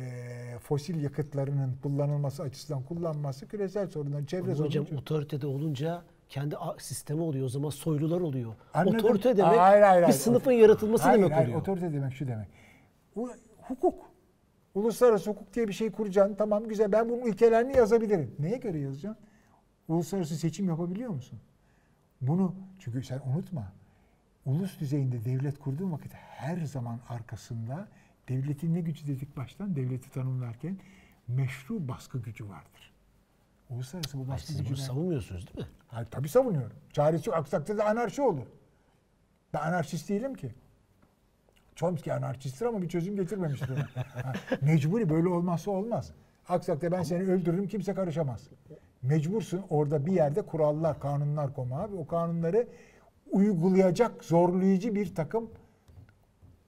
fosil 0.62 1.04
yakıtlarının 1.04 1.76
kullanılması 1.84 2.44
açısından 2.44 2.84
kullanması 2.84 3.48
küresel 3.48 3.88
sorunlar, 3.88 4.26
çevre 4.26 4.56
sorunları. 4.56 4.68
hocam 4.68 4.98
otoritede 4.98 5.48
olunca 5.48 6.04
kendi 6.30 6.56
sistemi 6.78 7.22
oluyor. 7.22 7.46
O 7.46 7.50
zaman 7.50 7.70
soylular 7.70 8.22
oluyor. 8.22 8.56
Anladım. 8.74 8.98
Otorite 8.98 9.38
demek 9.38 9.60
Hayır, 9.60 9.82
hayır, 9.82 10.08
bir 10.08 10.14
sınıfın 10.14 10.52
yaratılması 10.52 11.04
hayır, 11.04 11.20
demek 11.20 11.32
hayır, 11.32 11.48
oluyor. 11.48 11.62
Otorite 11.62 11.94
demek 11.94 12.14
şu 12.14 12.28
demek. 12.28 12.48
Bu 13.16 13.32
hukuk. 13.62 14.06
Uluslararası 14.76 15.30
hukuk 15.30 15.54
diye 15.54 15.68
bir 15.68 15.74
şey 15.74 15.92
kuracaksın. 15.92 16.36
Tamam 16.36 16.68
güzel. 16.68 16.92
Ben 16.92 17.10
bunun 17.10 17.22
ilkelerini 17.22 17.78
yazabilirim. 17.78 18.36
Neye 18.40 18.58
göre 18.58 18.80
yazacaksın? 18.80 19.24
Uluslararası 19.88 20.36
seçim 20.36 20.68
yapabiliyor 20.68 21.10
musun? 21.10 21.40
Bunu 22.22 22.56
çünkü 22.80 23.04
sen 23.04 23.22
unutma. 23.34 23.74
Ulus 24.46 24.80
düzeyinde 24.80 25.26
devlet 25.26 25.60
kurduğun 25.60 25.92
vakit 25.92 26.14
her 26.14 26.58
zaman 26.58 27.00
arkasında 27.10 27.88
devletin 28.30 28.74
ne 28.74 28.82
gücü 28.82 29.08
dedik 29.08 29.38
baştan 29.38 29.76
devleti 29.76 30.10
tanımlarken 30.12 30.78
meşru 31.28 31.88
baskı 31.88 32.22
gücü 32.22 32.50
vardır. 32.50 32.94
Uluslararası 33.70 34.18
bu 34.18 34.38
Siz 34.38 34.60
bunu 34.60 34.68
gücüne... 34.68 34.86
savunmuyorsunuz 34.86 35.48
değil 35.48 35.68
mi? 35.68 35.74
Hayır, 35.88 36.08
tabii 36.12 36.30
savunuyorum. 36.30 36.78
Çaresi 36.94 37.30
yok. 37.30 37.38
Aksi 37.38 37.52
takdirde 37.52 37.84
anarşi 37.84 38.22
olur. 38.22 38.46
Ben 39.54 39.60
anarşist 39.60 40.10
değilim 40.10 40.34
ki. 40.36 40.56
Chomsky 41.76 42.14
anarşisttir 42.18 42.66
ama 42.66 42.82
bir 42.82 42.90
çözüm 42.90 43.16
getirmemiştir. 43.16 43.78
Ha, 43.96 44.34
Mecburi 44.62 45.10
böyle 45.10 45.28
olmazsa 45.28 45.72
olmaz. 45.72 46.12
Takdirde 46.46 46.92
ben 46.92 47.04
seni 47.04 47.24
öldürürüm 47.24 47.68
kimse 47.68 47.94
karışamaz. 47.94 48.50
Mecbursun 49.02 49.66
orada 49.70 50.06
bir 50.06 50.12
yerde 50.12 50.42
kurallar, 50.42 51.00
kanunlar 51.00 51.54
koyma 51.54 51.92
ve 51.92 51.96
o 51.96 52.08
kanunları 52.08 52.68
uygulayacak 53.32 54.24
zorlayıcı 54.24 54.96
bir 54.96 55.16
takım 55.16 55.52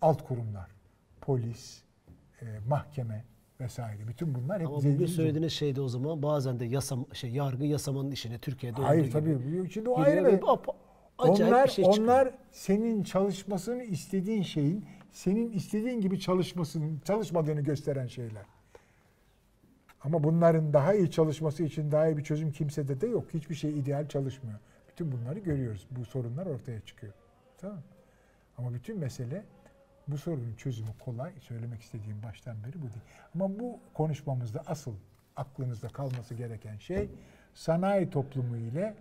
alt 0.02 0.28
kurumlar. 0.28 0.70
Polis, 1.22 1.84
e, 2.42 2.46
mahkeme 2.68 3.26
vesaire. 3.62 4.08
Bütün 4.08 4.36
bunlar 4.36 4.62
hep 4.62 4.68
Ama 4.68 4.78
bugün 4.78 5.06
söylediğiniz 5.06 5.54
şeyde 5.54 5.82
o 5.82 5.88
zaman 5.88 6.24
bazen 6.24 6.60
de 6.60 6.66
yasam, 6.66 7.06
şey, 7.14 7.30
yargı 7.30 7.66
yasamanın 7.66 8.12
işine 8.12 8.40
Türkiye'de 8.40 8.82
Hayır 8.82 9.12
tabii. 9.12 9.38
gibi. 9.38 9.70
Şimdi 9.70 9.90
o 9.90 10.00
ayrı 10.00 10.26
bir... 10.26 10.42
Onlar, 11.18 11.66
bir 11.66 11.72
şey 11.72 11.86
çıkıyor. 11.86 12.08
onlar 12.08 12.34
senin 12.52 13.04
çalışmasını 13.04 13.84
istediğin 13.84 14.42
şeyin 14.44 14.86
senin 15.12 15.52
istediğin 15.52 16.02
gibi 16.02 16.20
çalışmasının 16.20 17.00
çalışmadığını 17.06 17.62
gösteren 17.62 18.08
şeyler. 18.08 18.46
Ama 20.04 20.24
bunların 20.24 20.74
daha 20.74 20.94
iyi 20.94 21.12
çalışması 21.12 21.64
için 21.64 21.92
daha 21.92 22.08
iyi 22.08 22.18
bir 22.18 22.24
çözüm 22.24 22.52
kimsede 22.52 23.02
de 23.02 23.08
yok. 23.08 23.26
Hiçbir 23.34 23.56
şey 23.56 23.80
ideal 23.80 24.08
çalışmıyor. 24.08 24.60
Bütün 24.90 25.12
bunları 25.12 25.40
görüyoruz. 25.40 25.88
Bu 25.92 26.06
sorunlar 26.06 26.46
ortaya 26.46 26.82
çıkıyor. 26.82 27.14
Tamam? 27.58 27.82
Ama 28.58 28.74
bütün 28.74 29.00
mesele 29.00 29.44
bu 30.12 30.18
sorunun 30.18 30.56
çözümü 30.56 30.90
kolay. 31.00 31.32
Söylemek 31.40 31.82
istediğim 31.82 32.24
baştan 32.24 32.64
beri 32.64 32.74
bu 32.78 32.82
değil. 32.82 33.02
Ama 33.36 33.60
bu 33.60 33.80
konuşmamızda 33.94 34.64
asıl 34.68 34.94
aklınızda 35.36 35.88
kalması 35.88 36.34
gereken 36.36 36.78
şey 36.78 37.10
sanayi 37.54 38.10
toplumu 38.10 38.58
ile 38.58 38.96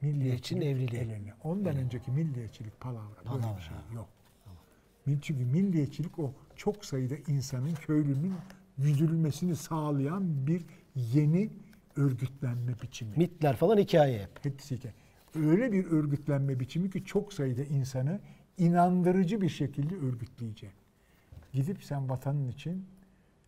milliyetçinin 0.00 0.60
evliliği. 0.60 1.00
el 1.00 1.10
ele. 1.10 1.34
Ondan 1.44 1.76
önceki 1.76 2.10
milliyetçilik 2.10 2.80
palavra. 2.80 3.16
Böyle 3.16 3.28
Palavra. 3.42 3.56
bir 3.56 3.62
şey 3.62 3.76
yok. 3.94 4.08
Mil- 5.06 5.20
Çünkü 5.20 5.44
milliyetçilik 5.44 6.18
o 6.18 6.32
çok 6.56 6.84
sayıda 6.84 7.14
insanın, 7.28 7.74
köylünün 7.74 8.34
güdülmesini 8.78 9.56
sağlayan 9.56 10.46
bir 10.46 10.64
yeni 10.94 11.50
örgütlenme 11.96 12.72
biçimi. 12.82 13.16
Mitler 13.16 13.56
falan 13.56 13.78
hikaye 13.78 14.22
hep. 14.22 14.44
Hepsi 14.44 14.80
ki. 14.80 14.92
Öyle 15.34 15.72
bir 15.72 15.84
örgütlenme 15.86 16.60
biçimi 16.60 16.90
ki 16.90 17.04
çok 17.04 17.32
sayıda 17.32 17.62
insanı 17.62 18.20
inandırıcı 18.58 19.40
bir 19.40 19.48
şekilde 19.48 19.94
örgütleyecek. 19.94 20.72
Gidip 21.52 21.84
sen 21.84 22.08
vatanın 22.08 22.48
için 22.48 22.86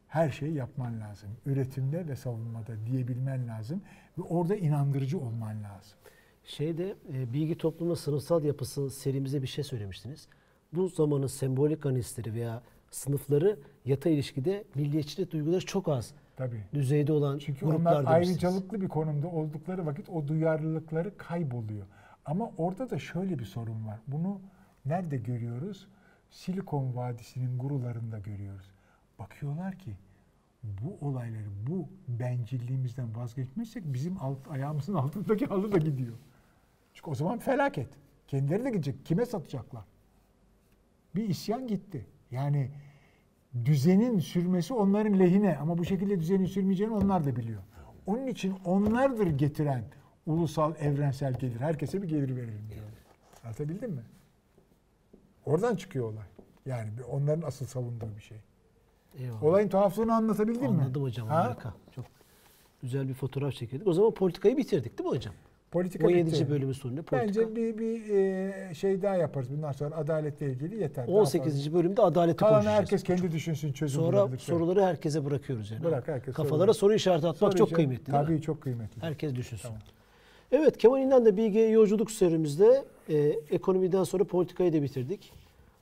her 0.08 0.30
şeyi 0.30 0.54
yapman 0.54 1.00
lazım. 1.00 1.28
Üretimde 1.46 2.08
ve 2.08 2.16
savunmada 2.16 2.86
diyebilmen 2.86 3.48
lazım. 3.48 3.82
Ve 4.18 4.22
orada 4.22 4.56
inandırıcı 4.56 5.18
olman 5.18 5.62
lazım. 5.64 5.98
Şeyde 6.44 6.94
e, 7.12 7.32
bilgi 7.32 7.58
toplumunun 7.58 7.94
sınıfsal 7.94 8.44
yapısı 8.44 8.90
serimize 8.90 9.42
bir 9.42 9.46
şey 9.46 9.64
söylemiştiniz. 9.64 10.28
Bu 10.72 10.88
zamanın 10.88 11.26
sembolik 11.26 11.86
analistleri 11.86 12.34
veya 12.34 12.62
sınıfları 12.90 13.58
yata 13.84 14.10
ilişkide 14.10 14.64
milliyetçilik 14.74 15.32
duyguları 15.32 15.66
çok 15.66 15.88
az 15.88 16.12
Tabii. 16.36 16.64
düzeyde 16.74 17.12
olan 17.12 17.38
Çünkü 17.38 17.66
gruplar 17.66 18.00
onlar 18.00 18.12
ayrıcalıklı 18.12 18.80
bir 18.80 18.88
konumda 18.88 19.28
oldukları 19.28 19.86
vakit 19.86 20.08
o 20.08 20.28
duyarlılıkları 20.28 21.16
kayboluyor. 21.16 21.86
Ama 22.24 22.50
orada 22.56 22.90
da 22.90 22.98
şöyle 22.98 23.38
bir 23.38 23.44
sorun 23.44 23.86
var. 23.86 23.98
Bunu 24.06 24.40
nerede 24.88 25.16
görüyoruz? 25.16 25.88
Silikon 26.30 26.96
Vadisi'nin 26.96 27.58
gurularında 27.58 28.18
görüyoruz. 28.18 28.70
Bakıyorlar 29.18 29.78
ki 29.78 29.96
bu 30.62 31.08
olayları, 31.08 31.48
bu 31.66 31.88
bencilliğimizden 32.08 33.16
vazgeçmezsek 33.16 33.82
bizim 33.86 34.18
alt, 34.20 34.38
ayağımızın 34.50 34.94
altındaki 34.94 35.46
halı 35.46 35.72
da 35.72 35.78
gidiyor. 35.78 36.16
Çünkü 36.94 37.10
o 37.10 37.14
zaman 37.14 37.38
felaket. 37.38 37.88
Kendileri 38.28 38.64
de 38.64 38.70
gidecek. 38.70 39.06
Kime 39.06 39.26
satacaklar? 39.26 39.84
Bir 41.14 41.28
isyan 41.28 41.66
gitti. 41.66 42.06
Yani 42.30 42.70
düzenin 43.64 44.18
sürmesi 44.18 44.74
onların 44.74 45.18
lehine 45.18 45.56
ama 45.56 45.78
bu 45.78 45.84
şekilde 45.84 46.20
düzenin 46.20 46.46
sürmeyeceğini 46.46 46.94
onlar 46.94 47.24
da 47.26 47.36
biliyor. 47.36 47.62
Onun 48.06 48.26
için 48.26 48.56
onlardır 48.64 49.26
getiren 49.26 49.84
ulusal 50.26 50.74
evrensel 50.80 51.34
gelir. 51.34 51.60
Herkese 51.60 52.02
bir 52.02 52.08
gelir 52.08 52.36
verelim 52.36 52.68
diyor. 52.70 52.84
Anlatabildim 53.44 53.92
mi? 53.92 54.02
Oradan 55.48 55.76
çıkıyor 55.76 56.12
olay. 56.12 56.24
Yani 56.66 56.88
onların 57.10 57.42
asıl 57.42 57.66
savunduğu 57.66 58.16
bir 58.16 58.22
şey. 58.22 58.38
Eyvallah. 59.18 59.42
Olayın 59.42 59.68
tuhaflığını 59.68 60.14
anlatabildim 60.14 60.62
mi? 60.62 60.68
Anladım 60.68 61.02
hocam 61.02 61.28
Ha? 61.28 61.44
harika. 61.44 61.74
Çok 61.94 62.04
güzel 62.82 63.08
bir 63.08 63.14
fotoğraf 63.14 63.52
çekildik. 63.54 63.86
O 63.86 63.92
zaman 63.92 64.10
politikayı 64.10 64.56
bitirdik 64.56 64.98
değil 64.98 65.10
mi 65.10 65.16
hocam? 65.16 65.34
Politika 65.70 66.06
17. 66.06 66.26
bitti. 66.32 66.50
bölümün 66.50 66.72
sonunda 66.72 67.02
politika. 67.02 67.28
Bence 67.28 67.56
bir, 67.56 67.78
bir 67.78 68.14
e, 68.14 68.74
şey 68.74 69.02
daha 69.02 69.16
yaparız 69.16 69.50
bundan 69.50 69.72
sonra 69.72 69.96
adaletle 69.96 70.50
ilgili 70.52 70.76
yeter. 70.82 71.06
Daha 71.08 71.16
18. 71.16 71.54
fazla. 71.54 71.78
bölümde 71.78 72.02
adaleti 72.02 72.36
Kalanı 72.36 72.52
konuşacağız. 72.54 72.78
herkes 72.80 73.02
kendi 73.02 73.32
düşünsün 73.32 73.72
çözüm 73.72 74.00
Sonra 74.00 74.28
soruları 74.38 74.84
herkese 74.84 75.24
bırakıyoruz 75.24 75.70
yani. 75.70 75.84
Bırak, 75.84 76.08
herkes 76.08 76.34
Kafalara 76.34 76.58
soruları. 76.58 76.74
soru 76.74 76.94
işareti 76.94 77.26
atmak 77.26 77.52
Soru 77.52 77.58
çok 77.58 77.74
kıymetli 77.74 78.12
Tabii 78.12 78.42
çok 78.42 78.60
kıymetli. 78.60 79.02
Herkes 79.02 79.34
düşünsün. 79.34 79.68
Tamam. 79.68 79.80
Evet 80.52 80.78
Kemal 80.78 81.00
İnan 81.02 81.24
da 81.24 81.36
Bilge'ye 81.36 81.68
yolculuk 81.68 82.10
serimizde 82.10 82.84
e, 83.08 83.16
ekonomiden 83.50 84.04
sonra 84.04 84.24
politikayı 84.24 84.72
da 84.72 84.82
bitirdik. 84.82 85.32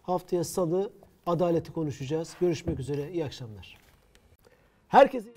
Haftaya 0.06 0.44
salı 0.44 0.92
adaleti 1.26 1.72
konuşacağız. 1.72 2.36
Görüşmek 2.40 2.80
üzere. 2.80 3.12
İyi 3.12 3.24
akşamlar. 3.24 3.78
Herkese 4.88 5.30